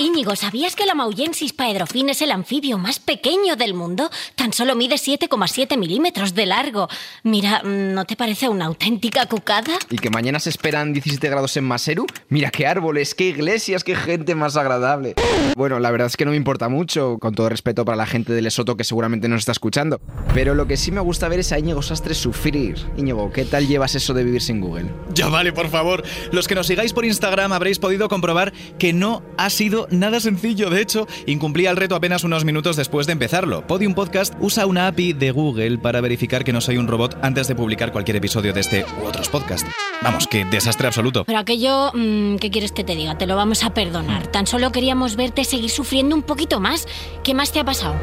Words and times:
Íñigo, 0.00 0.36
¿sabías 0.36 0.76
que 0.76 0.86
la 0.86 0.94
Mauyensis 0.94 1.52
paedrofin 1.52 2.10
es 2.10 2.22
el 2.22 2.30
anfibio 2.30 2.78
más 2.78 3.00
pequeño 3.00 3.56
del 3.56 3.74
mundo? 3.74 4.10
Tan 4.36 4.52
solo 4.52 4.76
mide 4.76 4.94
7,7 4.94 5.76
milímetros 5.76 6.34
de 6.34 6.46
largo. 6.46 6.88
Mira, 7.24 7.62
¿no 7.64 8.04
te 8.04 8.14
parece 8.14 8.48
una 8.48 8.66
auténtica 8.66 9.26
cucada? 9.26 9.76
¿Y 9.90 9.96
que 9.96 10.10
mañana 10.10 10.38
se 10.38 10.50
esperan 10.50 10.92
17 10.92 11.28
grados 11.28 11.56
en 11.56 11.64
Maseru? 11.64 12.06
Mira 12.28 12.50
qué 12.50 12.68
árboles, 12.68 13.16
qué 13.16 13.24
iglesias, 13.24 13.82
qué 13.82 13.96
gente 13.96 14.36
más 14.36 14.56
agradable. 14.56 15.14
Bueno, 15.56 15.80
la 15.80 15.90
verdad 15.90 16.06
es 16.06 16.16
que 16.16 16.24
no 16.24 16.30
me 16.30 16.36
importa 16.36 16.68
mucho, 16.68 17.18
con 17.18 17.34
todo 17.34 17.48
respeto 17.48 17.84
para 17.84 17.96
la 17.96 18.06
gente 18.06 18.32
de 18.32 18.40
Lesoto 18.40 18.76
que 18.76 18.84
seguramente 18.84 19.28
nos 19.28 19.40
está 19.40 19.52
escuchando. 19.52 20.00
Pero 20.32 20.54
lo 20.54 20.68
que 20.68 20.76
sí 20.76 20.92
me 20.92 21.00
gusta 21.00 21.28
ver 21.28 21.40
es 21.40 21.50
a 21.50 21.58
Íñigo 21.58 21.82
Sastre 21.82 22.14
sufrir. 22.14 22.76
Íñigo, 22.96 23.32
¿qué 23.32 23.44
tal 23.44 23.66
llevas 23.66 23.96
eso 23.96 24.14
de 24.14 24.22
vivir 24.22 24.42
sin 24.42 24.60
Google? 24.60 24.92
Ya 25.12 25.28
vale, 25.28 25.52
por 25.52 25.68
favor. 25.68 26.04
Los 26.30 26.46
que 26.46 26.54
nos 26.54 26.68
sigáis 26.68 26.92
por 26.92 27.04
Instagram 27.04 27.52
habréis 27.52 27.80
podido 27.80 28.08
comprobar 28.08 28.52
que 28.78 28.92
no 28.92 29.22
ha 29.36 29.50
sido 29.50 29.87
nada 29.90 30.20
sencillo. 30.20 30.70
De 30.70 30.80
hecho, 30.80 31.06
incumplía 31.26 31.70
el 31.70 31.76
reto 31.76 31.94
apenas 31.94 32.24
unos 32.24 32.44
minutos 32.44 32.76
después 32.76 33.06
de 33.06 33.12
empezarlo. 33.12 33.66
Podium 33.66 33.94
Podcast 33.94 34.34
usa 34.40 34.66
una 34.66 34.86
API 34.86 35.12
de 35.12 35.30
Google 35.30 35.78
para 35.78 36.00
verificar 36.00 36.44
que 36.44 36.52
no 36.52 36.60
soy 36.60 36.78
un 36.78 36.88
robot 36.88 37.18
antes 37.22 37.48
de 37.48 37.54
publicar 37.54 37.92
cualquier 37.92 38.16
episodio 38.16 38.52
de 38.52 38.60
este 38.60 38.84
u 39.02 39.06
otros 39.06 39.28
podcasts. 39.28 39.68
Vamos, 40.02 40.26
que 40.26 40.44
desastre 40.44 40.86
absoluto. 40.86 41.24
Pero 41.24 41.38
aquello, 41.38 41.90
mm, 41.94 42.36
¿qué 42.36 42.50
quieres 42.50 42.72
que 42.72 42.84
te 42.84 42.94
diga? 42.94 43.18
Te 43.18 43.26
lo 43.26 43.36
vamos 43.36 43.64
a 43.64 43.74
perdonar. 43.74 44.26
Tan 44.28 44.46
solo 44.46 44.72
queríamos 44.72 45.16
verte 45.16 45.44
seguir 45.44 45.70
sufriendo 45.70 46.14
un 46.14 46.22
poquito 46.22 46.60
más. 46.60 46.86
¿Qué 47.24 47.34
más 47.34 47.52
te 47.52 47.60
ha 47.60 47.64
pasado? 47.64 47.96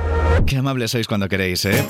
Qué 0.45 0.57
amables 0.57 0.91
sois 0.91 1.07
cuando 1.07 1.29
queréis, 1.29 1.65
¿eh? 1.65 1.85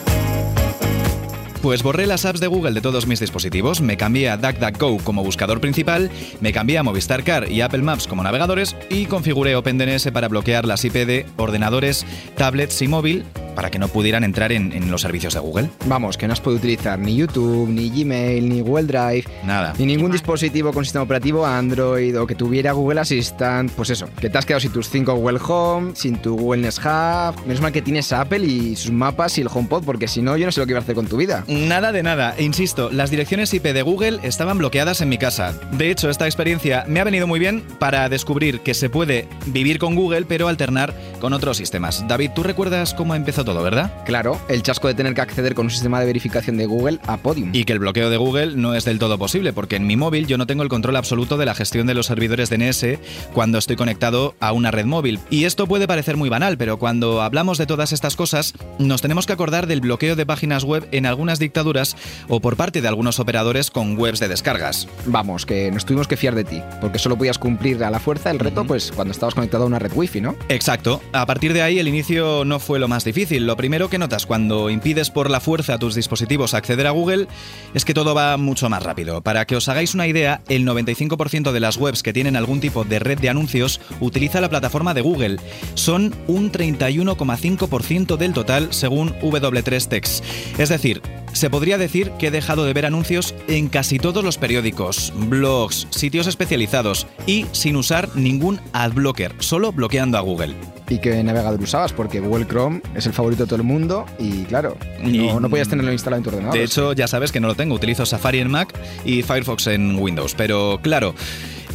Pues 1.66 1.82
borré 1.82 2.06
las 2.06 2.26
apps 2.26 2.40
de 2.40 2.46
Google 2.46 2.74
de 2.74 2.82
todos 2.82 3.08
mis 3.08 3.20
dispositivos, 3.20 3.82
me 3.82 3.98
cambié 3.98 4.30
a 4.30 4.38
DuckDuckGo 4.38 5.00
como 5.00 5.24
buscador 5.24 5.60
principal, 5.60 6.12
me 6.40 6.54
cambié 6.54 6.78
a 6.78 6.84
Movistar 6.84 7.24
Car 7.24 7.52
y 7.52 7.62
Apple 7.62 7.82
Maps 7.82 8.06
como 8.06 8.22
navegadores 8.22 8.76
y 8.92 9.08
configuré 9.08 9.56
OpenDNS 9.56 10.12
para 10.12 10.28
bloquear 10.28 10.66
las 10.66 10.86
IP 10.86 10.94
de 10.94 11.26
ordenadores, 11.38 12.06
tablets 12.38 12.84
y 12.84 12.88
móvil 12.88 13.24
para 13.56 13.72
que 13.72 13.80
no 13.80 13.88
pudieran 13.88 14.24
entrar 14.24 14.52
en, 14.52 14.72
en 14.74 14.92
los 14.92 15.02
servicios 15.02 15.34
de 15.34 15.40
Google. 15.40 15.70
Vamos, 15.86 16.18
que 16.18 16.28
no 16.28 16.34
has 16.34 16.42
podido 16.42 16.60
utilizar 16.60 17.00
ni 17.00 17.16
YouTube, 17.16 17.70
ni 17.70 17.90
Gmail, 17.90 18.48
ni 18.48 18.62
Google 18.62 18.86
Drive, 18.86 19.26
Nada. 19.46 19.74
ni 19.78 19.86
ningún 19.86 20.12
dispositivo 20.12 20.72
con 20.74 20.84
sistema 20.84 21.04
operativo 21.04 21.46
Android 21.46 22.20
o 22.20 22.28
que 22.28 22.36
tuviera 22.36 22.72
Google 22.74 23.00
Assistant. 23.02 23.72
Pues 23.72 23.90
eso, 23.90 24.08
que 24.20 24.30
te 24.30 24.38
has 24.38 24.46
quedado 24.46 24.60
sin 24.60 24.72
tus 24.72 24.90
5 24.90 25.14
Google 25.16 25.40
Home, 25.48 25.92
sin 25.96 26.18
tu 26.18 26.36
Google 26.38 26.62
Nest 26.62 26.80
Hub. 26.80 27.46
Menos 27.46 27.62
mal 27.62 27.72
que 27.72 27.82
tienes 27.82 28.12
Apple 28.12 28.46
y 28.46 28.76
sus 28.76 28.92
mapas 28.92 29.38
y 29.38 29.42
el 29.42 29.48
HomePod, 29.54 29.84
porque 29.84 30.08
si 30.08 30.22
no, 30.22 30.36
yo 30.38 30.46
no 30.46 30.52
sé 30.52 30.60
lo 30.60 30.66
que 30.66 30.72
iba 30.74 30.80
a 30.80 30.84
hacer 30.84 30.96
con 30.96 31.08
tu 31.08 31.18
vida. 31.18 31.44
Nada 31.48 31.92
de 31.92 32.04
nada, 32.04 32.36
e 32.38 32.44
insisto, 32.44 32.90
las 32.92 33.10
direcciones 33.10 33.54
IP 33.54 33.64
de 33.64 33.82
Google 33.82 34.20
estaban 34.24 34.58
bloqueadas 34.58 35.02
en 35.02 35.10
mi 35.10 35.18
casa. 35.18 35.54
De 35.72 35.90
hecho, 35.92 36.10
esta 36.10 36.26
experiencia 36.26 36.86
me 36.88 37.00
ha 37.00 37.04
venido 37.04 37.28
muy 37.28 37.40
bien 37.40 37.64
para 37.80 38.10
descubrir 38.10 38.60
que 38.62 38.74
se 38.74 38.90
puede 38.90 39.28
vivir 39.48 39.80
con 39.80 39.96
Google, 39.96 40.26
pero 40.28 40.48
alternar 40.48 40.94
con 41.26 41.34
otros 41.34 41.58
sistemas. 41.58 42.08
David, 42.08 42.34
tú 42.36 42.44
recuerdas 42.44 42.94
cómo 42.94 43.16
empezó 43.16 43.44
todo, 43.44 43.64
¿verdad? 43.64 43.92
Claro, 44.06 44.40
el 44.48 44.62
chasco 44.62 44.88
de 44.88 44.94
tener 44.94 45.16
que 45.16 45.22
acceder 45.22 45.56
con 45.56 45.66
un 45.66 45.72
sistema 45.72 46.00
de 46.00 46.06
verificación 46.06 46.56
de 46.56 46.68
Google 46.68 47.00
a 47.08 47.18
Podium. 47.18 47.50
Y 47.52 47.66
que 47.66 47.74
el 47.74 47.80
bloqueo 47.80 48.12
de 48.12 48.18
Google 48.18 48.56
no 48.58 48.76
es 48.76 48.86
del 48.86 49.00
todo 49.00 49.18
posible, 49.18 49.52
porque 49.52 49.76
en 49.76 49.88
mi 49.88 49.96
móvil 49.96 50.28
yo 50.28 50.38
no 50.38 50.46
tengo 50.46 50.62
el 50.62 50.70
control 50.70 50.98
absoluto 50.98 51.38
de 51.38 51.48
la 51.48 51.56
gestión 51.56 51.88
de 51.88 51.96
los 51.96 52.06
servidores 52.06 52.52
DNS 52.52 53.00
cuando 53.34 53.58
estoy 53.58 53.76
conectado 53.76 54.36
a 54.40 54.52
una 54.52 54.70
red 54.70 54.86
móvil. 54.86 55.20
Y 55.32 55.46
esto 55.46 55.66
puede 55.66 55.88
parecer 55.88 56.16
muy 56.16 56.30
banal, 56.30 56.60
pero 56.60 56.78
cuando 56.78 57.24
hablamos 57.24 57.58
de 57.58 57.66
todas 57.66 57.92
estas 57.92 58.16
cosas, 58.16 58.54
nos 58.78 59.02
tenemos 59.02 59.26
que 59.26 59.34
acordar 59.34 59.66
del 59.66 59.82
bloqueo 59.82 60.16
de 60.16 60.28
páginas 60.28 60.64
web 60.64 60.88
en 60.92 61.08
algunas 61.08 61.40
dictaduras 61.40 61.98
o 62.28 62.40
por 62.40 62.56
parte 62.56 62.84
de 62.84 62.88
algunos 62.88 63.20
operadores 63.20 63.72
con 63.72 63.98
webs 63.98 64.20
de 64.20 64.28
descargas. 64.28 64.88
Vamos, 65.08 65.48
que 65.48 65.72
nos 65.72 65.86
tuvimos 65.86 66.08
que 66.08 66.18
fiar 66.18 66.36
de 66.36 66.44
ti, 66.44 66.62
porque 66.82 67.00
solo 67.00 67.18
podías 67.18 67.40
cumplir 67.40 67.84
a 67.84 67.90
la 67.90 68.00
fuerza 68.00 68.30
el 68.30 68.38
reto 68.38 68.64
pues 68.64 68.92
cuando 68.92 69.12
estabas 69.12 69.34
conectado 69.34 69.64
a 69.64 69.66
una 69.66 69.80
red 69.80 69.92
wifi, 69.96 70.22
¿no? 70.22 70.36
Exacto. 70.50 71.02
A 71.16 71.26
partir 71.26 71.54
de 71.54 71.62
ahí 71.62 71.80
el 71.80 71.88
inicio 71.88 72.44
no 72.44 72.60
fue 72.60 72.78
lo 72.78 72.90
más 72.90 73.06
difícil. 73.06 73.48
Lo 73.48 73.56
primero 73.56 73.90
que 73.90 73.98
notas 73.98 74.26
cuando 74.26 74.70
impides 74.70 75.12
por 75.12 75.32
la 75.32 75.40
fuerza 75.40 75.76
a 75.76 75.80
tus 75.80 75.96
dispositivos 75.96 76.54
acceder 76.54 76.88
a 76.88 76.92
Google 76.92 77.30
es 77.74 77.86
que 77.86 77.94
todo 77.94 78.14
va 78.14 78.36
mucho 78.36 78.70
más 78.70 78.84
rápido. 78.84 79.22
Para 79.22 79.46
que 79.46 79.56
os 79.56 79.70
hagáis 79.70 79.94
una 79.94 80.08
idea, 80.08 80.42
el 80.50 80.68
95% 80.68 81.54
de 81.54 81.60
las 81.62 81.78
webs 81.78 82.04
que 82.04 82.12
tienen 82.12 82.36
algún 82.36 82.60
tipo 82.60 82.84
de 82.84 83.00
red 83.00 83.18
de 83.18 83.30
anuncios 83.30 83.80
utiliza 84.02 84.42
la 84.42 84.50
plataforma 84.50 84.94
de 84.94 85.00
Google. 85.00 85.38
Son 85.76 86.14
un 86.28 86.52
31,5% 86.52 88.18
del 88.18 88.34
total 88.34 88.74
según 88.74 89.18
W3Tex. 89.22 90.22
Es 90.58 90.68
decir, 90.68 91.02
se 91.32 91.50
podría 91.50 91.78
decir 91.78 92.12
que 92.20 92.28
he 92.28 92.32
dejado 92.32 92.66
de 92.66 92.74
ver 92.74 92.86
anuncios 92.86 93.34
en 93.48 93.70
casi 93.70 94.00
todos 94.00 94.22
los 94.22 94.38
periódicos, 94.38 95.14
blogs, 95.16 95.88
sitios 95.92 96.28
especializados 96.28 97.08
y 97.26 97.46
sin 97.54 97.78
usar 97.78 98.10
ningún 98.18 98.60
adblocker, 98.74 99.34
solo 99.40 99.72
bloqueando 99.72 100.18
a 100.18 100.22
Google. 100.22 100.56
¿Y 100.88 101.00
qué 101.00 101.24
navegador 101.24 101.60
usabas? 101.62 101.94
Porque 101.94 102.20
Google 102.20 102.46
Chrome 102.46 102.82
es 102.96 103.06
el 103.08 103.14
favorito 103.14 103.44
de 103.44 103.48
todo 103.48 103.58
el 103.58 103.64
mundo 103.64 104.06
y 104.20 104.44
claro, 104.44 104.78
Y- 105.04 105.18
no, 105.18 105.40
no 105.40 105.50
podías 105.50 105.68
tenerlo 105.68 105.92
instalado 105.92 106.20
en 106.20 106.24
tu 106.24 106.30
ordenador. 106.30 106.56
De 106.58 106.64
hecho, 106.64 106.94
ya 106.94 107.08
sabes 107.08 107.32
que 107.32 107.40
no 107.40 107.48
lo 107.48 107.56
tengo, 107.56 107.74
utilizo 107.76 108.06
Safari 108.06 108.40
en 108.40 108.52
Mac 108.52 108.74
y 109.04 109.24
Firefox 109.24 109.68
en 109.68 109.98
Windows, 109.98 110.36
pero 110.36 110.80
claro. 110.84 111.16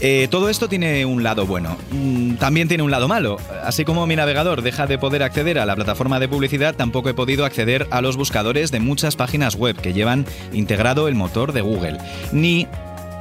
eh, 0.01 0.29
todo 0.31 0.49
esto 0.49 0.69
tiene 0.69 1.05
un 1.05 1.23
lado 1.23 1.45
bueno, 1.45 1.77
Mm, 1.93 2.35
también 2.37 2.69
tiene 2.69 2.83
un 2.85 2.91
lado 2.93 3.09
malo. 3.09 3.37
Así 3.65 3.85
como 3.85 4.07
mi 4.07 4.15
navegador 4.17 4.63
deja 4.63 4.87
de 4.87 4.97
poder 4.97 5.23
acceder 5.25 5.59
a 5.59 5.67
la 5.67 5.75
plataforma 5.75 6.21
de 6.21 6.29
publicidad, 6.29 6.75
tampoco 6.77 7.09
he 7.11 7.15
podido 7.15 7.45
acceder 7.45 7.87
a 7.91 8.01
los 8.01 8.17
buscadores 8.17 8.71
de 8.71 8.79
muchas 8.81 9.17
páginas 9.17 9.57
web 9.57 9.77
que 9.77 9.93
llevan 9.93 10.25
integrado 10.53 11.09
el 11.09 11.17
motor 11.17 11.53
de 11.53 11.61
Google. 11.63 11.99
Ni 12.33 12.67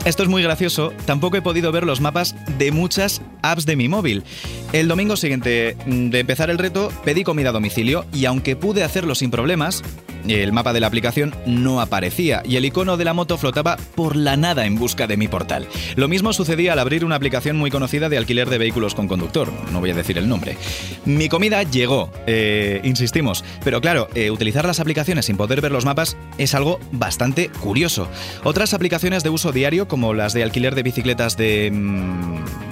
esto 0.05 0.23
es 0.23 0.29
muy 0.29 0.41
gracioso, 0.41 0.93
tampoco 1.05 1.37
he 1.37 1.41
podido 1.41 1.71
ver 1.71 1.85
los 1.85 2.01
mapas 2.01 2.35
de 2.57 2.71
muchas 2.71 3.21
apps 3.41 3.65
de 3.65 3.75
mi 3.75 3.87
móvil. 3.87 4.23
El 4.71 4.87
domingo 4.87 5.15
siguiente 5.15 5.75
mm, 5.85 6.09
de 6.09 6.19
empezar 6.19 6.49
el 6.49 6.57
reto 6.57 6.91
pedí 7.03 7.23
comida 7.23 7.49
a 7.49 7.53
domicilio 7.53 8.05
y 8.13 8.25
aunque 8.25 8.55
pude 8.55 8.83
hacerlo 8.83 9.15
sin 9.15 9.31
problemas, 9.31 9.83
el 10.27 10.51
mapa 10.51 10.73
de 10.73 10.79
la 10.79 10.87
aplicación 10.87 11.33
no 11.45 11.81
aparecía 11.81 12.41
y 12.45 12.57
el 12.57 12.65
icono 12.65 12.97
de 12.97 13.05
la 13.05 13.13
moto 13.13 13.37
flotaba 13.37 13.77
por 13.95 14.15
la 14.15 14.37
nada 14.37 14.65
en 14.65 14.75
busca 14.75 15.07
de 15.07 15.17
mi 15.17 15.27
portal. 15.27 15.67
Lo 15.95 16.07
mismo 16.07 16.33
sucedía 16.33 16.73
al 16.73 16.79
abrir 16.79 17.05
una 17.05 17.15
aplicación 17.15 17.57
muy 17.57 17.71
conocida 17.71 18.09
de 18.09 18.17
alquiler 18.17 18.49
de 18.49 18.57
vehículos 18.57 18.95
con 18.95 19.07
conductor, 19.07 19.51
no 19.71 19.79
voy 19.79 19.91
a 19.91 19.95
decir 19.95 20.17
el 20.17 20.27
nombre. 20.27 20.57
Mi 21.05 21.29
comida 21.29 21.63
llegó, 21.63 22.11
eh, 22.27 22.81
insistimos, 22.83 23.43
pero 23.63 23.81
claro, 23.81 24.09
eh, 24.15 24.31
utilizar 24.31 24.65
las 24.65 24.79
aplicaciones 24.79 25.25
sin 25.25 25.37
poder 25.37 25.61
ver 25.61 25.71
los 25.71 25.85
mapas 25.85 26.17
es 26.37 26.53
algo 26.53 26.79
bastante 26.91 27.49
curioso. 27.49 28.07
Otras 28.43 28.73
aplicaciones 28.73 29.23
de 29.23 29.29
uso 29.29 29.51
diario, 29.51 29.87
como 29.89 30.13
las 30.13 30.31
de 30.31 30.43
alquiler 30.43 30.75
de 30.75 30.83
bicicletas 30.83 31.35
de... 31.35 31.69
mm, 31.73 32.69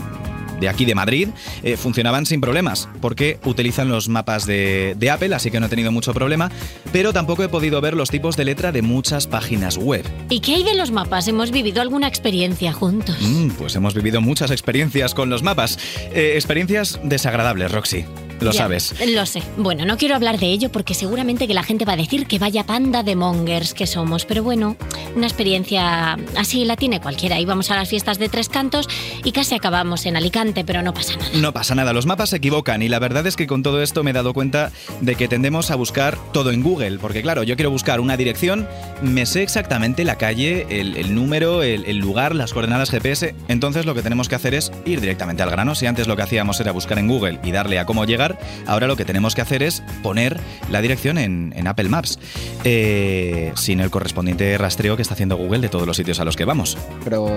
de 0.60 0.70
aquí 0.70 0.86
de 0.86 0.96
Madrid 0.96 1.30
eh, 1.62 1.78
funcionaban 1.78 2.26
sin 2.26 2.42
problemas, 2.42 2.90
porque 3.00 3.38
utilizan 3.46 3.90
los 3.90 4.10
mapas 4.10 4.48
de, 4.48 4.96
de 4.98 5.12
Apple, 5.12 5.36
así 5.36 5.52
que 5.52 5.60
no 5.60 5.68
he 5.68 5.70
tenido 5.70 5.92
mucho 5.92 6.16
problema, 6.16 6.50
pero 6.92 7.14
tampoco 7.14 7.44
he 7.44 7.48
podido 7.48 7.80
ver 7.80 7.94
los 7.94 8.10
tipos 8.10 8.36
de 8.38 8.46
letra 8.46 8.72
de 8.72 8.82
muchas 8.82 9.28
páginas 9.28 9.78
web. 9.78 10.04
¿Y 10.30 10.40
qué 10.40 10.56
hay 10.56 10.64
de 10.64 10.74
los 10.74 10.90
mapas? 10.90 11.28
¿Hemos 11.28 11.52
vivido 11.52 11.80
alguna 11.82 12.08
experiencia 12.08 12.74
juntos? 12.74 13.18
Mm, 13.22 13.50
pues 13.50 13.76
hemos 13.76 13.94
vivido 13.94 14.20
muchas 14.20 14.50
experiencias 14.50 15.14
con 15.14 15.30
los 15.30 15.44
mapas. 15.44 15.78
Eh, 16.12 16.34
experiencias 16.36 17.00
desagradables, 17.04 17.72
Roxy. 17.72 18.06
Lo 18.40 18.52
Ya, 18.52 18.60
sabes. 18.60 18.94
Lo 19.08 19.26
sé. 19.26 19.42
Bueno, 19.58 19.86
no 19.86 19.98
quiero 19.98 20.16
hablar 20.16 20.40
de 20.40 20.48
ello 20.48 20.72
porque 20.72 20.94
seguramente 20.94 21.48
que 21.48 21.54
la 21.54 21.64
gente 21.64 21.86
va 21.86 21.94
a 21.94 21.98
decir 21.98 22.28
que 22.28 22.40
vaya 22.40 22.64
panda 22.66 23.04
de 23.04 23.16
mongers 23.16 23.74
que 23.74 23.88
somos. 23.88 24.26
Pero 24.26 24.44
bueno, 24.44 24.76
una 25.16 25.28
experiencia 25.28 26.18
así 26.36 26.66
la 26.66 26.76
tiene 26.76 27.00
cualquiera. 27.02 27.40
Íbamos 27.40 27.72
a 27.72 27.76
las 27.76 27.90
fiestas 27.90 28.20
de 28.20 28.30
Tres 28.30 28.50
Cantos 28.50 28.88
y 29.24 29.32
casi 29.32 29.56
acabamos 29.56 30.06
en 30.06 30.16
Alicante, 30.18 30.64
pero 30.66 30.82
no 30.82 30.94
pasa 30.94 31.16
nada. 31.18 31.30
No 31.36 31.54
pasa 31.54 31.76
nada, 31.76 31.94
los 31.94 32.06
mapas 32.06 32.30
se 32.30 32.38
equivocan 32.38 32.82
y 32.82 32.90
la 32.90 33.00
verdad 33.00 33.26
es 33.28 33.36
que 33.36 33.48
con 33.48 33.64
todo 33.64 33.82
esto 33.82 34.04
me 34.04 34.12
he 34.12 34.14
dado 34.14 34.34
cuenta 34.34 34.72
de 35.02 35.16
que 35.16 35.28
tendemos 35.28 35.72
a 35.72 35.76
buscar 35.76 36.18
todo 36.34 36.52
en 36.52 36.62
Google, 36.62 37.00
porque 37.00 37.22
claro, 37.22 37.44
yo 37.44 37.56
quiero 37.56 37.72
buscar 37.72 38.00
una 38.00 38.18
dirección, 38.18 38.68
me 39.02 39.26
sé 39.26 39.44
exactamente 39.44 40.04
la 40.04 40.18
calle, 40.18 40.66
el, 40.70 40.98
el 40.98 41.16
número, 41.16 41.64
el, 41.64 41.86
el 41.86 41.98
lugar, 41.98 42.36
las 42.36 42.54
coordenadas 42.54 42.90
GPS, 42.90 43.36
entonces 43.48 43.86
lo 43.86 43.96
que 43.96 44.02
tenemos 44.02 44.30
que 44.30 44.36
hacer 44.36 44.54
es 44.54 44.72
ir 44.86 45.02
directamente 45.02 45.44
al 45.44 45.50
grano. 45.50 45.76
Si 45.76 45.86
antes 45.86 46.08
lo 46.08 46.16
que 46.16 46.22
hacíamos 46.24 46.60
era 46.60 46.72
buscar 46.72 47.00
en 47.00 47.08
Google 47.08 47.40
y 47.44 47.52
darle 47.52 47.80
a 47.80 47.86
cómo 47.86 48.06
llegar, 48.06 48.27
ahora 48.66 48.88
lo 48.88 48.96
que 48.96 49.06
tenemos 49.06 49.36
que 49.36 49.42
hacer 49.42 49.64
es 49.64 49.84
poner 50.04 50.40
la 50.70 50.82
dirección 50.82 51.18
en, 51.18 51.54
en 51.56 51.68
Apple 51.68 51.90
Maps, 51.90 52.20
eh, 52.64 53.52
sin 53.56 53.80
el 53.80 53.90
correspondiente 53.90 54.58
rastreo 54.58 54.96
que 54.96 55.02
está 55.02 55.14
haciendo 55.14 55.36
Google 55.38 55.60
de 55.60 55.70
todos 55.70 55.88
los 55.88 55.96
sitios 55.98 56.20
a 56.20 56.26
los 56.26 56.36
que 56.36 56.46
vamos. 56.46 56.78
Pero 57.04 57.28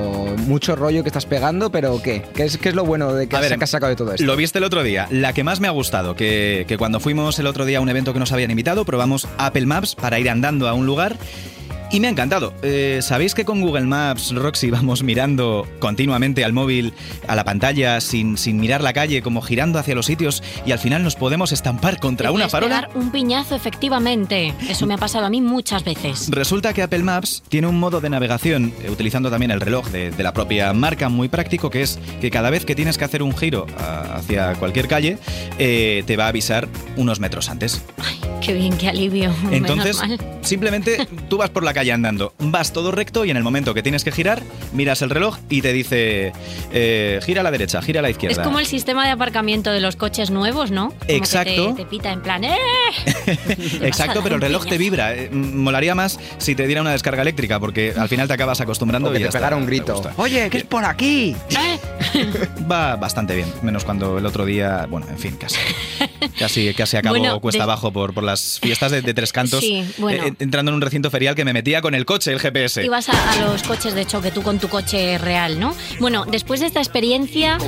mucho 0.47 0.77
rollo 0.77 1.03
que 1.03 1.09
estás 1.09 1.27
pegando, 1.27 1.71
pero 1.71 2.01
¿qué? 2.03 2.23
¿Qué 2.35 2.45
es, 2.45 2.57
qué 2.59 2.71
es 2.71 2.75
lo 2.75 2.85
bueno 2.85 3.13
de 3.15 3.29
que, 3.29 3.37
A 3.37 3.41
ver, 3.41 3.53
has- 3.53 3.59
que 3.59 3.65
has 3.65 3.71
sacado 3.71 3.91
de 3.91 3.97
todo 3.97 4.13
esto? 4.15 4.25
Lo 4.25 4.37
viste 4.37 4.59
el 4.59 4.65
otro 4.65 4.83
día. 4.83 5.07
La 5.11 5.33
que 5.33 5.45
más 5.45 5.61
me 5.61 5.69
ha 5.69 5.73
gustado, 5.73 6.17
que, 6.17 6.65
que 6.69 6.77
cuando 6.79 7.01
fuimos 7.01 7.39
el 7.39 7.47
otro 7.47 7.65
día 7.65 7.79
a 7.79 7.81
un 7.81 7.89
evento 7.89 8.13
que 8.13 8.19
nos 8.19 8.33
habían 8.33 8.51
invitado, 8.51 8.85
probamos 8.85 9.29
Apple 9.39 9.67
Maps 9.67 9.95
para 9.95 10.19
ir 10.19 10.29
andando 10.31 10.69
a 10.69 10.75
un 10.75 10.87
lugar. 10.87 11.17
Y 11.93 11.99
me 11.99 12.07
ha 12.07 12.11
encantado. 12.11 12.55
Eh, 12.63 13.01
¿Sabéis 13.03 13.35
que 13.35 13.45
con 13.45 13.61
Google 13.61 13.83
Maps, 13.87 14.33
Roxy, 14.33 14.71
vamos 14.71 15.03
mirando 15.03 15.67
continuamente 15.81 16.45
al 16.45 16.53
móvil, 16.53 16.93
a 17.27 17.35
la 17.35 17.43
pantalla, 17.43 18.01
sin, 18.01 18.39
sin 18.39 18.59
mirar 18.61 18.81
la 18.81 18.93
calle, 18.93 19.23
como 19.23 19.43
girando 19.43 19.79
hacia 19.81 19.97
los 19.97 20.07
sitios 20.07 20.41
y 20.65 20.71
al 20.71 20.79
final 20.79 21.03
nos 21.03 21.17
podemos 21.17 21.51
estampar 21.51 21.99
contra 21.99 22.29
Te 22.29 22.35
una 22.35 22.49
farola? 22.49 22.83
pegar 22.83 22.97
un 22.97 23.11
piñazo, 23.11 23.57
efectivamente. 23.57 24.55
Eso 24.69 24.87
me 24.87 24.95
ha 24.95 24.99
pasado 24.99 25.27
a 25.27 25.31
mí 25.31 25.41
muchas 25.41 25.83
veces. 25.83 26.29
Resulta 26.31 26.73
que 26.73 26.83
Apple 26.83 27.03
Maps 27.03 27.43
tiene 27.49 27.67
un 27.67 27.81
modo 27.81 28.01
de 28.01 28.09
navegación, 28.09 28.73
eh, 28.85 28.91
utilizando 28.91 29.29
también 29.29 29.51
el 29.51 29.61
reloj 29.61 29.89
de, 29.89 30.13
de 30.13 30.23
la 30.23 30.33
propia 30.33 30.73
marca, 30.73 31.09
muy 31.09 31.29
práctico, 31.29 31.71
que 31.71 31.83
es 31.83 31.99
que 32.21 32.31
cada 32.31 32.51
vez 32.51 32.65
que 32.65 32.77
tienes 32.77 32.99
que 32.99 33.05
hacer 33.05 33.21
un 33.25 33.37
giro 33.37 33.67
a- 33.79 34.15
hacia 34.19 34.55
cualquier 34.55 34.87
calle, 34.87 35.19
eh, 35.59 36.05
te 36.07 36.17
va 36.17 36.27
a 36.27 36.29
avisar 36.29 36.69
unos 36.97 37.19
metros 37.19 37.49
antes. 37.49 37.83
Qué 38.41 38.55
bien, 38.55 38.77
qué 38.79 38.89
alivio. 38.89 39.35
Entonces, 39.51 40.01
simplemente 40.43 41.07
tú 41.29 41.37
vas 41.39 41.51
por 41.51 41.65
la 41.65 41.75
calle 41.75 41.80
andando, 41.89 42.35
vas 42.39 42.75
todo 42.75 42.91
recto 42.91 43.25
y 43.25 43.31
en 43.31 43.39
el 43.39 43.43
momento 43.43 43.73
que 43.73 43.83
tienes 43.83 44.05
que 44.05 44.13
girar, 44.13 44.43
miras 44.75 45.01
el 45.01 45.09
reloj 45.09 45.39
y 45.49 45.63
te 45.63 45.73
dice 45.73 46.33
eh, 46.73 47.21
gira 47.23 47.41
a 47.41 47.45
la 47.45 47.51
derecha, 47.51 47.81
gira 47.81 48.01
a 48.01 48.03
la 48.03 48.09
Es 48.11 48.17
izquierda. 48.17 48.43
como 48.43 48.59
el 48.59 48.67
sistema 48.67 49.07
de 49.07 49.13
aparcamiento 49.13 49.71
de 49.71 49.81
los 49.81 49.97
coches 49.97 50.31
nuevos, 50.31 50.71
¿no? 50.71 50.89
Como 50.91 51.07
que 51.07 51.17
Exacto. 51.17 51.69
te, 51.75 51.85
te 51.85 51.87
pita 51.89 52.13
en 52.13 52.21
plan, 52.21 52.45
¡eh! 52.45 52.57
Exacto, 53.83 54.21
pero 54.23 54.35
el 54.35 54.41
reloj 54.43 54.67
te 54.67 54.77
vibra. 54.77 55.15
Eh, 55.15 55.31
Molaría 55.31 55.95
más 55.95 56.19
si 56.39 56.55
te 56.55 56.67
diera 56.67 56.83
una 56.83 56.91
descarga 56.93 57.23
eléctrica, 57.23 57.59
porque 57.61 57.95
al 57.97 58.09
final 58.09 58.27
te 58.29 58.35
acabas 58.35 58.61
acostumbrando 58.61 59.09
O 59.09 59.13
que 59.13 59.21
y 59.21 59.23
te 59.23 59.29
pegara 59.31 59.57
un 59.57 59.65
grito. 59.67 60.03
Oye, 60.17 60.51
¿qué 60.51 60.59
es 60.59 60.65
por 60.65 60.85
aquí? 60.85 61.35
Va 62.71 62.97
bastante 62.97 63.35
bien, 63.37 63.53
menos 63.63 63.85
cuando 63.85 64.19
el 64.19 64.27
otro 64.27 64.45
día, 64.45 64.87
bueno, 64.89 65.07
en 65.09 65.19
fin, 65.19 65.37
casi. 65.37 65.57
Casi, 66.39 66.73
casi 66.75 66.97
acabó 66.97 67.17
Bueno, 67.19 67.41
cuesta 67.41 67.59
de- 67.61 67.65
abajo 67.65 67.93
por, 67.93 68.13
por 68.15 68.25
las 68.25 68.59
fiestas 68.61 68.91
de, 68.93 69.03
de 69.03 69.15
Tres 69.15 69.33
Cantos, 69.33 69.61
Sí, 69.61 69.85
bueno. 69.99 70.25
eh, 70.25 70.35
entrando 70.39 70.71
en 70.71 70.77
un 70.77 70.81
recinto 70.81 71.11
ferial 71.11 71.35
que 71.35 71.45
me 71.45 71.53
metía 71.71 71.83
con 71.83 71.95
el 71.95 72.05
coche, 72.05 72.33
el 72.33 72.41
GPS. 72.41 72.85
Ibas 72.85 73.09
a, 73.11 73.33
a 73.33 73.37
los 73.45 73.63
coches 73.63 73.95
de 73.95 74.05
choque, 74.05 74.33
tú 74.33 74.43
con 74.43 74.59
tu 74.59 74.69
coche 74.69 75.19
real, 75.19 75.61
¿no? 75.61 75.73
Bueno, 76.01 76.25
después 76.25 76.59
de 76.59 76.67
esta 76.67 76.81
experiencia, 76.81 77.59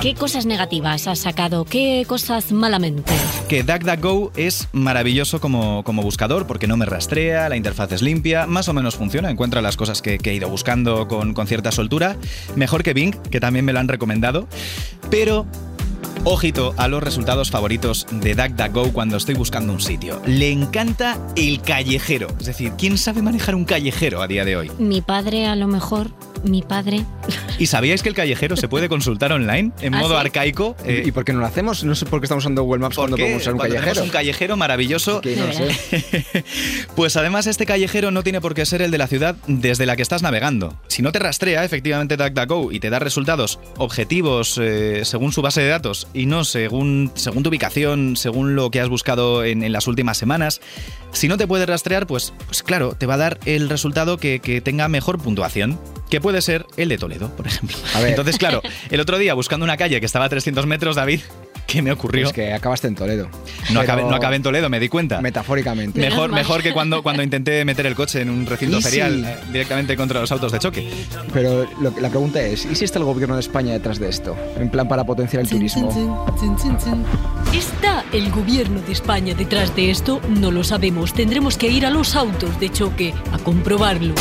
¿qué 0.00 0.14
cosas 0.14 0.46
negativas 0.46 1.06
has 1.06 1.18
sacado? 1.18 1.66
¿Qué 1.66 2.06
cosas 2.08 2.50
malamente? 2.50 3.12
que 3.50 3.62
DuckDuckGo 3.62 4.32
es 4.36 4.68
maravilloso 4.72 5.38
como, 5.38 5.84
como 5.84 6.00
buscador 6.00 6.46
porque 6.46 6.66
no 6.66 6.78
me 6.78 6.86
rastrea, 6.86 7.50
la 7.50 7.56
interfaz 7.56 7.92
es 7.92 8.00
limpia, 8.00 8.46
más 8.46 8.68
o 8.68 8.72
menos 8.72 8.96
funciona, 8.96 9.30
encuentra 9.30 9.60
las 9.60 9.76
cosas 9.76 10.00
que, 10.00 10.16
que 10.16 10.30
he 10.30 10.34
ido 10.34 10.48
buscando 10.48 11.06
con, 11.06 11.34
con 11.34 11.46
cierta 11.46 11.72
soltura, 11.72 12.16
mejor 12.56 12.82
que 12.82 12.94
Bing, 12.94 13.14
que 13.30 13.38
también 13.38 13.66
me 13.66 13.74
lo 13.74 13.80
han 13.80 13.88
recomendado, 13.88 14.48
pero... 15.10 15.46
Ojito 16.24 16.72
a 16.76 16.86
los 16.86 17.02
resultados 17.02 17.50
favoritos 17.50 18.06
de 18.12 18.34
DuckDuckGo 18.36 18.92
cuando 18.92 19.16
estoy 19.16 19.34
buscando 19.34 19.72
un 19.72 19.80
sitio. 19.80 20.22
Le 20.24 20.52
encanta 20.52 21.18
el 21.34 21.60
callejero. 21.60 22.28
Es 22.38 22.46
decir, 22.46 22.72
¿quién 22.78 22.96
sabe 22.96 23.22
manejar 23.22 23.56
un 23.56 23.64
callejero 23.64 24.22
a 24.22 24.28
día 24.28 24.44
de 24.44 24.56
hoy? 24.56 24.70
Mi 24.78 25.00
padre, 25.00 25.46
a 25.46 25.56
lo 25.56 25.66
mejor, 25.66 26.10
mi 26.44 26.62
padre. 26.62 27.04
¿Y 27.58 27.66
sabíais 27.66 28.02
que 28.04 28.08
el 28.08 28.14
callejero 28.14 28.56
se 28.56 28.68
puede 28.68 28.88
consultar 28.88 29.32
online 29.32 29.72
en 29.80 29.94
¿Ah, 29.96 29.98
modo 29.98 30.14
sí? 30.14 30.20
arcaico? 30.20 30.76
Eh, 30.84 31.02
¿Y 31.06 31.10
por 31.10 31.24
qué 31.24 31.32
no 31.32 31.40
lo 31.40 31.46
hacemos? 31.46 31.82
No 31.82 31.96
sé 31.96 32.06
por 32.06 32.20
qué 32.20 32.26
estamos 32.26 32.44
usando 32.44 32.62
Google 32.62 32.80
Maps 32.82 32.96
cuando 32.96 33.16
podemos 33.16 33.42
usar 33.42 33.54
un 33.54 33.58
Cuando 33.58 33.76
callejero. 33.76 34.04
un 34.04 34.10
callejero 34.10 34.56
maravilloso 34.56 35.20
Que 35.20 35.34
no 35.36 35.52
sé. 35.52 36.44
Pues 36.94 37.16
además 37.16 37.46
este 37.48 37.66
callejero 37.66 38.10
no 38.12 38.22
tiene 38.22 38.40
por 38.40 38.54
qué 38.54 38.64
ser 38.64 38.80
el 38.82 38.90
de 38.92 38.98
la 38.98 39.06
ciudad 39.08 39.34
desde 39.48 39.86
la 39.86 39.96
que 39.96 40.02
estás 40.02 40.22
navegando. 40.22 40.76
Si 40.86 41.02
no 41.02 41.10
te 41.10 41.18
rastrea 41.18 41.64
efectivamente 41.64 42.16
DuckDuckGo 42.16 42.70
y 42.70 42.78
te 42.80 42.90
da 42.90 42.98
resultados 43.00 43.58
objetivos 43.76 44.58
eh, 44.62 45.04
según 45.04 45.32
su 45.32 45.42
base 45.42 45.62
de 45.62 45.68
datos 45.68 46.06
y 46.14 46.26
no 46.26 46.44
según, 46.44 47.10
según 47.14 47.42
tu 47.42 47.50
ubicación, 47.50 48.16
según 48.16 48.54
lo 48.54 48.70
que 48.70 48.80
has 48.80 48.88
buscado 48.88 49.44
en, 49.44 49.62
en 49.62 49.72
las 49.72 49.86
últimas 49.86 50.18
semanas, 50.18 50.60
si 51.12 51.28
no 51.28 51.36
te 51.36 51.46
puede 51.46 51.66
rastrear, 51.66 52.06
pues, 52.06 52.32
pues 52.46 52.62
claro, 52.62 52.94
te 52.94 53.06
va 53.06 53.14
a 53.14 53.18
dar 53.18 53.38
el 53.44 53.68
resultado 53.68 54.16
que, 54.18 54.40
que 54.40 54.60
tenga 54.60 54.88
mejor 54.88 55.18
puntuación. 55.18 55.78
Que 56.10 56.20
puede 56.20 56.42
ser 56.42 56.66
el 56.76 56.90
de 56.90 56.98
Toledo, 56.98 57.34
por 57.36 57.46
ejemplo. 57.46 57.76
A 57.94 58.00
ver. 58.00 58.10
Entonces, 58.10 58.36
claro, 58.36 58.60
el 58.90 59.00
otro 59.00 59.16
día 59.16 59.32
buscando 59.32 59.64
una 59.64 59.78
calle 59.78 59.98
que 59.98 60.04
estaba 60.04 60.26
a 60.26 60.28
300 60.28 60.66
metros, 60.66 60.96
David, 60.96 61.20
¿qué 61.72 61.80
me 61.82 61.90
ocurrió? 61.90 62.26
Es 62.26 62.32
que 62.34 62.52
acabaste 62.52 62.86
en 62.88 62.94
Toledo. 62.94 63.28
no, 63.72 63.80
acabé, 63.80 64.02
no 64.02 64.14
acabé 64.14 64.36
en 64.36 64.42
Toledo, 64.42 64.68
me 64.68 64.78
di 64.78 64.88
cuenta. 64.88 65.20
Metafóricamente. 65.22 65.98
Mejor, 66.00 66.30
mejor 66.30 66.62
que 66.62 66.72
cuando, 66.72 67.02
cuando 67.02 67.22
intenté 67.22 67.64
meter 67.64 67.86
el 67.86 67.94
coche 67.94 68.20
en 68.20 68.28
un 68.30 68.44
recinto 68.46 68.78
Y 68.78 68.82
ferial 68.82 69.14
sí. 69.24 69.24
eh, 69.26 69.36
directamente 69.52 69.96
contra 69.96 70.20
los 70.20 70.30
autos 70.30 70.52
de 70.52 70.58
choque. 70.58 70.90
Pero 71.32 71.66
lo- 71.80 71.94
la 71.98 72.08
pregunta 72.10 72.40
es, 72.42 72.66
¿y 72.66 72.74
si 72.74 72.84
está 72.84 72.98
el 72.98 73.04
gobierno 73.06 73.34
de 73.36 73.40
España 73.40 73.72
detrás 73.72 73.98
de 73.98 74.08
esto? 74.10 74.36
En 74.58 74.68
plan 74.70 74.86
para 74.86 75.04
potenciar 75.04 75.42
el 75.42 75.48
turismo. 75.48 75.90
¿Está 77.54 78.01
el 78.12 78.30
gobierno 78.30 78.80
de 78.80 78.92
España 78.92 79.34
detrás 79.34 79.74
de 79.74 79.90
esto? 79.90 80.20
No 80.28 80.50
lo 80.50 80.64
sabemos. 80.64 81.14
Tendremos 81.14 81.56
que 81.56 81.68
ir 81.68 81.86
a 81.86 81.90
los 81.90 82.14
autos 82.14 82.60
de 82.60 82.70
choque 82.70 83.14
a 83.32 83.38
comprobarlo. 83.38 84.14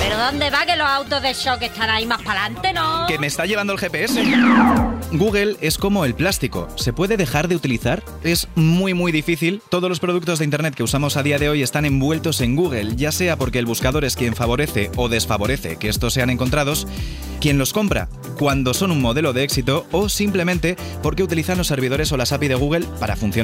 ¿Pero 0.00 0.18
dónde 0.18 0.50
va 0.50 0.66
que 0.66 0.76
los 0.76 0.86
autos 0.86 1.22
de 1.22 1.34
choque 1.34 1.66
están 1.66 1.90
ahí 1.90 2.06
más 2.06 2.22
para 2.22 2.44
adelante, 2.44 2.72
no? 2.72 3.06
Que 3.06 3.18
me 3.18 3.26
está 3.26 3.46
llevando 3.46 3.72
el 3.72 3.78
GPS. 3.78 4.22
Google 5.12 5.56
es 5.60 5.78
como 5.78 6.04
el 6.04 6.14
plástico. 6.14 6.68
¿Se 6.76 6.92
puede 6.92 7.16
dejar 7.16 7.48
de 7.48 7.56
utilizar? 7.56 8.02
Es 8.22 8.48
muy 8.54 8.92
muy 8.92 9.12
difícil. 9.12 9.62
Todos 9.70 9.88
los 9.88 10.00
productos 10.00 10.38
de 10.38 10.44
Internet 10.44 10.74
que 10.74 10.82
usamos 10.82 11.16
a 11.16 11.22
día 11.22 11.38
de 11.38 11.48
hoy 11.48 11.62
están 11.62 11.86
envueltos 11.86 12.42
en 12.42 12.56
Google, 12.56 12.96
ya 12.96 13.12
sea 13.12 13.36
porque 13.36 13.58
el 13.58 13.66
buscador 13.66 14.04
es 14.04 14.16
quien 14.16 14.34
favorece 14.34 14.90
o 14.96 15.08
desfavorece 15.08 15.76
que 15.76 15.88
estos 15.88 16.12
sean 16.12 16.28
encontrados, 16.28 16.86
quien 17.40 17.56
los 17.56 17.72
compra 17.72 18.08
cuando 18.38 18.74
son 18.74 18.90
un 18.90 19.00
modelo 19.00 19.32
de 19.32 19.44
éxito 19.44 19.86
o 19.92 20.08
simplemente 20.08 20.76
porque 21.02 21.22
utilizan 21.22 21.58
los 21.58 21.66
servidores 21.66 22.12
o 22.12 22.16
las 22.16 22.32
API 22.32 22.48
de 22.48 22.54
Google 22.54 22.86
para 23.00 23.16
funcionar. 23.16 23.37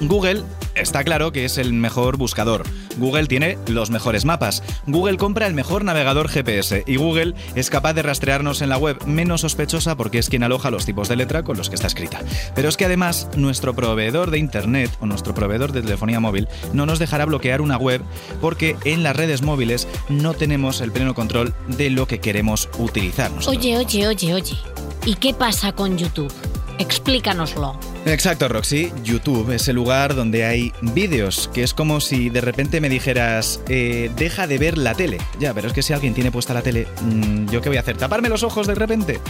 Google 0.00 0.42
está 0.74 1.04
claro 1.04 1.30
que 1.30 1.44
es 1.44 1.58
el 1.58 1.72
mejor 1.72 2.16
buscador. 2.16 2.62
Google 2.96 3.26
tiene 3.26 3.58
los 3.66 3.90
mejores 3.90 4.24
mapas. 4.24 4.62
Google 4.86 5.16
compra 5.18 5.46
el 5.46 5.54
mejor 5.54 5.84
navegador 5.84 6.28
GPS 6.28 6.84
y 6.86 6.96
Google 6.96 7.34
es 7.54 7.70
capaz 7.70 7.92
de 7.92 8.02
rastrearnos 8.02 8.62
en 8.62 8.70
la 8.70 8.78
web 8.78 8.98
menos 9.06 9.42
sospechosa 9.42 9.96
porque 9.96 10.18
es 10.18 10.28
quien 10.28 10.42
aloja 10.42 10.70
los 10.70 10.86
tipos 10.86 11.08
de 11.08 11.16
letra 11.16 11.42
con 11.42 11.56
los 11.56 11.68
que 11.68 11.74
está 11.74 11.86
escrita. 11.86 12.20
Pero 12.54 12.68
es 12.68 12.76
que 12.76 12.86
además 12.86 13.28
nuestro 13.36 13.74
proveedor 13.74 14.30
de 14.30 14.38
Internet 14.38 14.90
o 15.00 15.06
nuestro 15.06 15.34
proveedor 15.34 15.72
de 15.72 15.82
telefonía 15.82 16.20
móvil 16.20 16.48
no 16.72 16.86
nos 16.86 16.98
dejará 16.98 17.26
bloquear 17.26 17.60
una 17.60 17.76
web 17.76 18.02
porque 18.40 18.76
en 18.84 19.02
las 19.02 19.16
redes 19.16 19.42
móviles 19.42 19.86
no 20.08 20.34
tenemos 20.34 20.80
el 20.80 20.92
pleno 20.92 21.14
control 21.14 21.54
de 21.68 21.90
lo 21.90 22.06
que 22.06 22.20
queremos 22.20 22.68
utilizar. 22.78 23.30
Oye, 23.46 23.76
oye, 23.76 24.08
oye, 24.08 24.34
oye. 24.34 24.56
¿Y 25.04 25.14
qué 25.16 25.34
pasa 25.34 25.72
con 25.72 25.98
YouTube? 25.98 26.32
Explícanoslo. 26.78 27.78
Exacto, 28.06 28.48
Roxy. 28.48 28.92
YouTube 29.04 29.50
es 29.52 29.68
el 29.68 29.76
lugar 29.76 30.14
donde 30.14 30.44
hay 30.44 30.72
vídeos, 30.80 31.50
que 31.52 31.62
es 31.62 31.74
como 31.74 32.00
si 32.00 32.30
de 32.30 32.40
repente 32.40 32.80
me 32.80 32.88
dijeras, 32.88 33.60
eh, 33.68 34.10
deja 34.16 34.46
de 34.46 34.58
ver 34.58 34.78
la 34.78 34.94
tele. 34.94 35.18
Ya, 35.38 35.52
pero 35.52 35.68
es 35.68 35.74
que 35.74 35.82
si 35.82 35.92
alguien 35.92 36.14
tiene 36.14 36.32
puesta 36.32 36.54
la 36.54 36.62
tele, 36.62 36.86
mm, 37.02 37.50
¿yo 37.50 37.60
qué 37.60 37.68
voy 37.68 37.76
a 37.76 37.80
hacer? 37.80 37.96
¿Taparme 37.98 38.28
los 38.28 38.42
ojos 38.42 38.66
de 38.66 38.74
repente? 38.74 39.20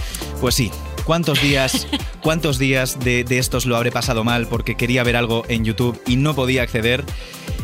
Pues 0.40 0.54
sí. 0.54 0.70
¿Cuántos 1.04 1.42
días, 1.42 1.88
cuántos 2.22 2.58
días 2.58 2.98
de, 3.00 3.24
de 3.24 3.38
estos 3.38 3.66
lo 3.66 3.76
habré 3.76 3.90
pasado 3.92 4.24
mal 4.24 4.46
porque 4.46 4.76
quería 4.76 5.02
ver 5.02 5.16
algo 5.16 5.44
en 5.48 5.64
YouTube 5.64 6.00
y 6.06 6.16
no 6.16 6.34
podía 6.34 6.62
acceder? 6.62 7.04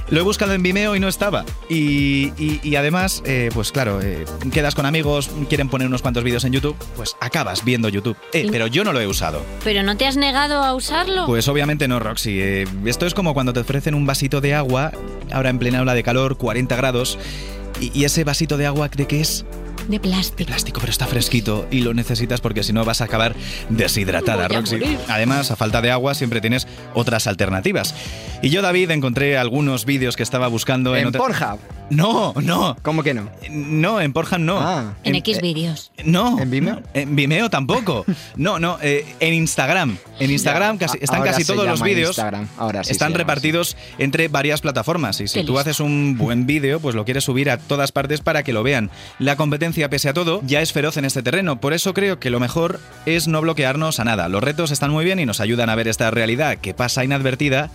Lo 0.08 0.20
he 0.20 0.22
buscado 0.22 0.52
en 0.54 0.62
Vimeo 0.62 0.94
y 0.94 1.00
no 1.00 1.08
estaba. 1.08 1.44
Y, 1.68 2.32
y- 2.38 2.60
y 2.62 2.76
además, 2.76 3.22
eh, 3.26 3.50
pues 3.52 3.72
claro, 3.72 4.00
eh, 4.00 4.24
quedas 4.52 4.76
con 4.76 4.86
amigos, 4.86 5.30
quieren 5.48 5.68
poner 5.68 5.88
unos 5.88 6.00
cuantos 6.00 6.22
vídeos 6.22 6.44
en 6.44 6.52
YouTube, 6.52 6.76
pues 6.94 7.16
acabas 7.20 7.64
viendo 7.64 7.88
YouTube. 7.88 8.16
Eh, 8.32 8.46
pero 8.52 8.68
yo 8.68 8.84
no 8.84 8.92
lo 8.92 9.00
he 9.00 9.06
usado. 9.08 9.42
¿Pero 9.64 9.82
no 9.82 9.96
te 9.96 10.06
has 10.06 10.16
negado 10.16 10.62
a 10.62 10.74
usarlo? 10.74 11.26
Pues 11.26 11.48
obviamente 11.48 11.88
no, 11.88 11.98
Roxy. 11.98 12.40
Esto 12.84 13.06
es 13.06 13.14
como 13.14 13.34
cuando 13.34 13.52
te 13.52 13.58
ofrecen 13.60 13.96
un 13.96 14.06
vasito 14.06 14.40
de 14.40 14.54
agua, 14.54 14.92
ahora 15.32 15.50
en 15.50 15.58
plena 15.58 15.80
ola 15.82 15.94
de 15.94 16.04
calor, 16.04 16.36
40 16.36 16.76
grados, 16.76 17.18
y, 17.80 17.90
y 17.98 18.04
ese 18.04 18.22
vasito 18.22 18.56
de 18.56 18.66
agua, 18.66 18.88
¿de 18.88 19.08
qué 19.08 19.20
es? 19.20 19.44
De 19.88 20.00
plástico. 20.00 20.46
Plástico, 20.46 20.80
pero 20.80 20.90
está 20.90 21.06
fresquito 21.06 21.66
y 21.70 21.80
lo 21.80 21.94
necesitas 21.94 22.40
porque 22.40 22.62
si 22.62 22.72
no 22.72 22.84
vas 22.84 23.00
a 23.00 23.04
acabar 23.04 23.34
deshidratada, 23.68 24.48
Voy 24.48 24.56
Roxy. 24.56 24.80
Además, 25.08 25.50
a 25.50 25.56
falta 25.56 25.80
de 25.80 25.90
agua 25.90 26.14
siempre 26.14 26.40
tienes 26.40 26.66
otras 26.94 27.26
alternativas. 27.26 27.94
Y 28.42 28.50
yo, 28.50 28.62
David, 28.62 28.90
encontré 28.90 29.38
algunos 29.38 29.84
vídeos 29.86 30.14
que 30.16 30.22
estaba 30.22 30.46
buscando 30.48 30.94
en, 30.94 31.02
En 31.02 31.06
otra- 31.08 31.20
Pornhub. 31.20 31.58
No, 31.88 32.34
no. 32.42 32.76
¿Cómo 32.82 33.02
que 33.04 33.14
no? 33.14 33.28
No, 33.48 34.00
en 34.00 34.12
Pornhub 34.12 34.38
no. 34.40 34.58
Ah. 34.60 34.94
En 35.04 35.14
En- 35.14 35.16
X 35.20 35.40
vídeos. 35.40 35.92
No. 36.04 36.38
¿En 36.40 36.50
Vimeo? 36.50 36.82
En 36.94 37.14
Vimeo 37.16 37.48
tampoco. 37.48 38.04
No, 38.36 38.58
no. 38.58 38.78
eh, 38.82 39.06
en 39.20 39.34
Instagram. 39.34 39.96
En 40.18 40.30
Instagram 40.30 40.78
Ya, 40.78 40.86
casi- 40.86 40.98
están 41.00 41.22
casi 41.22 41.44
todos 41.44 41.66
los 41.66 41.80
vídeos. 41.82 42.18
Ahora 42.58 42.84
sí 42.84 42.92
están 42.92 43.14
repartidos 43.14 43.76
entre 43.98 44.28
varias 44.28 44.60
plataformas. 44.60 45.20
Y 45.20 45.28
si 45.28 45.34
Qué 45.40 45.40
tú 45.46 45.52
listo. 45.52 45.60
haces 45.60 45.80
un 45.80 46.16
buen 46.18 46.46
vídeo, 46.46 46.80
pues 46.80 46.94
lo 46.94 47.04
quieres 47.04 47.24
subir 47.24 47.50
a 47.50 47.56
todas 47.58 47.90
partes 47.92 48.20
para 48.20 48.42
que 48.42 48.52
lo 48.52 48.62
vean. 48.62 48.90
La 49.18 49.36
competencia, 49.36 49.88
pese 49.88 50.08
a 50.08 50.14
todo, 50.14 50.40
ya 50.44 50.60
es 50.60 50.72
feroz 50.72 50.96
en 50.96 51.04
este 51.04 51.22
terreno. 51.22 51.60
Por 51.60 51.72
eso 51.72 51.94
creo 51.94 52.18
que 52.18 52.30
lo 52.30 52.40
mejor 52.40 52.80
es 53.06 53.28
no 53.28 53.40
bloquearnos 53.40 53.98
a 54.00 54.04
nada. 54.04 54.28
Los 54.28 54.42
retos 54.42 54.70
están 54.72 54.90
muy 54.90 55.04
bien 55.04 55.20
y 55.20 55.26
nos 55.26 55.40
ayudan 55.40 55.70
a 55.70 55.74
ver 55.74 55.88
esta 55.88 56.10
realidad 56.10 56.58
que 56.58 56.74
pasa 56.74 57.04
inadvertida 57.04 57.70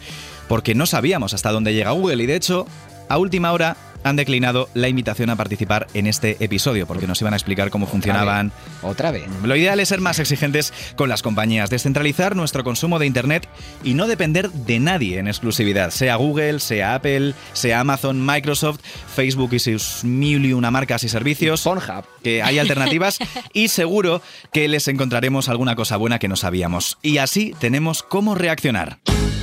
porque 0.51 0.75
no 0.75 0.85
sabíamos 0.85 1.33
hasta 1.33 1.49
dónde 1.49 1.73
llega 1.73 1.91
Google. 1.91 2.21
Y 2.21 2.25
de 2.25 2.35
hecho, 2.35 2.67
a 3.07 3.17
última 3.17 3.53
hora 3.53 3.77
han 4.03 4.17
declinado 4.17 4.67
la 4.73 4.89
invitación 4.89 5.29
a 5.29 5.37
participar 5.37 5.87
en 5.93 6.07
este 6.07 6.35
episodio 6.43 6.85
porque 6.85 7.07
nos 7.07 7.21
iban 7.21 7.31
a 7.31 7.37
explicar 7.37 7.69
cómo 7.69 7.87
funcionaban. 7.87 8.51
Otra 8.81 9.11
vez. 9.11 9.23
Lo 9.45 9.55
ideal 9.55 9.79
es 9.79 9.87
ser 9.87 10.01
más 10.01 10.19
exigentes 10.19 10.73
con 10.97 11.07
las 11.07 11.21
compañías, 11.21 11.69
descentralizar 11.69 12.35
nuestro 12.35 12.65
consumo 12.65 12.99
de 12.99 13.05
Internet 13.05 13.47
y 13.81 13.93
no 13.93 14.07
depender 14.07 14.51
de 14.51 14.79
nadie 14.81 15.19
en 15.19 15.29
exclusividad, 15.29 15.89
sea 15.91 16.17
Google, 16.17 16.59
sea 16.59 16.95
Apple, 16.95 17.33
sea 17.53 17.79
Amazon, 17.79 18.25
Microsoft, 18.25 18.81
Facebook 19.15 19.53
y 19.53 19.59
sus 19.59 20.03
mil 20.03 20.45
y 20.45 20.51
una 20.51 20.69
marcas 20.69 21.05
y 21.05 21.07
servicios. 21.07 21.61
Pornhub. 21.61 22.03
Que 22.21 22.43
hay 22.43 22.59
alternativas 22.59 23.19
y 23.53 23.69
seguro 23.69 24.21
que 24.51 24.67
les 24.67 24.89
encontraremos 24.89 25.47
alguna 25.47 25.77
cosa 25.77 25.95
buena 25.95 26.19
que 26.19 26.27
no 26.27 26.35
sabíamos. 26.35 26.97
Y 27.01 27.19
así 27.19 27.55
tenemos 27.57 28.03
cómo 28.03 28.35
reaccionar. 28.35 28.99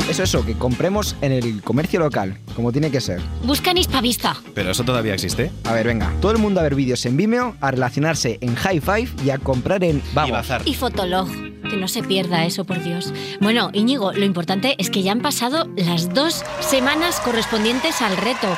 Eso, 0.08 0.22
eso, 0.22 0.44
que 0.46 0.54
compremos 0.54 1.16
en 1.20 1.32
el 1.32 1.62
comercio 1.62 2.00
local, 2.00 2.38
como 2.56 2.72
tiene 2.72 2.90
que 2.90 3.00
ser. 3.00 3.20
Buscan 3.44 3.76
Hispavista. 3.76 4.36
Pero 4.54 4.70
eso 4.70 4.82
todavía 4.84 5.12
existe. 5.12 5.50
A 5.64 5.72
ver, 5.74 5.86
venga. 5.86 6.10
Todo 6.20 6.32
el 6.32 6.38
mundo 6.38 6.60
a 6.60 6.62
ver 6.62 6.74
vídeos 6.74 7.04
en 7.04 7.16
Vimeo, 7.16 7.54
a 7.60 7.70
relacionarse 7.70 8.38
en 8.40 8.54
High 8.54 8.80
Five 8.80 9.08
y 9.24 9.30
a 9.30 9.38
comprar 9.38 9.84
en 9.84 9.98
Y 9.98 10.02
Vamos. 10.14 10.32
bazar. 10.32 10.62
Y 10.64 10.74
Fotolog. 10.74 11.28
Que 11.68 11.76
no 11.76 11.88
se 11.88 12.02
pierda 12.02 12.46
eso, 12.46 12.64
por 12.64 12.82
Dios. 12.82 13.12
Bueno, 13.42 13.68
Íñigo, 13.74 14.12
lo 14.14 14.24
importante 14.24 14.74
es 14.78 14.88
que 14.88 15.02
ya 15.02 15.12
han 15.12 15.20
pasado 15.20 15.68
las 15.76 16.14
dos 16.14 16.42
semanas 16.60 17.20
correspondientes 17.20 18.00
al 18.00 18.16
reto. 18.16 18.48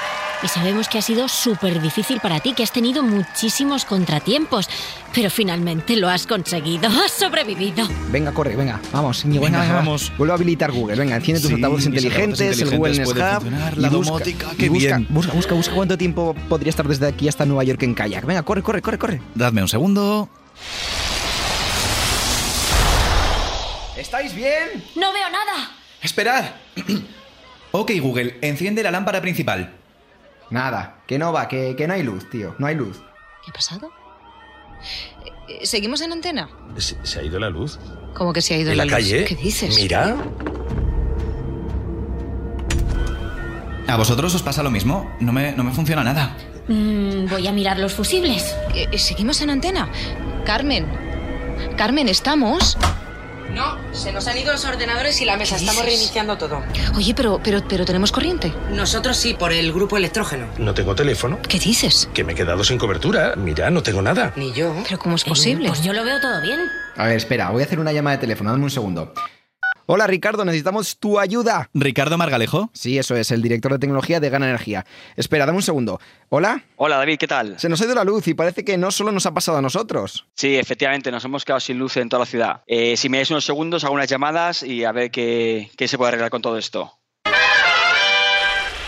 Y 0.43 0.49
sabemos 0.49 0.89
que 0.89 0.97
ha 0.97 1.03
sido 1.03 1.29
súper 1.29 1.83
difícil 1.83 2.19
para 2.21 2.41
ti, 2.41 2.55
que 2.55 2.63
has 2.63 2.73
tenido 2.73 3.03
muchísimos 3.03 3.85
contratiempos. 3.85 4.69
Pero 5.15 5.29
finalmente 5.29 5.97
lo 5.97 6.09
has 6.09 6.27
conseguido. 6.27 6.89
Has 7.05 7.13
sobrevivido. 7.13 7.87
Venga, 8.11 8.33
corre, 8.33 8.57
venga. 8.57 8.81
Vamos, 8.93 9.25
Íñigo, 9.25 9.45
Venga, 9.45 9.61
venga, 9.61 9.75
vamos. 9.75 10.11
Vuelve 10.17 10.33
a 10.33 10.37
habilitar 10.37 10.71
Google. 10.73 10.97
Venga, 10.97 11.17
enciende 11.17 11.41
tus 11.41 11.49
Sí, 11.49 11.55
altavoces 11.57 11.87
inteligentes, 11.87 12.61
el 12.61 12.71
Google 12.79 12.97
Nest 12.97 13.13
Hub. 13.13 13.17
la 13.19 13.41
busca- 13.41 13.91
domótica, 13.91 14.47
qué 14.57 14.69
busca, 14.71 14.97
bien. 14.97 15.07
Busca, 15.11 15.33
busca, 15.33 15.55
busca 15.55 15.75
cuánto 15.75 15.99
tiempo 15.99 16.35
podría 16.49 16.71
estar 16.71 16.87
desde 16.89 17.07
aquí 17.09 17.29
hasta 17.29 17.45
Nueva 17.45 17.65
York 17.65 17.83
en 17.83 17.95
kayak. 17.95 18.25
Venga, 18.25 18.43
corre, 18.45 18.63
corre, 18.63 18.81
corre, 18.81 18.99
corre. 18.99 19.23
Dadme 19.35 19.63
un 19.63 19.69
segundo. 19.69 20.29
¿Estáis 23.97 24.35
bien? 24.35 24.85
No 24.97 25.13
veo 25.13 25.29
nada. 25.29 25.73
¡Esperad! 26.03 26.45
ok, 27.73 27.91
Google, 28.01 28.39
enciende 28.43 28.83
la 28.83 28.91
lámpara 28.91 29.21
principal. 29.21 29.75
Nada, 30.51 31.03
que 31.07 31.19
no 31.19 31.33
va, 31.33 31.47
que, 31.49 31.75
que 31.77 31.87
no 31.87 31.95
hay 31.95 32.03
luz, 32.03 32.29
tío. 32.31 32.55
No 32.59 32.67
hay 32.67 32.75
luz. 32.75 33.01
¿Qué 33.45 33.51
ha 33.51 33.55
pasado? 33.55 33.91
Eh, 35.49 35.65
¿Seguimos 35.67 36.01
en 36.01 36.13
antena? 36.13 36.49
¿Se, 36.77 36.97
se 37.05 37.21
ha 37.21 37.23
ido 37.23 37.39
la 37.39 37.51
luz? 37.51 37.79
¿Cómo 38.15 38.33
que 38.33 38.43
se 38.43 38.55
ha 38.55 38.59
ido 38.59 38.73
¿En 38.73 38.79
la 38.79 38.85
luz? 38.85 38.93
calle? 38.95 39.25
¿Qué 39.25 39.37
dices? 39.37 39.77
Mira. 39.77 40.17
¿A 43.87 43.97
vosotros 43.97 44.35
os 44.35 44.43
pasa 44.43 44.63
lo 44.63 44.71
mismo? 44.71 45.11
No 45.21 45.33
me, 45.33 45.53
no 45.53 45.65
me 45.65 45.73
funciona 45.73 46.05
nada. 46.05 46.37
Mm, 46.69 47.27
voy 47.29 47.47
a 47.49 47.53
mirar 47.53 47.79
los 47.79 47.93
fusibles. 47.95 48.55
Eh, 48.75 48.89
eh, 48.93 48.99
¿Seguimos 48.99 49.41
en 49.43 49.51
antena? 49.51 49.89
Carmen. 50.45 50.87
Carmen, 51.77 52.09
¿estamos? 52.09 52.79
No, 53.55 53.77
se 53.93 54.13
nos 54.13 54.27
han 54.27 54.39
ido 54.39 54.53
los 54.53 54.65
ordenadores 54.65 55.21
y 55.21 55.25
la 55.25 55.37
mesa. 55.37 55.57
Estamos 55.57 55.83
dices? 55.83 55.87
reiniciando 55.99 56.39
todo. 56.39 56.63
Oye, 56.97 57.15
pero, 57.15 57.41
pero, 57.43 57.63
pero 57.69 57.85
tenemos 57.85 58.13
corriente. 58.13 58.53
Nosotros 58.71 59.17
sí, 59.17 59.35
por 59.35 59.53
el 59.53 59.73
grupo 59.73 59.97
electrógeno. 59.97 60.47
No 60.59 60.73
tengo 60.75 60.95
teléfono. 60.95 61.39
¿Qué 61.49 61.59
dices? 61.59 62.09
Que 62.15 62.25
me 62.25 62.33
he 62.33 62.37
quedado 62.37 62.63
sin 62.65 62.79
cobertura. 62.79 63.35
Mira, 63.37 63.71
no 63.71 63.83
tengo 63.83 64.03
nada. 64.03 64.33
Ni 64.37 64.53
yo. 64.53 64.75
¿Pero 64.85 64.99
cómo 64.99 65.17
es 65.17 65.23
Eh, 65.25 65.29
posible? 65.29 65.69
Pues 65.69 65.83
yo 65.83 65.93
lo 65.93 66.05
veo 66.05 66.21
todo 66.21 66.41
bien. 66.43 66.61
A 66.97 67.07
ver, 67.07 67.17
espera, 67.17 67.51
voy 67.51 67.63
a 67.63 67.67
hacer 67.67 67.79
una 67.81 67.93
llamada 67.93 68.17
de 68.17 68.21
teléfono. 68.21 68.51
Dame 68.51 68.65
un 68.65 68.71
segundo. 68.71 69.13
Hola, 69.93 70.07
Ricardo, 70.07 70.45
necesitamos 70.45 70.99
tu 70.99 71.19
ayuda. 71.19 71.69
¿Ricardo 71.75 72.17
Margalejo? 72.17 72.71
Sí, 72.73 72.97
eso 72.97 73.17
es, 73.17 73.33
el 73.33 73.43
director 73.43 73.73
de 73.73 73.81
tecnología 73.81 74.21
de 74.21 74.31
Gana 74.31 74.47
Energía. 74.47 74.87
Espera, 75.17 75.47
dame 75.47 75.57
un 75.57 75.65
segundo. 75.65 75.99
¿Hola? 76.29 76.63
Hola 76.77 76.97
David, 76.99 77.19
¿qué 77.19 77.27
tal? 77.27 77.59
Se 77.59 77.69
nos 77.69 77.81
ha 77.81 77.87
ido 77.87 77.97
la 77.97 78.05
luz 78.05 78.29
y 78.29 78.35
parece 78.35 78.65
que 78.65 78.79
no 78.79 78.93
solo 78.93 79.11
nos 79.11 79.27
ha 79.27 79.35
pasado 79.35 79.59
a 79.59 79.63
nosotros. 79.63 80.27
Sí, 80.37 80.55
efectivamente, 80.55 81.11
nos 81.11 81.25
hemos 81.25 81.45
quedado 81.45 81.59
sin 81.59 81.77
luz 81.77 81.97
en 81.97 82.09
toda 82.09 82.21
la 82.21 82.27
ciudad. 82.27 82.63
Eh, 82.69 82.97
si 82.97 83.09
me 83.09 83.17
dais 83.17 83.33
unos 83.33 83.45
segundos, 83.45 83.83
hago 83.83 83.95
unas 83.95 84.09
llamadas 84.09 84.63
y 84.63 84.85
a 84.85 84.93
ver 84.93 85.11
qué, 85.11 85.73
qué 85.77 85.89
se 85.89 85.99
puede 85.99 86.11
arreglar 86.11 86.31
con 86.31 86.41
todo 86.41 86.57
esto. 86.57 86.97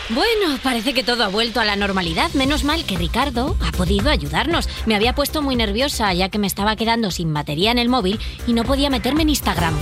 Bueno, 0.09 0.57
parece 0.63 0.95
que 0.95 1.03
todo 1.03 1.25
ha 1.25 1.29
vuelto 1.29 1.59
a 1.59 1.65
la 1.65 1.75
normalidad. 1.75 2.31
Menos 2.35 2.63
mal 2.63 2.87
que 2.87 2.97
Ricardo 2.97 3.57
ha 3.61 3.73
podido 3.73 4.09
ayudarnos. 4.09 4.69
Me 4.87 4.95
había 4.95 5.17
puesto 5.17 5.43
muy 5.43 5.57
nerviosa 5.57 6.15
ya 6.15 6.29
que 6.29 6.39
me 6.39 6.47
estaba 6.47 6.77
quedando 6.77 7.11
sin 7.11 7.35
batería 7.35 7.73
en 7.73 7.79
el 7.79 7.89
móvil 7.89 8.21
y 8.47 8.53
no 8.53 8.63
podía 8.63 8.89
meterme 8.89 9.23
en 9.23 9.31
Instagram. 9.31 9.75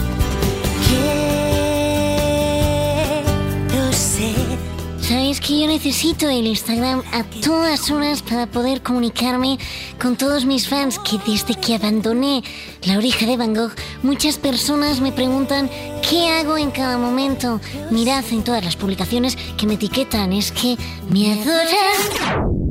Que 5.41 5.61
yo 5.61 5.67
necesito 5.67 6.29
el 6.29 6.47
Instagram 6.47 7.03
a 7.13 7.25
todas 7.25 7.91
horas 7.91 8.23
para 8.23 8.47
poder 8.47 8.83
comunicarme 8.83 9.59
con 10.01 10.17
todos 10.17 10.45
mis 10.45 10.69
fans 10.69 10.99
que 10.99 11.19
desde 11.27 11.55
que 11.55 11.75
abandoné 11.75 12.43
la 12.85 12.99
oreja 12.99 13.27
de 13.27 13.37
Van 13.37 13.55
Gogh, 13.55 13.73
muchas 14.03 14.39
personas 14.39 15.01
me 15.01 15.13
preguntan 15.13 15.71
qué 16.09 16.29
hago 16.29 16.57
en 16.57 16.71
cada 16.71 16.99
momento. 16.99 17.61
Mirad 17.91 18.25
en 18.31 18.45
todas 18.45 18.65
las 18.65 18.77
publicaciones 18.77 19.37
que 19.57 19.67
me 19.67 19.75
etiquetan, 19.75 20.33
es 20.33 20.53
que 20.53 20.77
me 21.09 21.33
adoran. 21.33 22.70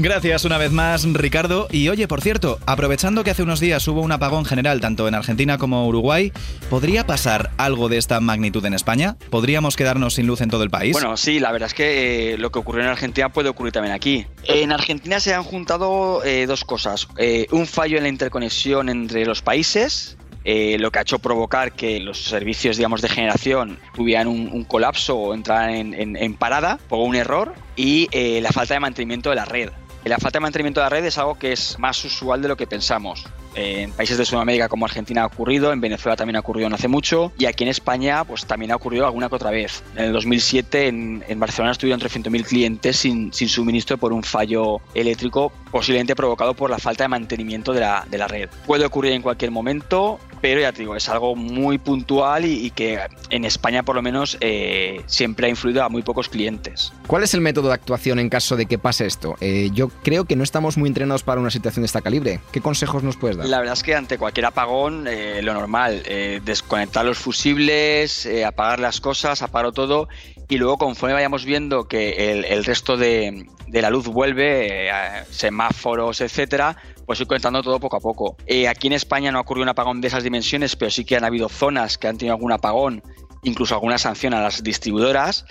Gracias 0.00 0.44
una 0.44 0.58
vez 0.58 0.70
más, 0.70 1.12
Ricardo. 1.12 1.66
Y 1.72 1.88
oye, 1.88 2.06
por 2.06 2.20
cierto, 2.20 2.60
aprovechando 2.66 3.24
que 3.24 3.32
hace 3.32 3.42
unos 3.42 3.58
días 3.58 3.88
hubo 3.88 4.00
un 4.00 4.12
apagón 4.12 4.44
general 4.44 4.80
tanto 4.80 5.08
en 5.08 5.14
Argentina 5.16 5.58
como 5.58 5.88
Uruguay, 5.88 6.32
¿podría 6.70 7.04
pasar 7.04 7.50
algo 7.56 7.88
de 7.88 7.98
esta 7.98 8.20
magnitud 8.20 8.64
en 8.64 8.74
España? 8.74 9.16
¿Podríamos 9.28 9.74
quedarnos 9.74 10.14
sin 10.14 10.28
luz 10.28 10.40
en 10.40 10.50
todo 10.50 10.62
el 10.62 10.70
país? 10.70 10.92
Bueno, 10.92 11.16
sí, 11.16 11.40
la 11.40 11.50
verdad 11.50 11.66
es 11.66 11.74
que 11.74 12.34
eh, 12.34 12.38
lo 12.38 12.52
que 12.52 12.60
ocurrió 12.60 12.84
en 12.84 12.90
Argentina 12.90 13.32
puede 13.32 13.48
ocurrir 13.48 13.72
también 13.72 13.92
aquí. 13.92 14.24
En 14.44 14.70
Argentina 14.70 15.18
se 15.18 15.34
han 15.34 15.42
juntado 15.42 16.22
eh, 16.22 16.46
dos 16.46 16.62
cosas. 16.62 17.08
Eh, 17.16 17.48
un 17.50 17.66
fallo 17.66 17.96
en 17.96 18.04
la 18.04 18.08
interconexión 18.08 18.90
entre 18.90 19.26
los 19.26 19.42
países, 19.42 20.16
lo 20.44 20.92
que 20.92 20.98
ha 21.00 21.02
hecho 21.02 21.18
provocar 21.18 21.72
que 21.72 21.98
los 21.98 22.22
servicios, 22.22 22.76
digamos, 22.76 23.02
de 23.02 23.08
generación 23.08 23.80
tuvieran 23.94 24.28
un, 24.28 24.64
colapso 24.64 25.16
o 25.16 25.34
entraran 25.34 25.92
en, 25.92 26.34
parada 26.34 26.78
por 26.88 27.00
un 27.00 27.16
error, 27.16 27.52
y 27.74 28.08
la 28.40 28.50
falta 28.50 28.74
de 28.74 28.80
mantenimiento 28.80 29.28
de 29.28 29.36
la 29.36 29.44
red. 29.44 29.70
La 30.08 30.16
falta 30.16 30.38
de 30.38 30.40
mantenimiento 30.40 30.80
de 30.80 30.84
la 30.84 30.88
red 30.88 31.04
es 31.04 31.18
algo 31.18 31.34
que 31.34 31.52
es 31.52 31.78
más 31.78 32.02
usual 32.02 32.40
de 32.40 32.48
lo 32.48 32.56
que 32.56 32.66
pensamos. 32.66 33.26
En 33.54 33.92
países 33.92 34.16
de 34.16 34.24
Sudamérica 34.24 34.68
como 34.68 34.86
Argentina 34.86 35.22
ha 35.22 35.26
ocurrido, 35.26 35.70
en 35.70 35.82
Venezuela 35.82 36.16
también 36.16 36.36
ha 36.36 36.40
ocurrido 36.40 36.68
no 36.70 36.76
hace 36.76 36.88
mucho 36.88 37.30
y 37.36 37.44
aquí 37.44 37.64
en 37.64 37.70
España 37.70 38.24
pues 38.24 38.46
también 38.46 38.72
ha 38.72 38.76
ocurrido 38.76 39.04
alguna 39.04 39.28
que 39.28 39.34
otra 39.34 39.50
vez. 39.50 39.82
En 39.96 40.04
el 40.04 40.12
2007 40.12 40.88
en, 40.88 41.24
en 41.28 41.38
Barcelona 41.38 41.72
estuvieron 41.72 42.00
300.000 42.00 42.44
clientes 42.44 42.96
sin, 42.96 43.32
sin 43.34 43.48
suministro 43.50 43.98
por 43.98 44.14
un 44.14 44.22
fallo 44.22 44.80
eléctrico 44.94 45.52
posiblemente 45.70 46.14
provocado 46.14 46.54
por 46.54 46.70
la 46.70 46.78
falta 46.78 47.04
de 47.04 47.08
mantenimiento 47.08 47.72
de 47.72 47.80
la, 47.80 48.06
de 48.10 48.18
la 48.18 48.28
red. 48.28 48.48
Puede 48.66 48.84
ocurrir 48.84 49.12
en 49.12 49.22
cualquier 49.22 49.50
momento, 49.50 50.18
pero 50.40 50.60
ya 50.60 50.72
te 50.72 50.80
digo, 50.80 50.96
es 50.96 51.08
algo 51.08 51.34
muy 51.36 51.78
puntual 51.78 52.44
y, 52.44 52.66
y 52.66 52.70
que 52.70 53.00
en 53.30 53.44
España 53.44 53.82
por 53.82 53.96
lo 53.96 54.02
menos 54.02 54.36
eh, 54.40 55.02
siempre 55.06 55.46
ha 55.46 55.50
influido 55.50 55.82
a 55.82 55.88
muy 55.88 56.02
pocos 56.02 56.28
clientes. 56.28 56.92
¿Cuál 57.06 57.22
es 57.22 57.34
el 57.34 57.40
método 57.40 57.68
de 57.68 57.74
actuación 57.74 58.18
en 58.18 58.28
caso 58.28 58.56
de 58.56 58.66
que 58.66 58.78
pase 58.78 59.06
esto? 59.06 59.36
Eh, 59.40 59.70
yo 59.72 59.88
creo 60.02 60.24
que 60.24 60.36
no 60.36 60.44
estamos 60.44 60.76
muy 60.76 60.88
entrenados 60.88 61.22
para 61.22 61.40
una 61.40 61.50
situación 61.50 61.82
de 61.82 61.86
esta 61.86 62.00
calibre. 62.00 62.40
¿Qué 62.52 62.60
consejos 62.60 63.02
nos 63.02 63.16
puedes 63.16 63.36
dar? 63.36 63.46
La 63.46 63.58
verdad 63.58 63.74
es 63.74 63.82
que 63.82 63.94
ante 63.94 64.18
cualquier 64.18 64.46
apagón, 64.46 65.06
eh, 65.08 65.40
lo 65.42 65.54
normal, 65.54 66.02
eh, 66.06 66.40
desconectar 66.44 67.04
los 67.04 67.18
fusibles, 67.18 68.26
eh, 68.26 68.44
apagar 68.44 68.80
las 68.80 69.00
cosas, 69.00 69.42
apagar 69.42 69.72
todo 69.72 70.08
y 70.48 70.56
luego 70.56 70.78
conforme 70.78 71.14
vayamos 71.14 71.44
viendo 71.44 71.84
que 71.88 72.32
el, 72.32 72.44
el 72.44 72.64
resto 72.64 72.96
de, 72.96 73.46
de 73.66 73.82
la 73.82 73.90
luz 73.90 74.06
vuelve, 74.06 74.88
eh, 74.88 75.24
semáforos, 75.30 76.20
etcétera, 76.20 76.76
pues 77.06 77.20
ir 77.20 77.26
conectando 77.26 77.62
todo 77.62 77.78
poco 77.80 77.96
a 77.96 78.00
poco. 78.00 78.36
Eh, 78.46 78.68
aquí 78.68 78.86
en 78.86 78.94
España 78.94 79.30
no 79.30 79.38
ha 79.38 79.42
ocurrido 79.42 79.62
un 79.62 79.68
apagón 79.68 80.00
de 80.00 80.08
esas 80.08 80.24
dimensiones, 80.24 80.76
pero 80.76 80.90
sí 80.90 81.04
que 81.04 81.16
han 81.16 81.24
habido 81.24 81.48
zonas 81.48 81.98
que 81.98 82.08
han 82.08 82.18
tenido 82.18 82.34
algún 82.34 82.52
apagón, 82.52 83.02
incluso 83.42 83.74
alguna 83.74 83.98
sanción 83.98 84.34
a 84.34 84.40
las 84.40 84.62
distribuidoras 84.62 85.44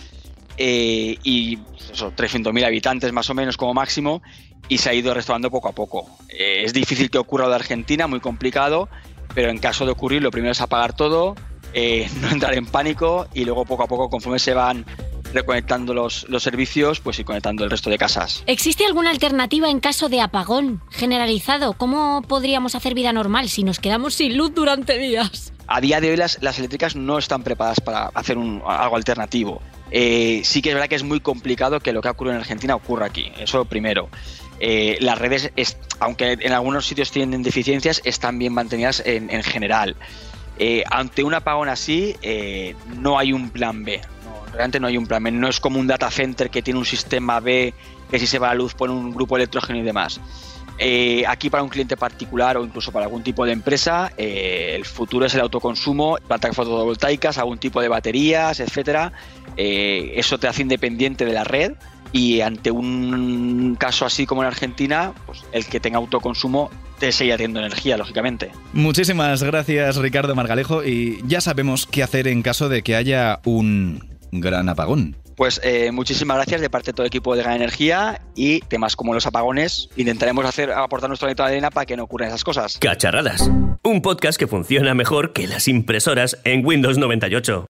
eh, 0.58 1.18
y 1.24 1.58
pues 1.58 1.92
eso, 1.92 2.12
300.000 2.12 2.66
habitantes 2.66 3.14
más 3.14 3.30
o 3.30 3.34
menos 3.34 3.58
como 3.58 3.74
máximo 3.74 4.22
y 4.70 4.80
se 4.80 4.90
ha 4.90 4.94
ido 4.94 5.14
restaurando 5.14 5.52
poco 5.52 5.70
a 5.70 5.74
poco. 5.74 6.10
Eh, 6.30 6.64
es 6.64 6.74
difícil 6.74 7.10
que 7.10 7.18
ocurra 7.18 7.46
lo 7.46 7.52
de 7.52 7.56
Argentina, 7.56 8.08
muy 8.08 8.20
complicado, 8.20 8.90
pero 9.34 9.50
en 9.50 9.60
caso 9.60 9.86
de 9.86 9.92
ocurrir 9.92 10.24
lo 10.24 10.32
primero 10.32 10.52
es 10.52 10.62
apagar 10.62 10.96
todo, 10.96 11.36
eh, 11.78 12.10
no 12.22 12.30
entrar 12.30 12.54
en 12.56 12.66
pánico 12.66 13.28
y 13.34 13.46
luego 13.46 13.64
poco 13.66 13.84
a 13.84 13.88
poco 13.88 14.10
conforme 14.10 14.40
se 14.40 14.54
van 14.54 14.84
reconectando 15.34 15.94
los, 15.94 16.26
los 16.30 16.42
servicios, 16.42 17.00
pues 17.02 17.20
ir 17.20 17.26
conectando 17.26 17.64
el 17.66 17.70
resto 17.70 17.90
de 17.90 17.98
casas. 17.98 18.44
¿Existe 18.48 18.86
alguna 18.86 19.12
alternativa 19.12 19.70
en 19.70 19.80
caso 19.82 20.08
de 20.10 20.22
apagón 20.22 20.82
generalizado? 20.90 21.74
¿Cómo 21.74 22.22
podríamos 22.22 22.76
hacer 22.76 22.94
vida 22.94 23.12
normal 23.14 23.50
si 23.50 23.64
nos 23.64 23.80
quedamos 23.80 24.14
sin 24.16 24.38
luz 24.38 24.54
durante 24.56 24.98
días? 24.98 25.52
A 25.68 25.82
día 25.82 26.00
de 26.00 26.12
hoy 26.12 26.18
las, 26.18 26.42
las 26.42 26.58
eléctricas 26.60 26.96
no 26.96 27.18
están 27.18 27.44
preparadas 27.44 27.82
para 27.82 28.06
hacer 28.14 28.38
un- 28.38 28.62
algo 28.66 28.96
alternativo. 28.96 29.62
Eh, 29.92 30.42
sí 30.46 30.62
que 30.62 30.70
es 30.70 30.76
verdad 30.76 30.88
que 30.90 30.96
es 30.96 31.04
muy 31.04 31.20
complicado 31.20 31.82
que 31.82 31.92
lo 31.92 32.02
que 32.02 32.08
ha 32.08 32.12
ocurrido 32.12 32.36
en 32.36 32.42
Argentina 32.42 32.74
ocurra 32.76 33.06
aquí. 33.08 33.32
Eso 33.38 33.66
primero. 33.66 34.08
Eh, 34.62 34.98
las 35.02 35.18
redes, 35.20 35.52
es- 35.58 35.78
aunque 36.00 36.38
en 36.40 36.54
algunos 36.54 36.86
sitios 36.88 37.12
tienen 37.12 37.44
deficiencias, 37.44 38.02
están 38.06 38.40
bien 38.40 38.54
mantenidas 38.54 39.04
en, 39.06 39.30
en 39.30 39.44
general. 39.44 39.98
Eh, 40.60 40.84
ante 40.90 41.24
un 41.24 41.34
apagón 41.34 41.70
así, 41.70 42.16
eh, 42.22 42.76
no 42.98 43.20
hay 43.20 43.34
un 43.34 43.50
plan 43.50 43.84
B. 43.84 44.02
No, 44.24 44.46
realmente 44.52 44.80
no 44.80 44.88
hay 44.88 44.98
un 44.98 45.06
plan 45.06 45.24
B. 45.24 45.32
No 45.32 45.48
es 45.48 45.60
como 45.60 45.80
un 45.80 45.88
data 45.88 46.10
center 46.10 46.50
que 46.50 46.62
tiene 46.62 46.80
un 46.80 46.86
sistema 46.86 47.40
B 47.40 47.74
que 48.10 48.20
si 48.20 48.28
se 48.28 48.40
va 48.40 48.48
la 48.48 48.56
luz 48.56 48.74
pone 48.74 48.94
un 48.94 49.14
grupo 49.14 49.36
electrógeno 49.36 49.80
y 49.80 49.84
demás. 49.84 50.20
Eh, 50.80 51.24
aquí 51.28 51.50
para 51.50 51.64
un 51.64 51.70
cliente 51.70 51.98
particular 51.98 52.56
o 52.58 52.64
incluso 52.64 52.92
para 52.92 53.06
algún 53.06 53.24
tipo 53.24 53.46
de 53.46 53.52
empresa, 53.52 54.12
el 54.16 54.86
futuro 54.86 55.26
es 55.26 55.34
el 55.34 55.42
autoconsumo, 55.42 56.18
plantas 56.28 56.56
fotovoltaicas, 56.56 57.38
algún 57.38 57.58
tipo 57.58 57.82
de 57.82 57.88
baterías, 57.88 58.60
etcétera. 58.60 59.12
Eso 59.58 60.38
te 60.38 60.48
hace 60.48 60.62
independiente 60.62 61.26
de 61.26 61.34
la 61.34 61.44
red 61.44 61.74
y 62.12 62.42
ante 62.42 62.72
un 62.72 63.76
caso 63.80 64.06
así 64.06 64.26
como 64.26 64.44
en 64.44 64.48
Argentina, 64.48 65.14
pues 65.26 65.44
el 65.52 65.66
que 65.66 65.80
tenga 65.80 65.98
autoconsumo 65.98 66.70
te 67.00 67.12
sigue 67.12 67.32
teniendo 67.34 67.60
energía, 67.60 67.98
lógicamente. 67.98 68.52
Muchísimas 68.74 69.44
gracias 69.44 69.98
Ricardo 69.98 70.36
Margalejo 70.36 70.84
y 70.84 71.20
ya 71.26 71.42
sabemos 71.42 71.86
qué 71.86 72.04
hacer 72.04 72.28
en 72.28 72.42
caso 72.42 72.70
de 72.70 72.82
que 72.82 72.96
haya 72.96 73.40
un 73.46 74.04
gran 74.32 74.70
apagón. 74.70 75.16
Pues 75.38 75.62
eh, 75.64 75.92
muchísimas 75.92 76.38
gracias 76.38 76.62
de 76.62 76.70
parte 76.72 76.88
de 76.88 76.94
todo 76.94 77.04
el 77.04 77.10
equipo 77.10 77.36
de 77.36 77.44
Gran 77.44 77.58
Energía 77.58 78.22
y 78.36 78.60
temas 78.62 78.96
como 78.96 79.14
los 79.14 79.28
apagones 79.28 79.88
intentaremos 79.96 80.44
hacer 80.46 80.72
aportar 80.72 81.10
nuestro 81.10 81.28
granito 81.28 81.44
de 81.44 81.50
arena 81.50 81.70
para 81.70 81.86
que 81.86 81.96
no 81.96 82.04
ocurran 82.06 82.30
esas 82.30 82.44
cosas. 82.44 82.80
Cacharradas, 82.80 83.52
un 83.84 84.02
podcast 84.02 84.40
que 84.40 84.48
funciona 84.48 84.96
mejor 84.96 85.34
que 85.34 85.46
las 85.46 85.68
impresoras 85.68 86.40
en 86.44 86.66
Windows 86.66 86.98
98. 86.98 87.68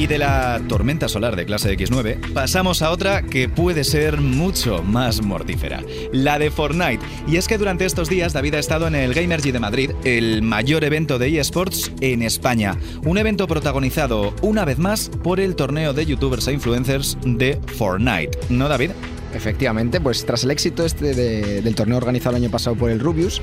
Y 0.00 0.06
de 0.06 0.16
la 0.16 0.62
tormenta 0.66 1.10
solar 1.10 1.36
de 1.36 1.44
clase 1.44 1.76
X9 1.76 2.32
pasamos 2.32 2.80
a 2.80 2.90
otra 2.90 3.20
que 3.20 3.50
puede 3.50 3.84
ser 3.84 4.22
mucho 4.22 4.82
más 4.82 5.20
mortífera, 5.20 5.82
la 6.10 6.38
de 6.38 6.50
Fortnite. 6.50 7.04
Y 7.28 7.36
es 7.36 7.46
que 7.46 7.58
durante 7.58 7.84
estos 7.84 8.08
días 8.08 8.32
David 8.32 8.54
ha 8.54 8.58
estado 8.60 8.86
en 8.86 8.94
el 8.94 9.12
Gamergy 9.12 9.52
de 9.52 9.60
Madrid, 9.60 9.90
el 10.04 10.40
mayor 10.40 10.84
evento 10.84 11.18
de 11.18 11.38
eSports 11.38 11.92
en 12.00 12.22
España. 12.22 12.78
Un 13.04 13.18
evento 13.18 13.46
protagonizado 13.46 14.34
una 14.40 14.64
vez 14.64 14.78
más 14.78 15.10
por 15.22 15.38
el 15.38 15.54
torneo 15.54 15.92
de 15.92 16.06
youtubers 16.06 16.48
e 16.48 16.54
influencers 16.54 17.18
de 17.22 17.60
Fortnite. 17.76 18.38
¿No, 18.48 18.70
David? 18.70 18.92
Efectivamente, 19.34 20.00
pues 20.00 20.24
tras 20.26 20.44
el 20.44 20.50
éxito 20.50 20.84
este 20.84 21.14
de- 21.14 21.62
del 21.62 21.74
torneo 21.74 21.96
organizado 21.96 22.36
el 22.36 22.42
año 22.42 22.50
pasado 22.50 22.76
por 22.76 22.90
el 22.90 23.00
Rubius, 23.00 23.40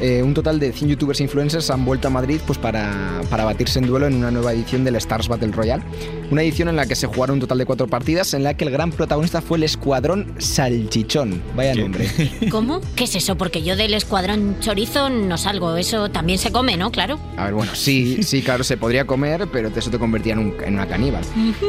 eh, 0.00 0.22
un 0.22 0.34
total 0.34 0.58
de 0.60 0.72
100 0.72 0.90
youtubers 0.90 1.20
e 1.20 1.24
influencers 1.24 1.70
han 1.70 1.84
vuelto 1.84 2.08
a 2.08 2.10
Madrid 2.10 2.40
pues, 2.46 2.58
para, 2.58 3.20
para 3.30 3.44
batirse 3.44 3.78
en 3.78 3.86
duelo 3.86 4.06
en 4.06 4.14
una 4.14 4.30
nueva 4.30 4.52
edición 4.52 4.84
del 4.84 4.96
Stars 4.96 5.28
Battle 5.28 5.52
Royale. 5.52 5.82
Una 6.30 6.42
edición 6.42 6.68
en 6.68 6.76
la 6.76 6.86
que 6.86 6.94
se 6.94 7.06
jugaron 7.06 7.34
un 7.34 7.40
total 7.40 7.58
de 7.58 7.66
cuatro 7.66 7.86
partidas, 7.88 8.34
en 8.34 8.44
la 8.44 8.54
que 8.54 8.64
el 8.64 8.70
gran 8.70 8.92
protagonista 8.92 9.40
fue 9.42 9.56
el 9.58 9.64
Escuadrón 9.64 10.32
Salchichón. 10.38 11.42
Vaya 11.56 11.74
nombre. 11.74 12.08
¿Cómo? 12.50 12.80
¿Qué 12.94 13.04
es 13.04 13.14
eso? 13.16 13.36
Porque 13.36 13.62
yo 13.62 13.74
del 13.76 13.94
escuadrón 13.94 14.56
chorizo 14.60 15.10
no 15.10 15.36
salgo. 15.38 15.76
Eso 15.76 16.10
también 16.10 16.38
se 16.38 16.52
come, 16.52 16.76
¿no? 16.76 16.90
Claro. 16.92 17.18
A 17.36 17.44
ver, 17.46 17.54
bueno, 17.54 17.72
sí, 17.74 18.22
sí, 18.22 18.42
claro, 18.42 18.62
se 18.62 18.76
podría 18.76 19.04
comer, 19.06 19.48
pero 19.52 19.70
eso 19.74 19.90
te 19.90 19.98
convertía 19.98 20.34
en, 20.34 20.38
un- 20.40 20.54
en 20.64 20.74
una 20.74 20.86
caníbal. 20.86 21.24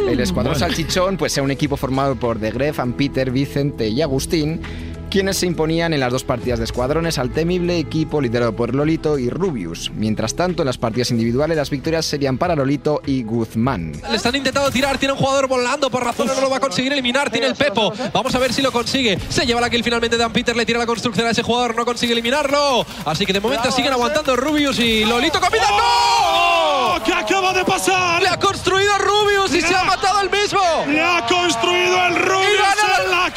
El 0.10 0.20
Escuadrón 0.20 0.54
Bueno. 0.54 0.68
Salchichón, 0.68 1.18
pues 1.18 1.36
era 1.38 1.44
un 1.44 1.52
equipo 1.52 1.78
formado 1.78 2.16
por 2.16 2.38
The 2.40 2.52
Gref, 2.52 2.78
Van 2.78 2.94
Peter, 2.94 3.32
Vicente 3.62 3.90
y 3.90 4.02
Agustín, 4.02 4.60
quienes 5.12 5.38
se 5.38 5.46
imponían 5.46 5.94
en 5.94 6.00
las 6.00 6.12
dos 6.12 6.24
partidas 6.24 6.58
de 6.58 6.66
escuadrones 6.66 7.20
al 7.20 7.30
temible 7.30 7.78
equipo 7.78 8.20
liderado 8.20 8.56
por 8.56 8.74
Lolito 8.74 9.20
y 9.20 9.30
Rubius. 9.30 9.92
Mientras 9.94 10.34
tanto, 10.34 10.64
en 10.64 10.66
las 10.66 10.80
partidas 10.80 11.12
individuales 11.12 11.56
las 11.58 11.70
victorias 11.70 12.04
serían 12.04 12.40
para 12.40 12.56
Lolito 12.56 13.04
y 13.06 13.22
Guzmán. 13.22 13.92
Le 14.10 14.16
están 14.16 14.36
intentando 14.36 14.72
tirar, 14.72 14.98
tiene 14.98 15.14
un 15.14 15.20
jugador 15.20 15.48
volando 15.48 15.92
por 15.92 16.04
razones, 16.04 16.36
no 16.36 16.42
lo 16.42 16.50
va 16.50 16.58
a 16.58 16.60
conseguir 16.60 16.92
eliminar, 16.92 17.30
tiene 17.30 17.46
el 17.46 17.56
Pepo. 17.56 17.94
Vamos 18.12 18.34
a 18.34 18.40
ver 18.40 18.52
si 18.52 18.64
lo 18.64 18.72
consigue. 18.72 19.20
Se 19.30 19.46
lleva 19.46 19.62
la 19.62 19.70
kill 19.70 19.84
finalmente 19.84 20.18
Dan 20.18 20.34
Peter, 20.34 20.56
le 20.56 20.66
tira 20.66 20.80
la 20.80 20.88
construcción 20.88 21.28
a 21.28 21.30
ese 21.30 21.44
jugador, 21.44 21.76
no 21.76 21.86
consigue 21.86 22.14
eliminarlo. 22.14 22.84
Así 23.06 23.28
que 23.28 23.34
de 23.34 23.42
momento 23.42 23.72
siguen 23.72 23.94
aguantando 23.94 24.36
Rubius 24.36 24.80
y 24.80 25.06
Lolito 25.06 25.40
comida. 25.40 25.70
¡No! 25.70 27.04
¿Qué 27.04 27.14
acaba 27.14 27.54
de 27.54 27.64
pasar? 27.64 28.24
Le 28.24 28.30
ha 28.30 28.40
construido 28.40 28.92
Rubius 28.98 29.54
y 29.54 29.62
se 29.62 29.76
ha 29.76 29.84
matado 29.84 30.22
el 30.22 30.32
mismo. 30.32 30.62
Le 30.88 31.04
ha 31.04 31.28
construido 31.28 32.08
el 32.08 32.16
Rubius 32.16 32.41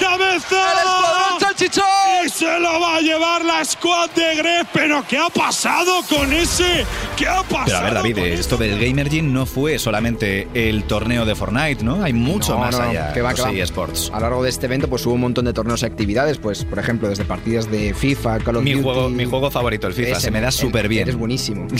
la 0.00 0.08
cabeza. 0.08 0.72
el 0.72 0.78
escuadrón 0.78 1.40
salchichón. 1.40 1.84
Y 2.24 2.28
se 2.28 2.58
lo 2.60 2.80
va 2.80 2.96
a 2.96 3.00
llevar 3.00 3.44
la 3.44 3.64
squad 3.64 4.10
de 4.10 4.34
Gref. 4.36 4.68
Pero 4.72 5.04
¿qué 5.08 5.18
ha 5.18 5.28
pasado 5.28 6.02
con 6.08 6.32
ese? 6.32 6.84
¿Qué 7.16 7.26
ha 7.28 7.42
pasado? 7.42 7.64
Pero 7.66 7.78
a 7.78 7.82
ver, 7.82 7.94
David, 7.94 8.18
esto 8.18 8.56
del 8.56 8.78
Gamergy 8.78 9.22
no 9.22 9.46
fue 9.46 9.78
solamente 9.78 10.48
el 10.54 10.84
torneo 10.84 11.24
de 11.24 11.34
Fortnite, 11.34 11.84
¿no? 11.84 12.02
Hay 12.02 12.12
mucho 12.12 12.54
No, 12.54 12.60
más 12.60 12.78
no, 12.78 12.84
allá. 12.90 13.12
que 13.12 13.20
va, 13.22 13.30
los 13.32 13.40
que 13.40 13.46
va. 13.58 13.62
eSports. 13.64 14.10
A 14.12 14.16
lo 14.16 14.20
largo 14.22 14.42
de 14.42 14.50
este 14.50 14.66
evento 14.66 14.88
pues 14.88 15.04
hubo 15.06 15.14
un 15.14 15.20
montón 15.20 15.44
de 15.44 15.52
torneos 15.52 15.82
y 15.82 15.86
actividades, 15.86 16.38
pues 16.38 16.64
por 16.64 16.78
ejemplo 16.78 17.08
desde 17.08 17.24
partidas 17.24 17.70
de 17.70 17.92
FIFA, 17.94 18.38
Call 18.40 18.56
of 18.56 18.62
Mi 18.64 18.72
Duty... 18.72 18.82
juego, 18.84 19.08
mi 19.10 19.24
juego 19.26 19.50
favorito, 19.50 19.86
el 19.86 19.94
FIFA, 19.94 20.12
Ese, 20.12 20.20
se 20.22 20.30
me 20.30 20.40
da 20.40 20.50
súper 20.50 20.88
bien. 20.88 21.02
Eres 21.02 21.16
buenísimo. 21.16 21.66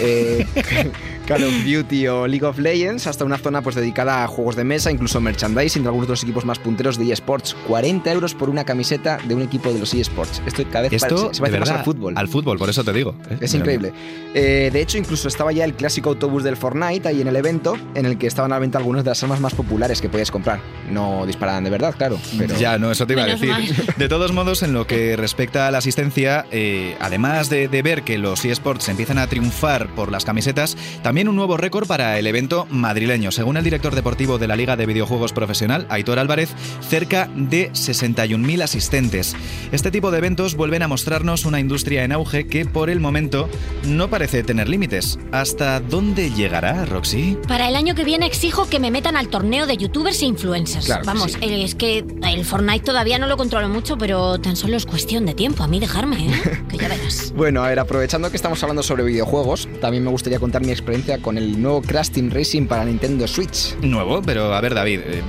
Eh, 0.00 0.46
Call 1.28 1.44
of 1.44 1.52
Duty 1.62 2.08
o 2.08 2.26
League 2.26 2.44
of 2.46 2.58
Legends, 2.58 3.06
hasta 3.06 3.22
una 3.22 3.36
zona 3.36 3.60
pues 3.60 3.76
dedicada 3.76 4.24
a 4.24 4.26
juegos 4.28 4.56
de 4.56 4.64
mesa, 4.64 4.90
incluso 4.90 5.20
merchandising 5.20 5.82
de 5.82 5.88
algunos 5.88 6.08
de 6.08 6.12
los 6.12 6.22
equipos 6.22 6.46
más 6.46 6.58
punteros 6.58 6.96
de 6.98 7.12
eSports. 7.12 7.54
40 7.66 8.10
euros 8.12 8.32
por 8.34 8.48
una 8.48 8.64
camiseta 8.64 9.18
de 9.28 9.34
un 9.34 9.42
equipo 9.42 9.70
de 9.70 9.78
los 9.78 9.92
eSports. 9.92 10.40
Esto 10.46 10.62
cada 10.72 10.82
vez 10.88 10.94
Esto, 10.94 11.14
parece- 11.16 11.34
se 11.34 11.40
parece 11.42 11.58
más 11.60 11.68
verdad, 11.68 11.78
al 11.80 11.84
fútbol. 11.84 12.14
Al 12.16 12.28
fútbol, 12.28 12.56
por 12.58 12.70
eso 12.70 12.82
te 12.82 12.94
digo. 12.94 13.14
¿eh? 13.30 13.36
Es 13.42 13.52
increíble. 13.52 13.92
Eh, 14.32 14.70
de 14.72 14.80
hecho, 14.80 14.96
incluso 14.96 15.28
estaba 15.28 15.52
ya 15.52 15.64
el 15.66 15.74
clásico 15.74 16.08
autobús 16.08 16.44
del 16.44 16.56
Fortnite 16.56 17.06
ahí 17.08 17.20
en 17.20 17.28
el 17.28 17.36
evento, 17.36 17.76
en 17.94 18.06
el 18.06 18.16
que 18.16 18.26
estaban 18.26 18.52
a 18.52 18.54
la 18.54 18.60
venta 18.60 18.78
algunas 18.78 19.04
de 19.04 19.10
las 19.10 19.22
armas 19.22 19.40
más 19.40 19.54
populares 19.54 20.00
que 20.00 20.08
podías 20.08 20.30
comprar. 20.30 20.60
No 20.90 21.26
disparaban 21.26 21.62
de 21.64 21.70
verdad, 21.70 21.94
claro. 21.96 22.18
Pero... 22.38 22.56
Ya, 22.58 22.78
no, 22.78 22.90
eso 22.90 23.06
te 23.06 23.12
iba 23.12 23.24
a 23.24 23.26
decir. 23.26 23.52
De 23.98 24.08
todos 24.08 24.32
modos, 24.32 24.62
en 24.62 24.72
lo 24.72 24.86
que 24.86 25.14
respecta 25.16 25.66
a 25.66 25.70
la 25.70 25.78
asistencia, 25.78 26.46
eh, 26.50 26.96
además 27.00 27.50
de, 27.50 27.68
de 27.68 27.82
ver 27.82 28.02
que 28.02 28.16
los 28.16 28.44
eSports 28.44 28.88
empiezan 28.88 29.18
a 29.18 29.26
triunfar 29.26 29.88
por 29.94 30.10
las 30.10 30.24
camisetas, 30.24 30.76
también 31.02 31.17
un 31.26 31.34
nuevo 31.34 31.56
récord 31.56 31.88
para 31.88 32.18
el 32.18 32.26
evento 32.26 32.66
madrileño. 32.70 33.32
Según 33.32 33.56
el 33.56 33.64
director 33.64 33.94
deportivo 33.94 34.38
de 34.38 34.46
la 34.46 34.54
Liga 34.54 34.76
de 34.76 34.86
Videojuegos 34.86 35.32
Profesional, 35.32 35.86
Aitor 35.88 36.18
Álvarez, 36.18 36.50
cerca 36.86 37.28
de 37.34 37.72
61.000 37.72 38.62
asistentes. 38.62 39.34
Este 39.72 39.90
tipo 39.90 40.10
de 40.10 40.18
eventos 40.18 40.54
vuelven 40.54 40.82
a 40.82 40.88
mostrarnos 40.88 41.46
una 41.46 41.58
industria 41.58 42.04
en 42.04 42.12
auge 42.12 42.46
que 42.46 42.66
por 42.66 42.90
el 42.90 43.00
momento 43.00 43.48
no 43.84 44.10
parece 44.10 44.42
tener 44.42 44.68
límites. 44.68 45.18
¿Hasta 45.32 45.80
dónde 45.80 46.30
llegará, 46.30 46.84
Roxy? 46.84 47.38
Para 47.48 47.68
el 47.68 47.74
año 47.74 47.94
que 47.94 48.04
viene 48.04 48.26
exijo 48.26 48.68
que 48.68 48.78
me 48.78 48.90
metan 48.90 49.16
al 49.16 49.28
torneo 49.28 49.66
de 49.66 49.76
youtubers 49.76 50.20
e 50.22 50.26
influencers. 50.26 50.84
Claro 50.84 51.02
que 51.02 51.06
Vamos, 51.06 51.32
sí. 51.32 51.38
es 51.40 51.74
que 51.74 52.04
el 52.22 52.44
Fortnite 52.44 52.84
todavía 52.84 53.18
no 53.18 53.26
lo 53.26 53.36
controlo 53.38 53.68
mucho, 53.68 53.96
pero 53.96 54.38
tan 54.38 54.56
solo 54.56 54.76
es 54.76 54.84
cuestión 54.84 55.24
de 55.24 55.32
tiempo. 55.32 55.64
A 55.64 55.68
mí 55.68 55.80
dejarme, 55.80 56.28
¿eh? 56.28 56.62
Que 56.68 56.76
ya 56.76 56.88
verás. 56.88 57.32
Bueno, 57.34 57.64
a 57.64 57.68
ver, 57.68 57.78
aprovechando 57.78 58.30
que 58.30 58.36
estamos 58.36 58.62
hablando 58.62 58.82
sobre 58.82 59.04
videojuegos, 59.04 59.68
también 59.80 60.04
me 60.04 60.10
gustaría 60.10 60.38
contar 60.38 60.62
mi 60.62 60.70
experiencia 60.70 61.07
con 61.16 61.38
el 61.38 61.60
nuevo 61.62 61.80
Crash 61.80 62.10
Team 62.10 62.28
Racing 62.30 62.66
para 62.66 62.84
Nintendo 62.84 63.26
Switch. 63.26 63.74
Nuevo, 63.80 64.20
pero 64.20 64.52
a 64.52 64.60
ver, 64.60 64.74
David. 64.74 65.00
eh, 65.04 65.22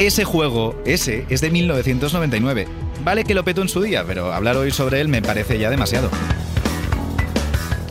ese 0.00 0.24
juego, 0.24 0.82
ese, 0.84 1.26
es 1.30 1.40
de 1.40 1.50
1999. 1.50 2.66
Vale 3.04 3.22
que 3.22 3.34
lo 3.34 3.44
petó 3.44 3.62
en 3.62 3.68
su 3.68 3.80
día, 3.80 4.02
pero 4.04 4.32
hablar 4.32 4.56
hoy 4.56 4.72
sobre 4.72 5.00
él 5.00 5.06
me 5.08 5.22
parece 5.22 5.58
ya 5.58 5.70
demasiado. 5.70 6.10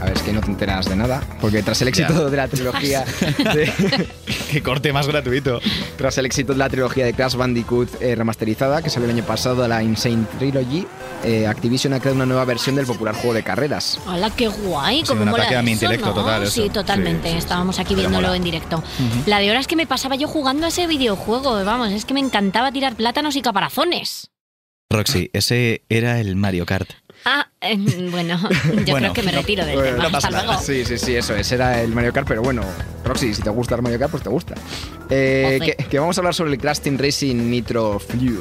A 0.01 0.05
ver, 0.05 0.13
es 0.15 0.21
que 0.23 0.31
no 0.31 0.39
te 0.41 0.47
enteras 0.47 0.85
de 0.87 0.95
nada, 0.95 1.21
porque 1.41 1.61
tras 1.61 1.81
el 1.81 1.89
éxito 1.89 2.13
Ya. 2.13 2.29
de 2.29 2.37
la 2.37 2.47
trilogía 2.47 3.03
de, 3.53 3.71
que 4.51 4.61
corte 4.63 4.93
más 4.93 5.07
gratuito. 5.07 5.59
Tras 5.97 6.17
el 6.17 6.25
éxito 6.25 6.53
de 6.53 6.59
la 6.59 6.69
trilogía 6.69 7.05
de 7.05 7.13
Crash 7.13 7.35
Bandicoot 7.35 8.01
eh, 8.01 8.15
remasterizada, 8.15 8.81
que 8.81 8.89
salió 8.89 9.09
el 9.09 9.15
año 9.15 9.25
pasado, 9.25 9.67
la 9.67 9.83
Insane 9.83 10.25
Trilogy, 10.37 10.87
eh, 11.23 11.47
Activision 11.47 11.93
ha 11.93 11.99
creado 11.99 12.15
una 12.15 12.25
nueva 12.25 12.45
versión 12.45 12.75
del 12.75 12.85
popular 12.85 13.15
juego 13.15 13.33
de 13.33 13.43
carreras. 13.43 13.99
Hola, 14.07 14.29
qué 14.29 14.47
guay. 14.47 14.99
Sí, 15.01 15.07
Como 15.07 15.23
un 15.23 15.29
mola 15.29 15.43
ataque 15.43 15.57
a 15.57 15.61
mi 15.61 15.71
eso, 15.71 15.85
intelecto 15.85 16.07
¿no? 16.07 16.13
total, 16.15 16.43
eso. 16.43 16.51
Sí, 16.51 16.69
totalmente. 16.69 17.23
Sí, 17.23 17.27
sí, 17.29 17.33
sí. 17.33 17.37
Estábamos 17.39 17.79
aquí 17.79 17.95
viéndolo 17.95 18.27
mola. 18.27 18.37
en 18.37 18.43
directo. 18.43 18.83
La 19.25 19.39
de 19.39 19.49
horas 19.51 19.67
que 19.67 19.75
me 19.75 19.87
pasaba 19.87 20.15
yo 20.15 20.27
jugando 20.27 20.65
a 20.65 20.69
ese 20.69 20.87
videojuego, 20.87 21.63
vamos, 21.65 21.91
es 21.91 22.05
que 22.05 22.13
me 22.13 22.19
encantaba 22.19 22.71
tirar 22.71 22.95
plátanos 22.95 23.35
y 23.35 23.41
caparazones. 23.41 24.31
Roxy, 24.89 25.29
ese 25.33 25.83
era 25.89 26.19
el 26.19 26.35
Mario 26.35 26.65
Kart. 26.65 26.89
Ah, 27.25 27.47
eh, 27.61 27.77
bueno, 28.09 28.39
yo 28.85 28.91
Bueno, 28.93 29.11
creo 29.11 29.13
que 29.13 29.23
me 29.23 29.31
retiro 29.31 29.65
del 29.65 29.75
Bueno, 29.75 30.03
tema. 30.05 30.17
Hasta 30.17 30.31
luego. 30.31 30.59
Sí, 30.61 30.85
sí, 30.85 30.97
sí, 30.97 31.15
eso, 31.15 31.35
ese 31.35 31.55
era 31.55 31.81
el 31.81 31.89
Mario 31.93 32.13
Kart, 32.13 32.27
pero 32.27 32.41
bueno, 32.41 32.61
Roxy, 33.05 33.33
si 33.33 33.41
te 33.41 33.49
gusta 33.49 33.75
el 33.75 33.81
Mario 33.81 33.99
Kart, 33.99 34.11
pues 34.11 34.23
te 34.23 34.29
gusta. 34.29 34.55
Eh, 35.09 35.59
que, 35.77 35.85
que 35.85 35.99
vamos 35.99 36.17
a 36.17 36.21
hablar 36.21 36.33
sobre 36.33 36.51
el 36.53 36.57
Crash 36.57 36.79
Team 36.79 36.97
Racing 36.97 37.35
Nitro 37.49 37.99
Fluid, 37.99 38.37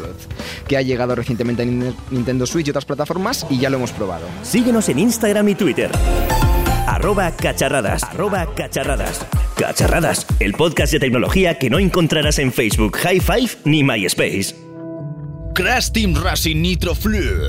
que 0.67 0.77
ha 0.77 0.83
llegado 0.83 1.15
recientemente 1.15 1.63
a 1.63 1.67
Nin- 1.67 1.95
Nintendo 2.11 2.47
Switch 2.47 2.67
y 2.69 2.71
otras 2.71 2.85
plataformas 2.85 3.47
y 3.51 3.59
ya 3.59 3.69
lo 3.71 3.77
hemos 3.79 3.91
probado. 3.93 4.27
Síguenos 4.43 4.89
en 4.89 4.99
Instagram 5.01 5.49
y 5.49 5.55
Twitter. 5.55 5.91
Arroba 6.87 7.31
cacharradas. 7.33 8.03
Arroba 8.05 8.47
cacharradas. 8.55 9.25
Cacharradas, 9.57 10.27
el 10.41 10.53
podcast 10.55 10.93
de 10.93 11.01
tecnología 11.01 11.59
que 11.59 11.69
no 11.69 11.79
encontrarás 11.79 12.39
en 12.39 12.53
Facebook, 12.53 12.97
High 12.99 13.21
Five 13.21 13.51
ni 13.65 13.83
MySpace. 13.83 14.55
Crash 15.59 15.91
Team 15.91 16.15
Racing 16.15 16.63
Nitro 16.63 16.95
Fluid. 16.95 17.43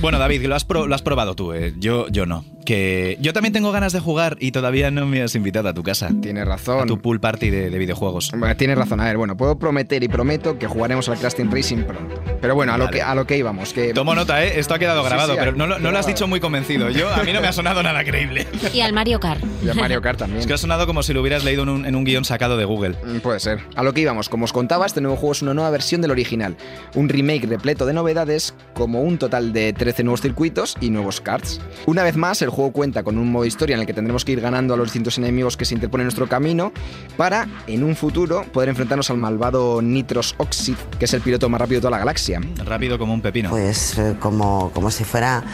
Bueno, 0.00 0.18
David, 0.18 0.46
lo 0.46 0.54
has, 0.54 0.66
lo 0.66 0.94
has 0.94 1.02
probado 1.02 1.34
tú, 1.34 1.52
eh, 1.52 1.74
yo, 1.76 2.08
yo 2.08 2.24
no. 2.24 2.46
Que 2.66 3.16
yo 3.22 3.32
también 3.32 3.54
tengo 3.54 3.72
ganas 3.72 3.94
de 3.94 4.00
jugar 4.00 4.36
y 4.40 4.50
todavía 4.52 4.90
no 4.90 5.06
me 5.06 5.22
has 5.22 5.34
invitado 5.34 5.70
a 5.70 5.72
tu 5.74 5.82
casa. 5.82 6.10
Tienes 6.20 6.46
razón. 6.46 6.80
A 6.82 6.86
tu 6.86 7.00
pool 7.00 7.20
party 7.20 7.48
de, 7.48 7.70
de 7.70 7.78
videojuegos. 7.78 8.32
Bueno, 8.36 8.54
tienes 8.56 8.76
razón. 8.76 9.00
A 9.00 9.04
ver, 9.04 9.16
bueno, 9.16 9.36
puedo 9.38 9.58
prometer 9.58 10.02
y 10.02 10.08
prometo 10.08 10.58
que 10.58 10.66
jugaremos 10.66 11.08
al 11.08 11.16
Crash 11.18 11.34
Team 11.34 11.50
Racing 11.50 11.84
pronto. 11.84 12.20
Pero 12.42 12.54
bueno, 12.54 12.74
a 12.74 12.78
lo, 12.78 12.84
Vale. 12.84 12.96
que, 12.98 13.02
a 13.02 13.14
lo 13.14 13.26
que 13.26 13.38
íbamos. 13.38 13.72
Que... 13.72 13.94
Tomo 13.94 14.14
nota, 14.14 14.44
¿eh? 14.44 14.58
Esto 14.58 14.74
ha 14.74 14.78
quedado 14.78 15.02
grabado, 15.02 15.32
sí, 15.32 15.38
pero 15.38 15.52
no, 15.52 15.66
lo- 15.66 15.78
no 15.78 15.90
lo 15.90 15.98
has 15.98 16.06
dicho 16.06 16.26
muy 16.26 16.40
convencido. 16.40 16.90
Yo, 16.90 17.08
a 17.08 17.22
mí 17.22 17.32
no 17.32 17.40
me 17.40 17.46
ha 17.48 17.52
sonado 17.52 17.82
nada 17.82 18.04
creíble. 18.04 18.46
Y 18.74 18.80
al 18.80 18.92
Mario 18.92 19.20
Kart. 19.20 19.40
Y 19.64 19.68
a 19.70 19.74
Mario 19.74 20.02
Kart 20.02 20.18
también. 20.18 20.40
Es 20.40 20.46
que 20.46 20.52
ha 20.52 20.58
sonado 20.58 20.86
como 20.86 21.02
si 21.02 21.14
lo 21.14 21.20
hubieras 21.22 21.44
leído 21.44 21.62
en 21.62 21.68
un, 21.70 21.86
en 21.86 21.94
un 21.96 22.04
guion 22.04 22.24
sacado 22.24 22.56
de 22.56 22.64
Google. 22.64 22.96
Mm, 23.04 23.18
Puede 23.20 23.40
ser. 23.40 23.60
A 23.76 23.82
lo 23.82 23.94
que 23.94 24.00
íbamos, 24.02 24.28
como 24.28 24.44
os 24.44 24.52
contaba, 24.52 24.84
este 24.86 25.00
nuevo 25.00 25.16
juego 25.16 25.32
es 25.32 25.42
una 25.42 25.54
nueva 25.54 25.70
versión 25.70 26.02
del 26.02 26.10
original. 26.10 26.56
Un 26.94 27.08
remake 27.08 27.46
repleto 27.46 27.86
de 27.86 27.94
novedades, 27.94 28.54
como 28.74 29.02
un 29.02 29.18
total 29.18 29.52
de 29.52 29.72
13 29.72 30.02
nuevos 30.04 30.20
circuitos 30.20 30.76
y 30.80 30.90
nuevos 30.90 31.20
karts. 31.20 31.60
Una 31.86 32.02
vez 32.02 32.16
más, 32.16 32.42
el 32.42 32.50
juego 32.56 32.72
cuenta 32.72 33.02
con 33.02 33.18
un 33.18 33.30
modo 33.30 33.44
historia 33.44 33.74
en 33.74 33.80
el 33.80 33.86
que 33.86 33.92
tendremos 33.94 34.24
que 34.24 34.32
ir 34.32 34.40
ganando 34.40 34.74
a 34.74 34.76
los 34.76 34.86
distintos 34.88 35.18
enemigos 35.18 35.56
que 35.56 35.64
se 35.64 35.74
interponen 35.74 36.02
en 36.02 36.06
nuestro 36.06 36.26
camino 36.28 36.72
para, 37.16 37.46
en 37.66 37.84
un 37.84 37.94
futuro, 37.96 38.44
poder 38.52 38.68
enfrentarnos 38.70 39.10
al 39.10 39.18
malvado 39.18 39.80
Nitros 39.82 40.34
Oxid, 40.38 40.74
que 40.98 41.04
es 41.04 41.14
el 41.14 41.20
piloto 41.20 41.48
más 41.48 41.60
rápido 41.60 41.76
de 41.78 41.82
toda 41.82 41.90
la 41.92 41.98
galaxia. 41.98 42.40
Rápido 42.64 42.98
como 42.98 43.14
un 43.14 43.20
pepino. 43.20 43.50
Pues 43.50 43.98
eh, 43.98 44.16
como, 44.18 44.70
como 44.72 44.90
si 44.90 45.04
fuera 45.04 45.44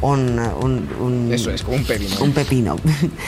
un, 0.00 0.38
un- 0.38 0.88
un- 1.00 1.32
Eso 1.32 1.50
es, 1.50 1.62
como 1.62 1.76
un 1.76 1.84
pepino. 1.84 2.16
Un 2.20 2.32
pepino. 2.32 2.76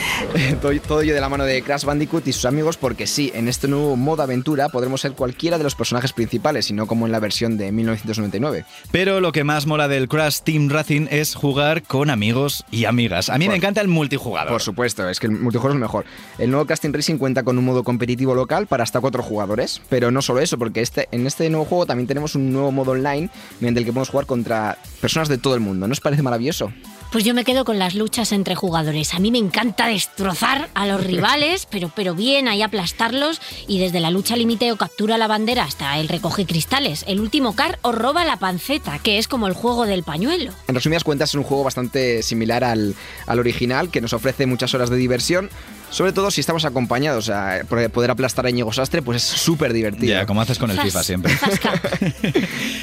todo, 0.61 0.71
todo 0.81 1.01
ello 1.01 1.13
de 1.13 1.21
la 1.21 1.29
mano 1.29 1.43
de 1.45 1.61
Crash 1.61 1.85
Bandicoot 1.85 2.27
y 2.27 2.33
sus 2.33 2.45
amigos, 2.45 2.77
porque 2.77 3.07
sí, 3.07 3.31
en 3.33 3.47
este 3.47 3.67
nuevo 3.67 3.95
modo 3.95 4.23
aventura 4.23 4.69
podremos 4.69 5.01
ser 5.01 5.13
cualquiera 5.13 5.57
de 5.57 5.63
los 5.63 5.75
personajes 5.75 6.13
principales 6.13 6.69
y 6.69 6.73
no 6.73 6.87
como 6.87 7.05
en 7.05 7.11
la 7.11 7.19
versión 7.19 7.57
de 7.57 7.71
1999. 7.71 8.65
Pero 8.91 9.19
lo 9.21 9.31
que 9.31 9.43
más 9.43 9.65
mola 9.65 9.87
del 9.87 10.07
Crash 10.07 10.39
Team 10.41 10.69
Racing 10.69 11.07
es 11.09 11.35
jugar 11.35 11.83
con 11.83 12.09
amigos 12.09 12.63
y 12.71 12.85
amigas. 12.85 13.20
A 13.29 13.37
mí 13.37 13.47
me 13.47 13.55
encanta 13.55 13.81
el 13.81 13.87
multijugador. 13.87 14.51
Por 14.51 14.61
supuesto, 14.61 15.07
es 15.09 15.19
que 15.19 15.27
el 15.27 15.33
multijugador 15.33 15.77
es 15.77 15.81
mejor. 15.81 16.05
El 16.37 16.51
nuevo 16.51 16.65
Casting 16.65 16.93
Racing 16.93 17.17
cuenta 17.17 17.43
con 17.43 17.57
un 17.57 17.65
modo 17.65 17.83
competitivo 17.83 18.35
local 18.35 18.67
para 18.67 18.83
hasta 18.83 18.99
cuatro 18.99 19.23
jugadores, 19.23 19.81
pero 19.89 20.11
no 20.11 20.21
solo 20.21 20.39
eso, 20.39 20.57
porque 20.57 20.81
este, 20.81 21.07
en 21.11 21.27
este 21.27 21.49
nuevo 21.49 21.65
juego 21.65 21.85
también 21.85 22.07
tenemos 22.07 22.35
un 22.35 22.51
nuevo 22.51 22.71
modo 22.71 22.91
online 22.91 23.29
mediante 23.59 23.79
el 23.79 23.85
que 23.85 23.91
podemos 23.91 24.09
jugar 24.09 24.25
contra 24.25 24.77
personas 24.99 25.29
de 25.29 25.37
todo 25.37 25.55
el 25.55 25.59
mundo. 25.59 25.87
¿No 25.87 25.91
os 25.91 26.01
parece 26.01 26.23
maravilloso? 26.23 26.71
Pues 27.11 27.25
yo 27.25 27.33
me 27.33 27.43
quedo 27.43 27.65
con 27.65 27.77
las 27.77 27.93
luchas 27.93 28.31
entre 28.31 28.55
jugadores. 28.55 29.13
A 29.13 29.19
mí 29.19 29.31
me 29.31 29.37
encanta 29.37 29.87
destrozar 29.87 30.69
a 30.73 30.87
los 30.87 31.03
rivales, 31.05 31.67
pero, 31.69 31.91
pero 31.93 32.15
bien, 32.15 32.47
ahí 32.47 32.61
aplastarlos 32.61 33.41
y 33.67 33.79
desde 33.79 33.99
la 33.99 34.11
lucha 34.11 34.37
límite 34.37 34.71
o 34.71 34.77
captura 34.77 35.17
la 35.17 35.27
bandera 35.27 35.65
hasta 35.65 35.99
el 35.99 36.07
recoge 36.07 36.45
cristales. 36.45 37.03
El 37.07 37.19
último 37.19 37.53
car 37.53 37.79
o 37.81 37.91
roba 37.91 38.23
la 38.23 38.37
panceta, 38.37 38.97
que 38.99 39.17
es 39.17 39.27
como 39.27 39.47
el 39.47 39.53
juego 39.53 39.85
del 39.85 40.03
pañuelo. 40.03 40.53
En 40.69 40.75
resumidas 40.75 41.03
cuentas, 41.03 41.31
es 41.31 41.35
un 41.35 41.43
juego 41.43 41.65
bastante 41.65 42.23
similar 42.23 42.63
al, 42.63 42.95
al 43.27 43.39
original, 43.39 43.91
que 43.91 43.99
nos 43.99 44.13
ofrece 44.13 44.45
muchas 44.45 44.73
horas 44.73 44.89
de 44.89 44.95
diversión. 44.95 45.49
Sobre 45.91 46.13
todo 46.13 46.31
si 46.31 46.39
estamos 46.39 46.63
acompañados, 46.63 47.25
o 47.25 47.33
sea, 47.33 47.65
poder 47.67 48.11
aplastar 48.11 48.45
a 48.45 48.49
Íñigo 48.49 48.71
Sastre, 48.71 49.01
pues 49.01 49.17
es 49.17 49.23
súper 49.23 49.73
divertido. 49.73 50.13
Ya, 50.13 50.25
como 50.25 50.39
haces 50.39 50.57
con 50.57 50.71
el 50.71 50.79
FIFA 50.79 51.03
siempre. 51.03 51.33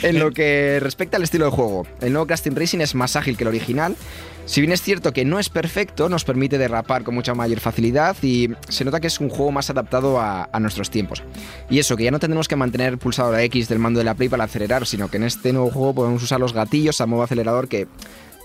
En 0.03 0.19
lo 0.19 0.31
que 0.31 0.79
respecta 0.81 1.17
al 1.17 1.25
estilo 1.25 1.47
de 1.47 1.51
juego, 1.51 1.87
el 2.01 2.13
nuevo 2.13 2.27
Casting 2.27 2.53
Racing 2.55 2.79
es 2.81 2.95
más 2.95 3.17
ágil 3.17 3.37
que 3.37 3.45
el 3.45 3.49
original. 3.49 3.97
Si 4.45 4.61
bien 4.61 4.73
es 4.73 4.81
cierto 4.81 5.13
que 5.13 5.25
no 5.25 5.39
es 5.39 5.49
perfecto, 5.49 6.09
nos 6.09 6.25
permite 6.25 6.57
derrapar 6.57 7.03
con 7.03 7.15
mucha 7.15 7.35
mayor 7.35 7.61
facilidad 7.61 8.17
y 8.23 8.51
se 8.69 8.85
nota 8.85 9.01
que 9.01 9.09
es 9.09 9.21
un 9.21 9.29
juego 9.29 9.51
más 9.53 9.69
adaptado 9.71 10.21
a, 10.21 10.49
a 10.53 10.61
nuestros 10.61 10.91
tiempos. 10.91 11.23
Y 11.69 11.79
eso, 11.81 11.97
que 11.97 12.05
ya 12.05 12.11
no 12.11 12.19
tendremos 12.19 12.47
que 12.47 12.57
mantener 12.57 12.97
pulsado 12.99 13.33
la 13.33 13.43
X 13.43 13.69
del 13.69 13.79
mando 13.79 13.99
de 13.99 14.05
la 14.05 14.15
Play 14.15 14.29
para 14.29 14.45
acelerar, 14.45 14.87
sino 14.87 15.09
que 15.09 15.17
en 15.17 15.25
este 15.25 15.53
nuevo 15.53 15.71
juego 15.71 15.95
podemos 15.95 16.23
usar 16.23 16.41
los 16.41 16.53
gatillos 16.53 17.01
a 17.01 17.07
modo 17.07 17.25
acelerador 17.25 17.69
que, 17.69 17.89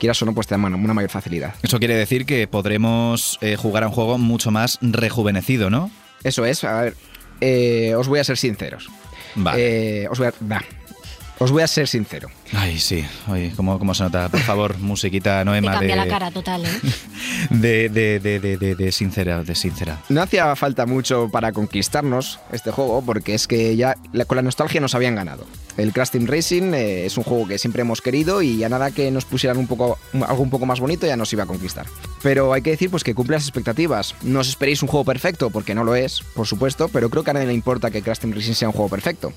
quieras 0.04 0.22
o 0.22 0.26
no, 0.26 0.34
pues 0.34 0.48
te 0.48 0.56
dan 0.56 0.66
una 0.66 0.94
mayor 0.94 1.10
facilidad. 1.10 1.56
Eso 1.64 1.80
quiere 1.80 1.96
decir 1.96 2.26
que 2.26 2.46
podremos 2.46 3.38
eh, 3.40 3.56
jugar 3.56 3.84
a 3.84 3.88
un 3.88 3.94
juego 3.94 4.18
mucho 4.18 4.52
más 4.52 4.78
rejuvenecido, 4.82 5.70
¿no? 5.70 5.92
Eso 6.26 6.46
es, 6.46 6.66
a 6.66 6.82
ver, 6.82 6.96
eh, 7.40 7.96
os 7.96 8.10
voy 8.10 8.20
a 8.20 8.26
ser 8.26 8.38
sinceros. 8.38 8.90
Vale. 9.36 10.04
Eh, 10.04 10.08
os 10.10 10.20
voy 10.20 10.28
a... 10.28 10.34
va. 10.46 10.62
Os 11.40 11.52
voy 11.52 11.62
a 11.64 11.68
ser 11.68 11.88
sincero. 11.88 12.30
Ay, 12.54 12.80
sí. 12.80 13.04
Oye, 13.28 13.52
¿cómo, 13.58 13.78
cómo 13.80 13.94
se 13.94 14.04
nota? 14.04 14.30
Por 14.30 14.40
favor, 14.42 14.78
musiquita 14.80 15.40
Te 15.40 15.46
Noema 15.46 15.74
cambia 15.74 15.96
de, 15.96 16.02
la 16.02 16.08
cara 16.08 16.32
total, 16.32 16.64
¿eh? 16.66 16.70
de, 17.50 17.90
de, 17.90 18.20
de, 18.20 18.40
de, 18.40 18.58
de- 18.58 18.76
de 18.76 18.92
sincera, 18.92 19.44
de 19.44 19.54
sincera. 19.56 20.00
No 20.10 20.22
hacía 20.22 20.56
falta 20.56 20.86
mucho 20.86 21.30
para 21.30 21.52
conquistarnos 21.52 22.40
este 22.52 22.72
juego, 22.72 23.02
porque 23.06 23.34
es 23.34 23.48
que 23.48 23.76
ya 23.76 23.98
la- 24.14 24.26
con 24.26 24.38
la 24.38 24.42
nostalgia 24.42 24.80
nos 24.80 24.96
habían 24.96 25.16
ganado. 25.16 25.46
El 25.76 25.92
Crash 25.92 26.12
Team 26.12 26.28
Racing 26.28 26.74
eh, 26.76 27.06
es 27.08 27.18
un 27.18 27.24
juego 27.24 27.48
que 27.48 27.58
siempre 27.58 27.82
hemos 27.82 28.00
querido 28.00 28.42
y 28.42 28.64
a 28.64 28.70
nada 28.70 28.92
que 28.92 29.10
nos 29.12 29.26
pusieran 29.26 29.58
un 29.58 29.68
poco, 29.68 29.98
algo 30.26 30.44
un 30.44 30.50
poco 30.52 30.66
más 30.68 30.80
bonito 30.80 31.08
ya 31.08 31.18
nos 31.18 31.34
iba 31.34 31.44
a 31.44 31.48
conquistar. 31.48 31.88
Pero 32.22 32.54
hay 32.54 32.62
que 32.62 32.70
decir 32.70 32.90
pues 32.92 33.04
que 33.04 33.16
cumple 33.16 33.36
las 33.36 33.44
expectativas. 33.44 34.16
No 34.22 34.40
os 34.40 34.48
esperéis 34.48 34.82
un 34.84 34.88
juego 34.88 35.04
perfecto, 35.04 35.50
porque 35.50 35.74
no 35.76 35.84
lo 35.84 35.96
es, 35.96 36.22
por 36.36 36.48
supuesto, 36.48 36.88
pero 36.90 37.10
creo 37.10 37.24
que 37.24 37.32
a 37.32 37.34
nadie 37.34 37.48
le 37.48 37.54
importa 37.54 37.90
que 37.92 38.02
Crash 38.04 38.20
Team 38.20 38.34
Racing 38.34 38.54
sea 38.54 38.70
un 38.70 38.74
juego 38.74 38.88
perfecto. 38.90 39.34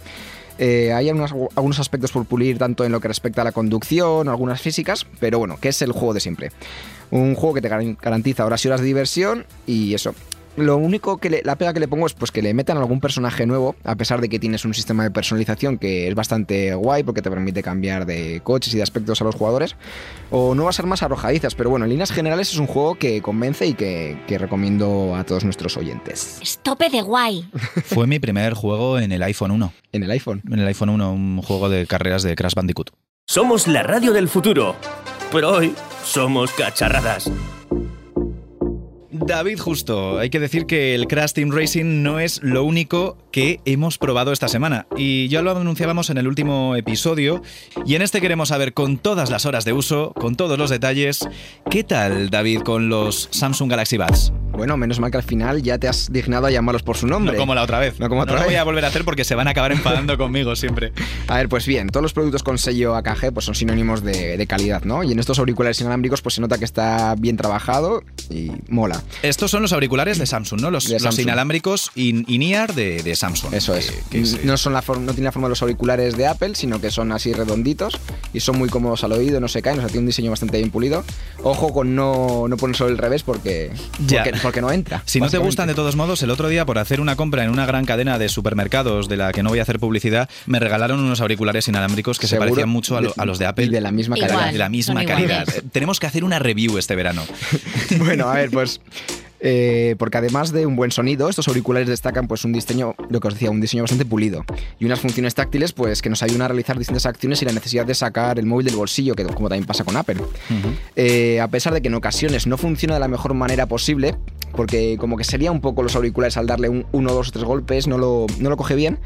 Eh, 0.58 0.92
hay 0.92 1.08
algunos, 1.08 1.32
algunos 1.54 1.78
aspectos 1.80 2.12
por 2.12 2.24
pulir, 2.24 2.56
tanto 2.58 2.84
en 2.84 2.92
lo 2.92 3.00
que 3.00 3.08
respecta 3.08 3.42
a 3.42 3.44
la 3.44 3.52
conducción, 3.52 4.28
algunas 4.28 4.60
físicas, 4.60 5.06
pero 5.20 5.38
bueno, 5.38 5.58
que 5.60 5.68
es 5.68 5.82
el 5.82 5.92
juego 5.92 6.14
de 6.14 6.20
siempre. 6.20 6.50
Un 7.10 7.34
juego 7.34 7.54
que 7.54 7.60
te 7.62 7.68
garan- 7.68 7.96
garantiza 8.00 8.44
horas 8.46 8.64
y 8.64 8.68
horas 8.68 8.80
de 8.80 8.86
diversión 8.86 9.44
y 9.66 9.94
eso. 9.94 10.14
Lo 10.56 10.76
único 10.78 11.18
que 11.18 11.28
le- 11.30 11.42
la 11.44 11.56
pega 11.56 11.72
que 11.74 11.80
le 11.80 11.88
pongo 11.88 12.06
es 12.06 12.14
pues 12.14 12.30
que 12.30 12.40
le 12.40 12.54
metan 12.54 12.78
algún 12.78 13.00
personaje 13.00 13.44
nuevo, 13.46 13.76
a 13.84 13.94
pesar 13.96 14.20
de 14.20 14.28
que 14.28 14.38
tienes 14.38 14.64
un 14.64 14.72
sistema 14.74 15.02
de 15.04 15.10
personalización 15.10 15.76
que 15.78 16.08
es 16.08 16.14
bastante 16.14 16.74
guay 16.74 17.02
porque 17.02 17.20
te 17.22 17.28
permite 17.30 17.62
cambiar 17.62 18.06
de 18.06 18.40
coches 18.42 18.72
y 18.72 18.78
de 18.78 18.82
aspectos 18.82 19.20
a 19.20 19.24
los 19.24 19.34
jugadores, 19.34 19.76
o 20.30 20.54
nuevas 20.54 20.78
armas 20.80 21.02
arrojadizas, 21.02 21.54
pero 21.54 21.68
bueno, 21.70 21.84
en 21.84 21.90
líneas 21.90 22.10
generales 22.10 22.50
es 22.52 22.58
un 22.58 22.66
juego 22.66 22.94
que 22.94 23.20
convence 23.20 23.66
y 23.66 23.74
que, 23.74 24.18
que 24.26 24.38
recomiendo 24.38 25.14
a 25.14 25.24
todos 25.24 25.44
nuestros 25.44 25.76
oyentes. 25.76 26.38
Estope 26.40 26.88
de 26.88 27.02
guay. 27.02 27.48
Fue 27.84 28.06
mi 28.06 28.18
primer 28.18 28.54
juego 28.54 28.98
en 28.98 29.12
el 29.12 29.22
iPhone 29.22 29.50
1. 29.50 29.72
¿En 29.92 30.02
el 30.02 30.10
iPhone? 30.10 30.42
En 30.50 30.58
el 30.58 30.66
iPhone 30.66 30.88
1, 30.90 31.12
un 31.12 31.42
juego 31.42 31.68
de 31.68 31.86
carreras 31.86 32.22
de 32.22 32.34
Crash 32.34 32.54
Bandicoot. 32.54 32.90
Somos 33.26 33.66
la 33.68 33.82
radio 33.82 34.12
del 34.12 34.28
futuro, 34.28 34.74
pero 35.32 35.50
hoy 35.52 35.74
somos 36.04 36.50
cacharradas. 36.52 37.30
David 39.24 39.59
Justo, 39.59 40.18
hay 40.18 40.31
que 40.31 40.40
decir 40.40 40.66
que 40.66 40.94
el 40.94 41.07
Crash 41.07 41.33
Team 41.33 41.50
Racing 41.50 42.02
no 42.02 42.20
es 42.20 42.42
lo 42.42 42.64
único 42.64 43.16
que 43.37 43.61
hemos 43.66 43.99
probado 43.99 44.33
esta 44.33 44.49
semana. 44.49 44.87
Y 44.96 45.29
ya 45.29 45.42
lo 45.42 45.51
anunciábamos 45.51 46.09
en 46.09 46.16
el 46.16 46.27
último 46.27 46.75
episodio. 46.75 47.42
Y 47.85 47.94
en 47.94 48.01
este 48.01 48.22
queremos 48.22 48.49
saber 48.49 48.72
con 48.72 48.96
todas 48.96 49.29
las 49.29 49.44
horas 49.44 49.66
de 49.66 49.75
uso, 49.75 50.14
con 50.14 50.37
todos 50.37 50.57
los 50.59 50.70
detalles, 50.70 51.29
¿qué 51.70 51.85
tal 51.85 52.31
David 52.31 52.61
con 52.62 52.88
los 52.88 53.29
Samsung 53.33 53.68
Galaxy 53.70 53.99
Buds? 53.99 54.33
Bueno, 54.53 54.79
menos 54.79 55.01
mal 55.01 55.11
que 55.11 55.18
al 55.18 55.22
final 55.22 55.62
ya 55.62 55.77
te 55.77 55.87
has 55.87 56.11
dignado 56.11 56.46
a 56.46 56.51
llamarlos 56.51 56.83
por 56.83 56.96
su 56.96 57.07
nombre. 57.07 57.35
No 57.35 57.38
como 57.38 57.55
la 57.55 57.62
otra 57.62 57.79
vez. 57.79 58.01
No 58.01 58.09
como 58.09 58.22
otra 58.22 58.37
lo 58.37 58.40
vez. 58.40 58.46
voy 58.49 58.55
a 58.57 58.64
volver 58.64 58.87
a 58.87 58.88
hacer 58.88 59.05
porque 59.05 59.22
se 59.22 59.35
van 59.35 59.49
a 59.49 59.51
acabar 59.51 59.70
enfadando 59.70 60.16
conmigo 60.18 60.57
siempre. 60.57 60.92
A 61.29 61.37
ver, 61.37 61.51
pues 61.51 61.66
bien, 61.66 61.88
todos 61.90 62.03
los 62.03 62.14
productos 62.14 62.42
con 62.42 62.57
sello 62.57 62.94
AKG 62.96 63.35
pues 63.35 63.44
son 63.44 63.55
sinónimos 63.55 64.03
de, 64.03 64.38
de 64.38 64.46
calidad, 64.46 64.85
¿no? 64.85 65.03
Y 65.03 65.12
en 65.12 65.18
estos 65.18 65.38
auriculares 65.38 65.79
inalámbricos 65.83 66.22
pues 66.22 66.37
se 66.37 66.40
nota 66.40 66.57
que 66.57 66.64
está 66.64 67.14
bien 67.18 67.37
trabajado 67.37 68.03
y 68.31 68.51
mola. 68.70 69.03
Estos 69.20 69.51
son 69.51 69.61
los 69.61 69.75
auriculares 69.75 70.16
de 70.16 70.25
Samsung, 70.25 70.62
¿no? 70.62 70.70
Los, 70.70 70.88
los 70.88 71.18
inalámbricos 71.18 71.90
in- 71.94 72.25
in-ear 72.27 72.72
de, 72.75 73.03
de 73.03 73.14
Samsung. 73.14 73.25
Eso 73.52 73.74
es. 73.74 73.90
Que- 73.90 74.02
que 74.10 74.20
es, 74.20 74.34
eh, 74.34 74.40
no, 74.44 74.56
son 74.56 74.72
la 74.72 74.82
forma, 74.82 75.04
no 75.04 75.12
tienen 75.12 75.24
la 75.26 75.32
forma 75.32 75.48
de 75.48 75.50
los 75.50 75.62
auriculares 75.62 76.16
de 76.16 76.26
Apple, 76.26 76.54
sino 76.54 76.80
que 76.80 76.90
son 76.90 77.12
así 77.12 77.32
redonditos 77.32 77.98
y 78.32 78.40
son 78.40 78.58
muy 78.58 78.68
cómodos 78.68 79.04
al 79.04 79.12
oído, 79.12 79.40
no 79.40 79.48
se 79.48 79.62
caen, 79.62 79.78
o 79.78 79.80
sea, 79.82 79.88
tiene 79.88 80.00
un 80.00 80.06
diseño 80.06 80.30
bastante 80.30 80.58
bien 80.58 80.70
pulido. 80.70 81.04
Ojo 81.42 81.72
con 81.72 81.94
no, 81.94 82.46
no 82.48 82.56
ponérselo 82.56 82.90
al 82.90 82.98
revés 82.98 83.22
porque, 83.22 83.70
Ya. 84.06 84.24
porque, 84.24 84.38
porque 84.42 84.60
no 84.60 84.70
entra. 84.70 85.02
Si 85.06 85.20
no 85.20 85.28
te 85.30 85.38
gustan 85.38 85.68
de 85.68 85.74
todos 85.74 85.96
modos, 85.96 86.22
el 86.22 86.30
otro 86.30 86.48
día 86.48 86.64
por 86.66 86.78
hacer 86.78 87.00
una 87.00 87.16
compra 87.16 87.44
en 87.44 87.50
una 87.50 87.66
gran 87.66 87.84
cadena 87.84 88.18
de 88.18 88.28
supermercados 88.28 89.08
de 89.08 89.16
la 89.16 89.32
que 89.32 89.42
no 89.42 89.50
voy 89.50 89.58
a 89.58 89.62
hacer 89.62 89.78
publicidad, 89.78 90.28
me 90.46 90.58
regalaron 90.60 91.00
unos 91.00 91.20
auriculares 91.20 91.68
inalámbricos 91.68 92.18
que 92.18 92.26
se 92.26 92.36
parecían 92.36 92.68
mucho 92.68 92.96
a, 92.96 93.00
lo- 93.00 93.08
De- 93.10 93.14
a 93.22 93.24
los 93.24 93.38
de 93.38 93.46
Apple. 93.46 93.66
y 93.66 93.68
de 93.70 93.80
la 93.80 93.90
misma 93.92 94.16
Igual, 94.16 94.30
calidad. 94.30 94.52
De 94.52 94.58
la 94.58 94.68
misma 94.68 95.04
calidad. 95.04 95.42
iguales. 95.42 95.62
Tenemos 95.72 96.00
que 96.00 96.06
hacer 96.06 96.24
una 96.24 96.38
review 96.38 96.78
este 96.78 96.94
verano. 96.96 97.22
Bueno, 97.98 98.28
a 98.28 98.34
ver, 98.34 98.50
pues. 98.50 98.80
Eh, 99.40 99.96
porque 99.99 100.18
además 100.18 100.53
de 100.53 100.66
un 100.66 100.77
buen 100.77 100.90
sonido, 100.90 101.29
estos 101.29 101.49
auriculares 101.49 101.88
destacan 101.88 102.29
pues 102.29 102.44
un 102.44 102.53
diseño, 102.53 102.94
lo 103.11 103.20
que 103.20 103.29
os 103.29 103.35
decía, 103.35 103.51
un 103.51 103.61
diseño 103.61 103.83
bastante 103.83 104.05
pulido 104.05 104.44
y 104.79 104.85
unas 104.85 105.01
funciones 105.01 105.35
táctiles 105.35 105.72
pues 105.72 106.03
que 106.03 106.11
nos 106.11 106.22
ayudan 106.22 106.42
a 106.42 106.49
realizar 106.49 106.79
distintas 106.79 107.07
acciones 107.07 107.38
sin 107.38 107.46
la 107.46 107.55
necesidad 107.55 107.87
de 107.87 107.94
sacar 107.94 108.38
el 108.38 108.46
móvil 108.46 108.66
del 108.66 108.77
bolsillo, 108.77 109.14
que 109.14 109.25
como 109.25 109.49
también 109.49 109.66
pasa 109.66 109.85
con 109.85 109.96
Apple. 109.96 110.16
Eh, 110.94 111.40
a 111.40 111.49
pesar 111.49 111.75
de 111.75 111.83
que 111.83 111.88
en 111.88 111.94
ocasiones 111.94 112.46
no 112.46 112.57
funciona 112.57 112.94
de 112.94 113.01
la 113.01 113.09
mejor 113.09 113.35
manera 113.35 113.66
posible, 113.66 114.14
porque 114.53 114.96
como 114.99 115.16
que 115.16 115.25
sería 115.25 115.53
un 115.53 115.61
poco 115.61 115.83
los 115.83 115.94
auriculares 115.96 116.37
al 116.37 116.46
darle 116.46 116.68
un, 116.68 116.87
uno, 116.92 117.12
dos 117.12 117.29
o 117.29 117.33
tres 117.33 117.44
golpes, 117.44 117.87
no 117.87 117.99
lo, 117.99 118.27
no 118.38 118.51
lo 118.51 118.57
coge 118.57 118.75
bien. 118.75 118.99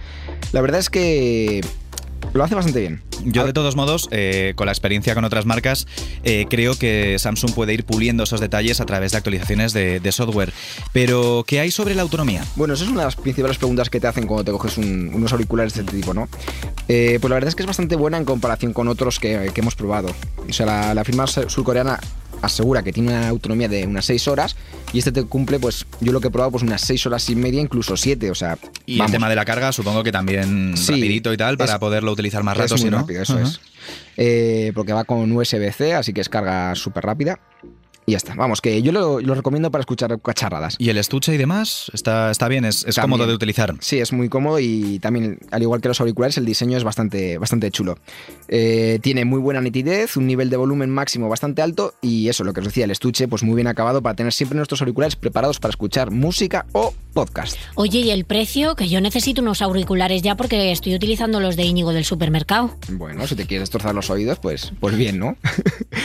La 0.53 0.61
verdad 0.61 0.81
es 0.81 0.91
que 0.91 1.61
lo 2.33 2.45
hace 2.45 2.55
bastante 2.55 2.81
bien. 2.81 3.03
Yo, 3.25 3.45
de 3.45 3.53
todos 3.53 3.77
modos, 3.77 4.09
eh, 4.13 4.55
con 4.57 4.65
la 4.67 4.73
experiencia 4.73 5.15
con 5.15 5.25
otras 5.25 5.45
marcas, 5.45 5.87
eh, 6.25 6.47
creo 6.49 6.75
que 6.79 7.19
Samsung 7.19 7.53
puede 7.53 7.75
ir 7.75 7.85
puliendo 7.85 8.23
esos 8.23 8.41
detalles 8.41 8.81
a 8.81 8.87
través 8.87 9.13
de 9.13 9.19
actualizaciones 9.19 9.73
de, 9.75 10.01
de 10.01 10.13
software. 10.13 10.53
Pero, 10.93 11.45
¿qué 11.47 11.61
hay 11.61 11.71
sobre 11.71 11.95
la 11.95 12.03
autonomía? 12.03 12.45
Bueno, 12.57 12.73
esa 12.75 12.85
es 12.85 12.91
una 12.91 13.01
de 13.01 13.07
las 13.07 13.17
principales 13.17 13.59
preguntas 13.59 13.91
que 13.91 14.01
te 14.01 14.07
hacen 14.07 14.27
cuando 14.27 14.45
te 14.45 14.53
coges 14.53 14.79
un- 14.79 15.11
unos 15.13 15.33
auriculares 15.33 15.75
de 15.75 15.81
este 15.83 15.93
tipo, 15.97 16.15
¿no? 16.15 16.29
Eh, 16.89 17.19
pues 17.21 17.29
la 17.29 17.35
verdad 17.35 17.49
es 17.49 17.55
que 17.55 17.63
es 17.63 17.67
bastante 17.67 17.97
buena 17.97 18.17
en 18.17 18.25
comparación 18.25 18.73
con 18.73 18.89
otros 18.89 19.19
que, 19.19 19.51
que 19.53 19.61
hemos 19.61 19.75
probado. 19.75 20.09
O 20.49 20.53
sea, 20.53 20.65
la, 20.67 20.95
la 20.95 21.05
firma 21.05 21.27
sur- 21.27 21.51
surcoreana 21.51 22.01
asegura 22.43 22.83
que 22.83 22.93
tiene 22.93 23.11
una 23.11 23.29
autonomía 23.29 23.69
de 23.69 23.87
unas 23.87 24.05
6 24.07 24.29
horas 24.29 24.57
y 24.93 24.99
este 24.99 25.13
te 25.13 25.23
cumple, 25.25 25.59
pues 25.59 25.87
yo 26.01 26.13
lo 26.13 26.21
que 26.21 26.29
he 26.29 26.31
probado, 26.31 26.53
pues 26.53 26.63
unas 26.63 26.81
6 26.83 27.07
horas 27.07 27.29
y 27.31 27.37
media, 27.37 27.61
incluso 27.61 27.97
7, 27.97 28.31
o 28.31 28.35
sea... 28.35 28.59
Y 28.87 28.99
vamos, 28.99 29.11
el 29.11 29.17
tema 29.19 29.29
de 29.29 29.37
la 29.37 29.45
carga, 29.45 29.73
supongo 29.73 30.03
que 30.03 30.13
también 30.13 30.77
Sí, 30.77 30.93
rapidito 30.93 31.33
y 31.33 31.37
tal, 31.37 31.57
para 31.59 31.75
es- 31.75 31.79
poderlo 31.79 32.13
utilizar 32.13 32.43
más 32.43 32.55
es 32.57 32.63
rato, 32.63 32.75
muy 32.75 32.83
si 32.85 32.91
no. 32.91 32.99
rápido, 32.99 33.23
eso 33.23 33.35
Ajá. 33.35 33.43
es. 33.43 33.61
Eh, 34.17 34.73
porque 34.75 34.93
va 34.93 35.05
con 35.05 35.31
USB-C, 35.33 35.95
así 35.95 36.13
que 36.13 36.21
es 36.21 36.29
carga 36.29 36.75
súper 36.75 37.05
rápida. 37.05 37.39
Y 38.07 38.13
ya 38.13 38.17
está. 38.17 38.35
Vamos, 38.35 38.61
que 38.61 38.83
yo 38.83 38.93
lo, 38.93 39.21
lo 39.21 39.35
recomiendo 39.35 39.71
para 39.71 39.81
escuchar 39.81 40.19
cacharradas. 40.21 40.75
¿Y 40.79 40.89
el 40.89 40.99
estuche 40.99 41.35
y 41.35 41.37
demás? 41.37 41.91
Está, 41.93 42.31
está 42.31 42.49
bien, 42.49 42.65
es, 42.65 42.85
es 42.87 42.97
También. 42.97 43.03
cómodo 43.19 43.27
de 43.29 43.35
utilizar. 43.35 43.75
Sí, 43.81 43.99
es 44.01 44.13
muy 44.13 44.29
cómodo 44.29 44.59
y 44.59 44.99
también, 45.01 45.39
al 45.51 45.63
igual 45.63 45.81
que 45.81 45.89
los 45.89 46.01
auriculares, 46.01 46.37
el 46.39 46.45
diseño 46.45 46.77
es 46.77 46.85
bastante, 46.85 47.39
bastante 47.39 47.71
chulo. 47.71 47.99
Eh, 48.49 48.99
tiene 49.03 49.25
muy 49.25 49.39
buena 49.39 49.61
nitidez, 49.61 50.17
un 50.17 50.27
nivel 50.27 50.51
de 50.51 50.57
volumen 50.57 50.91
máximo 50.91 51.29
bastante 51.29 51.63
alto 51.63 51.95
y 52.01 52.29
eso, 52.29 52.43
lo 52.45 52.53
que 52.53 52.61
os 52.61 52.67
decía, 52.67 52.85
el 52.85 52.91
estuche 52.91 53.29
pues 53.29 53.43
muy 53.43 53.55
bien 53.55 53.67
acabado 53.67 54.03
para 54.03 54.17
tener 54.17 54.33
siempre 54.33 54.57
nuestros 54.57 54.81
auriculares 54.81 55.17
preparados 55.17 55.59
para 55.61 55.71
escuchar 55.71 56.11
música 56.11 56.67
o 56.73 56.95
podcast. 57.13 57.57
Oye, 57.75 57.99
¿y 58.01 58.11
el 58.11 58.25
precio? 58.25 58.75
Que 58.77 58.89
yo 58.89 59.01
necesito 59.01 59.43
unos 59.43 59.63
auriculares 59.63 60.23
ya 60.23 60.37
porque 60.37 60.73
estoy 60.73 60.95
utilizando 60.95 61.41
los 61.41 61.57
de 61.57 61.65
Íñigo 61.65 61.93
del 61.93 62.05
supermercado. 62.05 62.77
Bueno, 62.91 63.27
si 63.27 63.35
te 63.37 63.47
quieres 63.47 63.63
destrozar 63.69 63.95
los 63.95 64.11
oídos, 64.11 64.39
pues, 64.39 64.73
pues 64.81 64.97
bien, 64.97 65.19
¿no? 65.19 65.37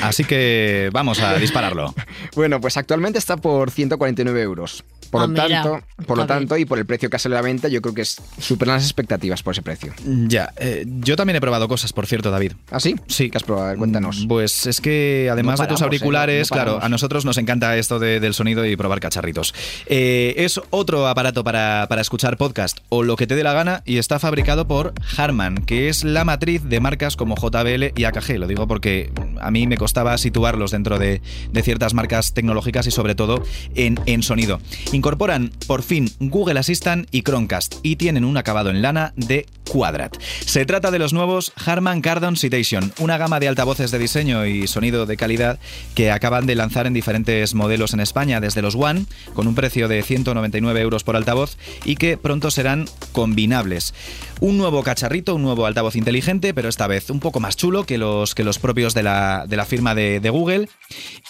Así 0.02 0.24
que 0.24 0.90
vamos 0.92 1.20
a 1.20 1.36
dispararlo. 1.38 1.85
Bueno, 2.36 2.60
pues 2.62 2.78
actualmente 2.78 3.20
está 3.20 3.38
por 3.38 3.72
149 3.72 4.42
euros. 4.42 4.84
Por 5.12 5.22
Ah, 5.22 5.28
lo 5.28 5.34
mira. 5.34 5.48
tanto, 5.64 5.86
por 6.08 6.18
lo 6.18 6.26
tanto 6.26 6.58
y 6.58 6.66
por 6.66 6.78
el 6.80 6.86
precio 6.86 7.10
que 7.10 7.16
ha 7.16 7.20
salido 7.20 7.38
a 7.38 7.42
la 7.42 7.46
venta, 7.48 7.68
yo 7.68 7.82
creo 7.82 7.94
que 7.94 8.02
es 8.02 8.18
superan 8.40 8.76
las 8.76 8.84
expectativas 8.84 9.44
por 9.44 9.54
ese 9.54 9.62
precio. 9.62 9.94
Ya, 10.28 10.52
eh, 10.58 10.84
yo 10.88 11.16
también 11.16 11.36
he 11.38 11.42
probado 11.42 11.68
cosas, 11.68 11.94
por 11.94 12.08
cierto, 12.08 12.32
David. 12.32 12.54
¿Ah, 12.72 12.80
sí? 12.80 12.96
Sí. 13.08 13.30
¿Qué 13.30 13.38
has 13.38 13.44
probado? 13.44 13.68
A 13.68 13.70
ver, 13.70 13.78
Cuéntanos. 13.78 14.26
Pues 14.28 14.66
es 14.66 14.82
que 14.82 15.30
además 15.32 15.60
No 15.60 15.66
de 15.66 15.72
tus 15.72 15.82
¿eh? 15.82 15.84
auriculares, 15.86 16.50
No 16.52 16.56
claro, 16.56 16.80
a 16.82 16.90
nosotros 16.90 17.24
nos 17.24 17.38
encanta 17.38 17.78
esto 17.78 18.00
de- 18.00 18.20
del 18.20 18.34
sonido 18.34 18.66
y 18.66 18.76
probar 18.76 19.00
cacharritos. 19.00 19.54
Eh, 19.86 20.34
es 20.38 20.60
otro 20.72 21.08
aparato 21.08 21.44
para, 21.44 21.86
para 21.88 22.02
escuchar 22.02 22.36
podcast 22.38 22.80
o 22.90 23.04
lo 23.04 23.16
que 23.16 23.28
te 23.28 23.36
dé 23.36 23.44
la 23.44 23.54
gana 23.54 23.84
y 23.86 23.98
está 24.00 24.20
fabricado 24.20 24.68
por 24.68 24.94
Harman, 25.18 25.66
que 25.66 25.88
es 25.90 26.04
la 26.04 26.26
matriz 26.26 26.64
de 26.64 26.80
marcas 26.80 27.16
como 27.16 27.36
JBL 27.36 27.94
y 27.96 28.04
AKG. 28.06 28.38
Lo 28.40 28.48
digo 28.48 28.68
porque 28.68 29.12
a 29.40 29.52
mí 29.52 29.68
me 29.68 29.78
costaba 29.78 30.18
situarlos 30.18 30.72
dentro 30.72 31.00
de, 31.00 31.22
de 31.52 31.64
ciertas 31.76 31.94
marcas 31.94 32.34
tecnológicas 32.34 32.88
y 32.88 32.92
sobre 32.92 33.16
todo 33.16 33.44
en, 33.76 34.00
en 34.06 34.24
sonido. 34.24 34.62
Incorporan 34.94 35.52
por 35.68 35.84
fin 35.84 36.10
Google 36.22 36.58
Assistant 36.58 37.06
y 37.12 37.22
Chromecast 37.24 37.76
y 37.84 37.98
tienen 37.98 38.24
un 38.24 38.38
acabado 38.38 38.70
en 38.70 38.82
lana 38.82 39.12
de 39.18 39.46
Quadrat. 39.70 40.18
Se 40.46 40.66
trata 40.66 40.92
de 40.92 41.00
los 41.00 41.14
nuevos 41.14 41.52
Harman 41.66 42.02
Kardon 42.02 42.38
Citation, 42.38 42.94
una 43.00 43.18
gama 43.18 43.40
de 43.40 43.48
altavoces 43.48 43.92
de 43.92 44.00
diseño 44.00 44.46
y 44.46 44.68
sonido 44.68 45.06
de 45.06 45.18
calidad 45.18 45.60
que 45.94 46.12
acaban 46.12 46.46
de 46.46 46.56
lanzar 46.56 46.88
en 46.88 46.94
diferentes 46.94 47.54
modelos 47.54 47.94
en 47.94 48.00
España, 48.00 48.40
desde 48.40 48.62
los 48.62 48.76
One, 48.76 49.06
con 49.34 49.48
un 49.48 49.56
precio 49.56 49.88
de 49.88 50.02
199 50.04 50.82
euros 50.82 51.04
por 51.04 51.16
altavoz, 51.16 51.58
y 51.84 51.96
que 51.96 52.18
pronto 52.18 52.52
serán 52.52 52.86
combinables. 53.12 53.94
Un 54.40 54.58
nuevo 54.58 54.84
cacharrito, 54.84 55.36
un 55.36 55.44
nuevo 55.44 55.66
altavoz 55.66 55.96
inteligente, 55.96 56.54
pero 56.54 56.70
esta 56.70 56.88
vez 56.88 57.10
un 57.10 57.20
poco 57.20 57.40
más 57.40 57.56
chulo 57.56 57.86
que 57.86 57.98
los, 57.98 58.36
que 58.36 58.44
los 58.44 58.60
propios 58.60 58.94
de 58.94 59.04
la, 59.04 59.46
de 59.48 59.58
la 59.58 59.66
firma 59.66 59.96
de, 59.96 60.20
de 60.20 60.30
Google, 60.30 60.70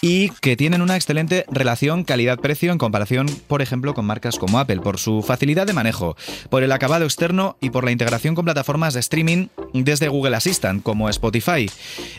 y 0.02 0.30
que 0.40 0.56
tienen 0.56 0.82
una 0.82 0.96
excelente 0.96 1.44
relación 1.48 2.04
calidad-precio 2.04 2.72
en 2.72 2.78
comparación, 2.78 3.26
por 3.46 3.62
ejemplo, 3.62 3.94
con 3.94 4.04
marcas 4.04 4.38
como 4.38 4.58
Apple, 4.58 4.80
por 4.80 4.98
su 4.98 5.22
facilidad 5.22 5.66
de 5.66 5.72
manejo, 5.72 6.16
por 6.50 6.62
el 6.62 6.72
acabado 6.72 7.04
externo 7.04 7.56
y 7.60 7.70
por 7.70 7.84
la 7.84 7.92
integración 7.92 8.25
con 8.34 8.44
plataformas 8.44 8.94
de 8.94 9.00
streaming 9.00 9.48
desde 9.72 10.08
Google 10.08 10.36
Assistant, 10.36 10.82
como 10.82 11.08
Spotify. 11.08 11.70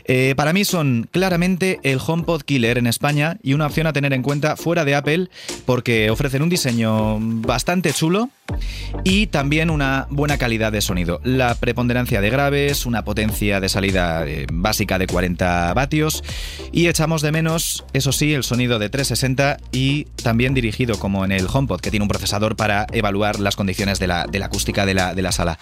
Eh, 0.05 0.33
para 0.35 0.53
mí 0.53 0.65
son 0.65 1.07
claramente 1.11 1.79
el 1.83 1.99
HomePod 2.05 2.41
Killer 2.43 2.77
en 2.77 2.87
España 2.87 3.37
y 3.43 3.53
una 3.53 3.67
opción 3.67 3.87
a 3.87 3.93
tener 3.93 4.13
en 4.13 4.23
cuenta 4.23 4.55
fuera 4.55 4.85
de 4.85 4.95
Apple 4.95 5.29
porque 5.65 6.09
ofrecen 6.09 6.41
un 6.41 6.49
diseño 6.49 7.17
bastante 7.19 7.93
chulo 7.93 8.29
y 9.03 9.27
también 9.27 9.69
una 9.69 10.07
buena 10.09 10.37
calidad 10.37 10.71
de 10.71 10.81
sonido. 10.81 11.19
La 11.23 11.55
preponderancia 11.55 12.21
de 12.21 12.29
graves, 12.29 12.85
una 12.85 13.03
potencia 13.03 13.59
de 13.59 13.69
salida 13.69 14.25
eh, 14.25 14.47
básica 14.51 14.97
de 14.97 15.07
40 15.07 15.73
vatios 15.73 16.23
y 16.71 16.87
echamos 16.87 17.21
de 17.21 17.31
menos, 17.31 17.85
eso 17.93 18.11
sí, 18.11 18.33
el 18.33 18.43
sonido 18.43 18.79
de 18.79 18.89
360 18.89 19.57
y 19.71 20.05
también 20.23 20.53
dirigido 20.53 20.97
como 20.99 21.25
en 21.25 21.31
el 21.31 21.47
HomePod, 21.51 21.81
que 21.81 21.91
tiene 21.91 22.03
un 22.03 22.09
procesador 22.09 22.55
para 22.55 22.87
evaluar 22.91 23.39
las 23.39 23.55
condiciones 23.55 23.99
de 23.99 24.07
la, 24.07 24.25
acústica 24.43 24.85
de 24.85 24.93
la 24.93 25.31
sala. 25.31 25.59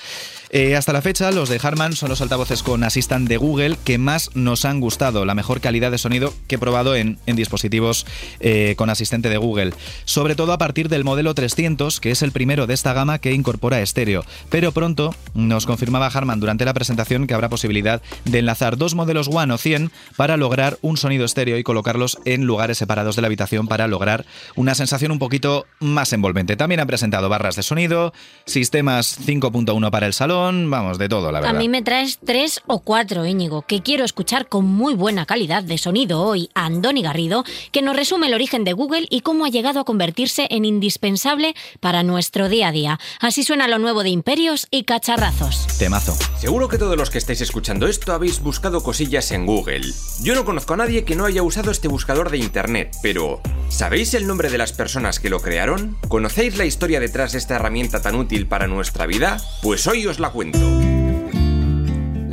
Eh, 0.57 0.77
hasta 0.77 0.93
la 0.93 1.01
fecha, 1.01 1.31
los 1.31 1.49
de 1.49 1.59
Harman 1.61 1.97
son 1.97 2.07
los 2.07 2.21
altavoces 2.21 2.63
con 2.63 2.85
Assistant 2.85 3.27
de 3.27 3.35
Google 3.35 3.75
que 3.83 3.97
más 3.97 4.33
nos 4.35 4.63
han 4.63 4.79
gustado, 4.79 5.25
la 5.25 5.35
mejor 5.35 5.59
calidad 5.59 5.91
de 5.91 5.97
sonido 5.97 6.33
que 6.47 6.55
he 6.55 6.57
probado 6.57 6.95
en, 6.95 7.19
dispositivos 7.25 8.05
eh, 8.39 8.75
con 8.77 8.89
asistente 8.89 9.27
de 9.27 9.35
Google. 9.35 9.73
Sobre 10.05 10.33
todo 10.33 10.53
a 10.53 10.57
partir 10.57 10.87
del 10.87 11.03
modelo 11.03 11.33
300, 11.33 11.99
que 11.99 12.11
es 12.11 12.21
el 12.21 12.31
primero 12.31 12.67
de 12.67 12.73
esta 12.73 12.93
gama 12.93 13.19
que 13.19 13.33
incorpora 13.33 13.81
estéreo. 13.81 14.23
Pero 14.49 14.71
pronto 14.71 15.13
nos 15.33 15.65
confirmaba 15.65 16.07
Harman 16.07 16.39
durante 16.39 16.63
la 16.63 16.73
presentación 16.73 17.27
que 17.27 17.33
habrá 17.33 17.49
posibilidad 17.49 18.01
de 18.23 18.39
enlazar 18.39 18.77
dos 18.77 18.95
modelos 18.95 19.27
One 19.27 19.53
o 19.53 19.57
100 19.57 19.91
para 20.15 20.37
lograr 20.37 20.77
un 20.81 20.95
sonido 20.95 21.25
estéreo 21.25 21.57
y 21.57 21.63
colocarlos 21.63 22.17
en 22.23 22.45
lugares 22.45 22.77
separados 22.77 23.17
de 23.17 23.23
la 23.23 23.25
habitación 23.25 23.67
para 23.67 23.89
lograr 23.89 24.25
una 24.55 24.73
sensación 24.73 25.11
un 25.11 25.19
poquito 25.19 25.65
más 25.81 26.13
envolvente. 26.13 26.55
También 26.55 26.79
han 26.79 26.87
presentado 26.87 27.27
barras 27.27 27.57
de 27.57 27.63
sonido, 27.63 28.13
sistemas 28.45 29.19
5.1 29.19 29.91
para 29.91 30.07
el 30.07 30.13
salón, 30.13 30.44
vamos, 30.51 30.97
de 30.97 31.09
todo, 31.09 31.31
la 31.31 31.39
A 31.39 31.41
verdad. 31.41 31.59
mí 31.59 31.69
me 31.69 31.81
traes 31.81 32.19
tres 32.23 32.61
o 32.67 32.79
cuatro, 32.79 33.25
Íñigo, 33.25 33.61
que 33.63 33.81
quiero 33.81 34.03
escuchar 34.05 34.47
con 34.47 34.65
muy 34.65 34.93
buena 34.93 35.25
calidad 35.25 35.63
de 35.63 35.77
sonido 35.77 36.21
hoy 36.21 36.49
a 36.53 36.65
Andoni 36.65 37.01
Garrido, 37.01 37.43
que 37.71 37.81
nos 37.81 37.95
resume 37.95 38.27
el 38.27 38.33
origen 38.33 38.63
de 38.63 38.73
Google 38.73 39.07
y 39.09 39.21
cómo 39.21 39.45
ha 39.45 39.49
llegado 39.49 39.79
a 39.79 39.83
convertirse 39.85 40.47
en 40.49 40.65
indispensable 40.65 41.55
para 41.79 42.03
nuestro 42.03 42.49
día 42.49 42.69
a 42.69 42.71
día. 42.71 42.99
Así 43.19 43.43
suena 43.43 43.67
lo 43.67 43.79
nuevo 43.79 44.03
de 44.03 44.09
Imperios 44.09 44.67
y 44.71 44.83
Cacharrazos. 44.83 45.67
Temazo. 45.77 46.15
Seguro 46.39 46.67
que 46.67 46.77
todos 46.77 46.97
los 46.97 47.09
que 47.09 47.17
estáis 47.17 47.41
escuchando 47.41 47.87
esto 47.87 48.13
habéis 48.13 48.39
buscado 48.41 48.83
cosillas 48.83 49.31
en 49.31 49.45
Google. 49.45 49.81
Yo 50.21 50.35
no 50.35 50.45
conozco 50.45 50.73
a 50.73 50.77
nadie 50.77 51.03
que 51.05 51.15
no 51.15 51.25
haya 51.25 51.43
usado 51.43 51.71
este 51.71 51.87
buscador 51.87 52.29
de 52.29 52.37
Internet, 52.37 52.95
pero 53.01 53.41
¿sabéis 53.69 54.13
el 54.13 54.27
nombre 54.27 54.49
de 54.49 54.57
las 54.57 54.71
personas 54.73 55.19
que 55.19 55.29
lo 55.29 55.41
crearon? 55.41 55.97
¿Conocéis 56.07 56.57
la 56.57 56.65
historia 56.65 56.99
detrás 56.99 57.31
de 57.31 57.37
esta 57.39 57.55
herramienta 57.55 58.01
tan 58.01 58.15
útil 58.15 58.47
para 58.47 58.67
nuestra 58.67 59.05
vida? 59.05 59.37
Pues 59.61 59.85
hoy 59.87 60.05
os 60.07 60.19
la 60.19 60.24
cuento. 60.29 60.59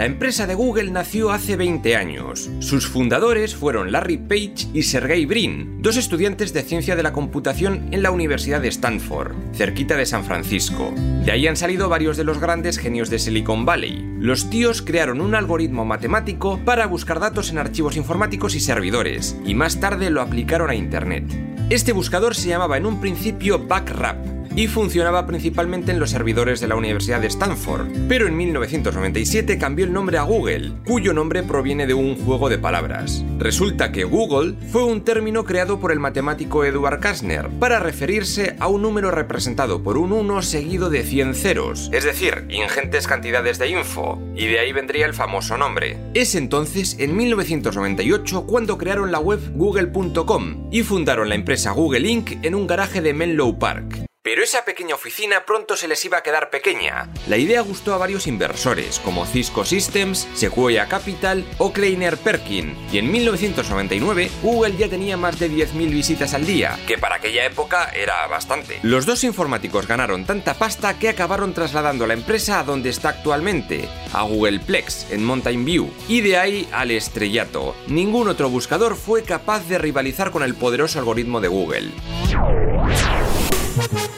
La 0.02 0.06
empresa 0.06 0.46
de 0.46 0.54
Google 0.54 0.90
nació 0.90 1.30
hace 1.30 1.54
20 1.54 1.96
años. 1.96 2.50
Sus 2.60 2.88
fundadores 2.88 3.54
fueron 3.54 3.92
Larry 3.92 4.16
Page 4.16 4.68
y 4.72 4.84
Sergey 4.84 5.26
Brin, 5.26 5.82
dos 5.82 5.98
estudiantes 5.98 6.54
de 6.54 6.62
ciencia 6.62 6.96
de 6.96 7.02
la 7.02 7.12
computación 7.12 7.88
en 7.92 8.02
la 8.02 8.10
Universidad 8.10 8.62
de 8.62 8.68
Stanford, 8.68 9.34
cerquita 9.54 9.96
de 9.96 10.06
San 10.06 10.24
Francisco. 10.24 10.94
De 11.24 11.30
ahí 11.30 11.46
han 11.46 11.56
salido 11.56 11.90
varios 11.90 12.16
de 12.16 12.24
los 12.24 12.40
grandes 12.40 12.78
genios 12.78 13.10
de 13.10 13.18
Silicon 13.18 13.66
Valley. 13.66 14.02
Los 14.18 14.48
tíos 14.48 14.80
crearon 14.80 15.20
un 15.20 15.34
algoritmo 15.34 15.84
matemático 15.84 16.58
para 16.64 16.86
buscar 16.86 17.20
datos 17.20 17.50
en 17.50 17.58
archivos 17.58 17.96
informáticos 17.96 18.54
y 18.54 18.60
servidores, 18.60 19.36
y 19.44 19.54
más 19.54 19.78
tarde 19.78 20.10
lo 20.10 20.22
aplicaron 20.22 20.70
a 20.70 20.74
Internet. 20.74 21.24
Este 21.68 21.92
buscador 21.92 22.34
se 22.34 22.48
llamaba 22.48 22.76
en 22.76 22.86
un 22.86 23.00
principio 23.00 23.58
Backrap 23.68 24.41
y 24.56 24.66
funcionaba 24.66 25.26
principalmente 25.26 25.92
en 25.92 26.00
los 26.00 26.10
servidores 26.10 26.60
de 26.60 26.68
la 26.68 26.76
Universidad 26.76 27.20
de 27.20 27.28
Stanford, 27.28 27.86
pero 28.08 28.26
en 28.26 28.36
1997 28.36 29.58
cambió 29.58 29.84
el 29.84 29.92
nombre 29.92 30.18
a 30.18 30.22
Google, 30.22 30.72
cuyo 30.86 31.12
nombre 31.12 31.42
proviene 31.42 31.86
de 31.86 31.94
un 31.94 32.16
juego 32.16 32.48
de 32.48 32.58
palabras. 32.58 33.24
Resulta 33.38 33.92
que 33.92 34.04
Google 34.04 34.54
fue 34.70 34.84
un 34.84 35.02
término 35.02 35.44
creado 35.44 35.80
por 35.80 35.92
el 35.92 36.00
matemático 36.00 36.64
Edward 36.64 37.00
Kastner 37.00 37.48
para 37.58 37.80
referirse 37.80 38.56
a 38.60 38.68
un 38.68 38.82
número 38.82 39.10
representado 39.10 39.82
por 39.82 39.96
un 39.96 40.12
1 40.12 40.42
seguido 40.42 40.90
de 40.90 41.02
100 41.02 41.34
ceros, 41.34 41.90
es 41.92 42.04
decir, 42.04 42.46
ingentes 42.50 43.06
cantidades 43.06 43.58
de 43.58 43.68
info, 43.68 44.20
y 44.36 44.46
de 44.46 44.60
ahí 44.60 44.72
vendría 44.72 45.06
el 45.06 45.14
famoso 45.14 45.56
nombre. 45.56 45.98
Es 46.14 46.34
entonces, 46.34 46.96
en 46.98 47.16
1998, 47.16 48.46
cuando 48.46 48.78
crearon 48.78 49.12
la 49.12 49.18
web 49.18 49.40
google.com 49.54 50.68
y 50.70 50.82
fundaron 50.82 51.28
la 51.28 51.34
empresa 51.34 51.70
Google 51.72 52.08
Inc. 52.08 52.44
en 52.44 52.54
un 52.54 52.66
garaje 52.66 53.00
de 53.00 53.14
Menlo 53.14 53.58
Park. 53.58 54.11
Pero 54.24 54.44
esa 54.44 54.64
pequeña 54.64 54.94
oficina 54.94 55.44
pronto 55.44 55.76
se 55.76 55.88
les 55.88 56.04
iba 56.04 56.18
a 56.18 56.22
quedar 56.22 56.48
pequeña. 56.48 57.08
La 57.26 57.38
idea 57.38 57.60
gustó 57.60 57.92
a 57.92 57.98
varios 57.98 58.28
inversores, 58.28 59.00
como 59.00 59.26
Cisco 59.26 59.64
Systems, 59.64 60.28
Sequoia 60.34 60.86
Capital 60.86 61.44
o 61.58 61.72
Kleiner 61.72 62.16
Perkin, 62.16 62.76
y 62.92 62.98
en 62.98 63.10
1999 63.10 64.30
Google 64.40 64.76
ya 64.76 64.88
tenía 64.88 65.16
más 65.16 65.40
de 65.40 65.50
10.000 65.50 65.90
visitas 65.90 66.34
al 66.34 66.46
día, 66.46 66.78
que 66.86 66.98
para 66.98 67.16
aquella 67.16 67.44
época 67.44 67.90
era 67.90 68.28
bastante. 68.28 68.78
Los 68.84 69.06
dos 69.06 69.24
informáticos 69.24 69.88
ganaron 69.88 70.24
tanta 70.24 70.54
pasta 70.54 70.96
que 71.00 71.08
acabaron 71.08 71.52
trasladando 71.52 72.06
la 72.06 72.14
empresa 72.14 72.60
a 72.60 72.62
donde 72.62 72.90
está 72.90 73.08
actualmente, 73.08 73.88
a 74.12 74.22
Googleplex, 74.22 75.10
en 75.10 75.24
Mountain 75.24 75.64
View, 75.64 75.92
y 76.08 76.20
de 76.20 76.38
ahí 76.38 76.68
al 76.70 76.92
estrellato. 76.92 77.74
Ningún 77.88 78.28
otro 78.28 78.48
buscador 78.48 78.94
fue 78.94 79.24
capaz 79.24 79.66
de 79.66 79.78
rivalizar 79.78 80.30
con 80.30 80.44
el 80.44 80.54
poderoso 80.54 81.00
algoritmo 81.00 81.40
de 81.40 81.48
Google. 81.48 81.90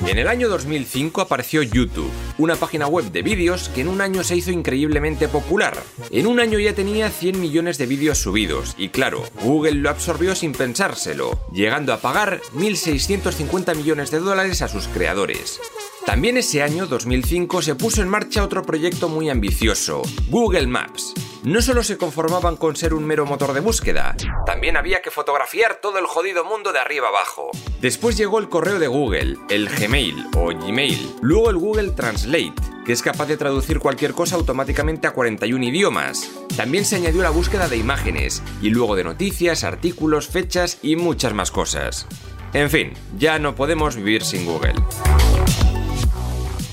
En 0.07 0.19
el 0.19 0.29
año 0.29 0.49
2005 0.49 1.21
apareció 1.21 1.63
YouTube, 1.63 2.11
una 2.39 2.57
página 2.57 2.87
web 2.87 3.11
de 3.11 3.23
vídeos 3.23 3.69
que 3.69 3.81
en 3.81 3.89
un 3.89 4.01
año 4.01 4.23
se 4.23 4.37
hizo 4.37 4.51
increíblemente 4.51 5.29
popular. 5.29 5.77
En 6.11 6.27
un 6.27 6.41
año 6.41 6.59
ya 6.59 6.75
tenía 6.75 7.11
100 7.11 7.41
millones 7.41 7.79
de 7.79 7.87
vídeos 7.87 8.19
subidos 8.19 8.75
y 8.79 8.91
claro, 8.91 9.25
Google 9.43 9.75
lo 9.75 9.91
absorbió 9.91 10.35
sin 10.35 10.53
pensárselo, 10.53 11.39
llegando 11.53 11.93
a 11.93 11.99
pagar 11.99 12.41
1.650 12.55 13.75
millones 13.77 14.11
de 14.11 14.21
dólares 14.21 14.63
a 14.63 14.69
sus 14.69 14.89
creadores. 14.89 15.61
También 16.07 16.37
ese 16.37 16.63
año, 16.63 16.87
2005, 16.87 17.63
se 17.63 17.75
puso 17.75 18.03
en 18.03 18.09
marcha 18.09 18.45
otro 18.45 18.63
proyecto 18.63 19.09
muy 19.09 19.31
ambicioso, 19.31 20.03
Google 20.29 20.67
Maps. 20.67 21.15
No 21.45 21.63
solo 21.63 21.83
se 21.83 21.97
conformaban 21.97 22.57
con 22.57 22.77
ser 22.77 22.93
un 22.93 23.05
mero 23.05 23.25
motor 23.25 23.55
de 23.55 23.61
búsqueda, 23.61 24.15
también 24.45 24.77
había 24.77 25.01
que 25.01 25.11
fotografiar 25.11 25.77
todo 25.77 25.99
el 25.99 26.05
jodido 26.05 26.45
mundo 26.45 26.73
de 26.73 26.79
arriba 26.79 27.09
abajo. 27.09 27.51
Después 27.81 28.19
llegó 28.19 28.39
el 28.39 28.51
correo 28.51 28.79
de 28.79 28.87
Google, 28.87 29.39
el 29.49 29.69
Gmail 29.69 30.27
o 30.37 30.49
Gmail, 30.49 31.17
luego 31.23 31.49
el 31.49 31.57
Google 31.57 31.91
Translate, 31.93 32.55
que 32.85 32.93
es 32.93 33.03
capaz 33.03 33.27
de 33.27 33.39
traducir 33.39 33.79
cualquier 33.79 34.13
cosa 34.13 34.37
automáticamente 34.37 35.07
a 35.07 35.13
41 35.13 35.65
idiomas. 35.65 36.31
También 36.55 36.85
se 36.85 36.97
añadió 36.97 37.23
la 37.23 37.31
búsqueda 37.31 37.67
de 37.67 37.79
imágenes, 37.79 38.43
y 38.61 38.69
luego 38.69 38.95
de 38.95 39.05
noticias, 39.05 39.65
artículos, 39.65 40.29
fechas 40.29 40.79
y 40.83 40.97
muchas 40.97 41.33
más 41.33 41.51
cosas. 41.51 42.07
En 42.53 42.69
fin, 42.71 42.93
ya 43.19 43.39
no 43.39 43.55
podemos 43.55 43.97
vivir 43.97 44.23
sin 44.23 44.45
Google. 44.45 44.75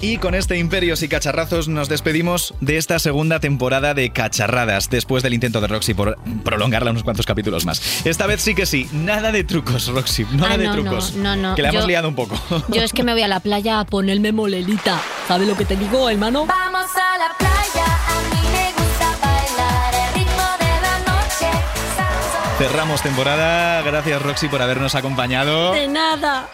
Y 0.03 0.17
con 0.17 0.33
este 0.33 0.57
imperios 0.57 1.03
y 1.03 1.07
cacharrazos 1.07 1.67
nos 1.67 1.87
despedimos 1.87 2.55
de 2.59 2.77
esta 2.77 2.97
segunda 2.97 3.39
temporada 3.39 3.93
de 3.93 4.09
Cacharradas, 4.11 4.89
después 4.89 5.21
del 5.21 5.35
intento 5.35 5.61
de 5.61 5.67
Roxy 5.67 5.93
por 5.93 6.17
prolongarla 6.43 6.89
unos 6.89 7.03
cuantos 7.03 7.27
capítulos 7.27 7.65
más. 7.65 8.03
Esta 8.03 8.25
vez 8.25 8.41
sí 8.41 8.55
que 8.55 8.65
sí, 8.65 8.89
nada 8.93 9.31
de 9.31 9.43
trucos, 9.43 9.87
Roxy, 9.87 10.25
nada 10.31 10.55
Ah, 10.55 10.57
de 10.57 10.69
trucos. 10.69 11.13
no, 11.15 11.35
no, 11.35 11.49
no. 11.49 11.55
Que 11.55 11.61
la 11.61 11.69
hemos 11.69 11.85
liado 11.85 12.07
un 12.07 12.15
poco. 12.15 12.35
Yo 12.69 12.81
es 12.81 12.93
que 12.93 13.03
me 13.03 13.13
voy 13.13 13.21
a 13.21 13.27
la 13.27 13.41
playa 13.41 13.79
a 13.79 13.85
ponerme 13.85 14.31
molelita. 14.31 14.99
¿Sabes 15.27 15.47
lo 15.47 15.55
que 15.55 15.65
te 15.65 15.75
digo, 15.75 16.09
hermano? 16.09 16.47
Vamos 16.47 16.85
a 16.95 17.17
la 17.19 17.37
playa, 17.37 17.50
Cerramos 22.61 23.01
temporada. 23.01 23.81
Gracias, 23.81 24.21
Roxy, 24.21 24.47
por 24.47 24.61
habernos 24.61 24.93
acompañado. 24.93 25.73
De 25.73 25.87
nada. 25.87 26.47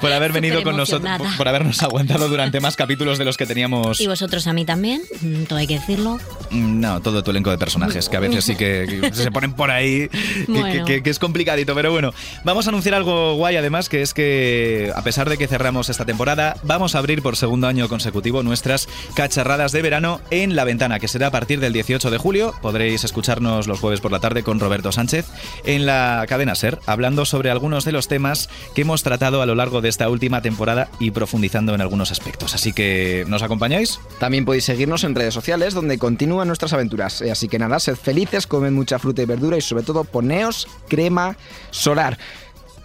Por 0.00 0.12
haber 0.12 0.30
venido 0.32 0.62
con 0.62 0.76
nosotros, 0.76 1.10
por 1.36 1.48
habernos 1.48 1.82
aguantado 1.82 2.28
durante 2.28 2.60
más 2.60 2.76
capítulos 2.76 3.18
de 3.18 3.24
los 3.24 3.36
que 3.36 3.44
teníamos. 3.44 4.00
Y 4.00 4.06
vosotros 4.06 4.46
a 4.46 4.52
mí 4.52 4.64
también, 4.64 5.02
mm, 5.20 5.42
todo 5.44 5.58
hay 5.58 5.66
que 5.66 5.74
decirlo. 5.80 6.20
Mm, 6.50 6.78
No, 6.80 7.00
todo 7.00 7.24
tu 7.24 7.32
elenco 7.32 7.50
de 7.50 7.58
personajes, 7.58 8.08
que 8.08 8.16
a 8.16 8.20
veces 8.20 8.44
sí 8.44 8.54
que, 8.54 9.00
que 9.02 9.12
se 9.12 9.32
ponen 9.32 9.52
por 9.52 9.72
ahí, 9.72 10.08
que, 10.08 10.44
Bueno. 10.46 10.84
que- 10.84 11.02
que 11.02 11.10
es 11.10 11.18
complicadito, 11.18 11.74
pero 11.74 11.90
bueno. 11.90 12.14
Vamos 12.44 12.66
a 12.66 12.70
anunciar 12.70 12.94
algo 12.94 13.34
guay 13.34 13.56
además, 13.56 13.88
que 13.88 14.00
es 14.02 14.14
que 14.14 14.92
a 14.94 15.02
pesar 15.02 15.28
de 15.28 15.38
que 15.38 15.48
cerramos 15.48 15.88
esta 15.88 16.04
temporada, 16.04 16.54
vamos 16.62 16.94
a 16.94 16.98
abrir 16.98 17.20
por 17.20 17.36
segundo 17.36 17.66
año 17.66 17.88
consecutivo 17.88 18.44
nuestras 18.44 18.88
cacharradas 19.14 19.72
de 19.72 19.82
verano 19.82 20.20
en 20.30 20.54
La 20.54 20.62
Ventana, 20.62 21.00
que 21.00 21.08
será 21.08 21.26
a 21.26 21.30
partir 21.32 21.58
del 21.58 21.72
18 21.72 22.10
de 22.12 22.18
julio. 22.18 22.54
Podréis 22.62 23.02
escucharnos 23.02 23.66
los 23.66 23.80
jueves 23.80 24.00
por 24.00 24.12
la 24.12 24.20
tarde 24.20 24.44
con 24.44 24.60
Roberto 24.60 24.92
Sánchez 24.92 25.26
en 25.64 25.86
la 25.86 26.24
cadena 26.28 26.54
SER, 26.54 26.78
hablando 26.86 27.24
sobre 27.24 27.50
algunos 27.50 27.84
de 27.84 27.92
los 27.92 28.08
temas 28.08 28.48
que 28.74 28.82
hemos 28.82 29.02
tratado 29.02 29.40
a 29.42 29.46
lo 29.46 29.54
largo 29.54 29.80
de 29.80 29.88
esta 29.88 30.08
última 30.08 30.42
temporada 30.42 30.88
y 31.00 31.10
profundizando 31.10 31.74
en 31.74 31.80
algunos 31.80 32.10
aspectos. 32.12 32.54
Así 32.54 32.72
que, 32.72 33.24
¿nos 33.28 33.42
acompañáis? 33.42 34.00
También 34.18 34.44
podéis 34.44 34.64
seguirnos 34.64 35.04
en 35.04 35.14
redes 35.14 35.34
sociales 35.34 35.74
donde 35.74 35.98
continúan 35.98 36.46
nuestras 36.48 36.72
aventuras. 36.72 37.22
Eh, 37.22 37.30
Así 37.38 37.46
que 37.46 37.58
nada, 37.60 37.78
sed 37.78 37.94
felices, 37.94 38.48
comed 38.48 38.72
mucha 38.72 38.98
fruta 38.98 39.22
y 39.22 39.24
verdura 39.24 39.56
y 39.56 39.60
sobre 39.60 39.84
todo 39.84 40.02
poneos 40.02 40.66
crema 40.88 41.36
solar. 41.70 42.18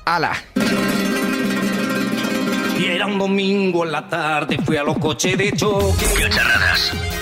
¡Hala! 0.06 0.34
Era 3.04 3.12
un 3.12 3.20
domingo 3.20 3.84
en 3.84 3.92
la 3.92 4.08
tarde, 4.08 4.58
fui 4.64 4.78
a 4.78 4.84
los 4.84 4.98
coches 4.98 5.38
de 5.38 5.52
choque. 5.52 6.06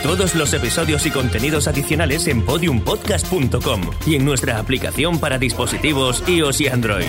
Todos 0.04 0.36
los 0.36 0.54
episodios 0.54 1.08
y 1.08 1.10
contenidos 1.10 1.68
adicionales 1.68 2.28
en 2.28 2.46
podiumpodcast.com 2.46 3.82
y 4.06 4.14
en 4.14 4.24
nuestra 4.24 4.60
aplicación 4.60 5.20
para 5.20 5.40
dispositivos 5.40 6.24
iOS 6.28 6.62
y 6.62 6.68
Android. 6.68 7.08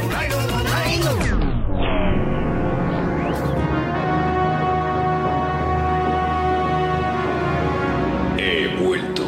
He 8.39 8.75
vuelto. 8.83 9.23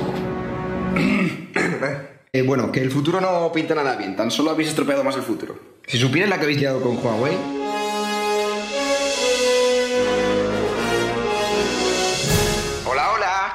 Eh, 2.36 2.42
bueno, 2.42 2.72
que 2.72 2.80
el 2.80 2.90
futuro 2.90 3.20
no 3.20 3.52
pinta 3.52 3.76
nada 3.76 3.94
bien, 3.94 4.16
tan 4.16 4.28
solo 4.28 4.50
habéis 4.50 4.70
estropeado 4.70 5.04
más 5.04 5.14
el 5.14 5.22
futuro. 5.22 5.56
Si 5.86 5.98
supierais 5.98 6.28
la 6.28 6.38
que 6.38 6.42
habéis 6.42 6.58
liado 6.58 6.80
con 6.80 6.96
Huawei. 6.96 7.63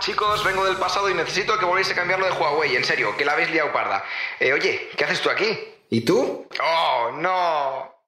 Chicos, 0.10 0.44
vengo 0.44 0.66
del 0.66 0.78
pasado 0.78 1.08
y 1.08 1.14
necesito 1.14 1.56
que 1.60 1.66
volváis 1.66 1.92
a 1.92 1.94
cambiarlo 1.94 2.26
de 2.26 2.32
Huawei, 2.32 2.76
en 2.76 2.84
serio, 2.84 3.16
que 3.16 3.24
la 3.26 3.34
habéis 3.34 3.52
liado 3.52 3.72
parda. 3.72 4.04
Eh, 4.40 4.52
oye, 4.52 4.90
¿qué 4.98 5.04
haces 5.04 5.22
tú 5.22 5.30
aquí? 5.30 5.56
¿Y 5.92 6.02
tú? 6.02 6.48
¡Oh, 6.64 7.12
no! 7.14 7.99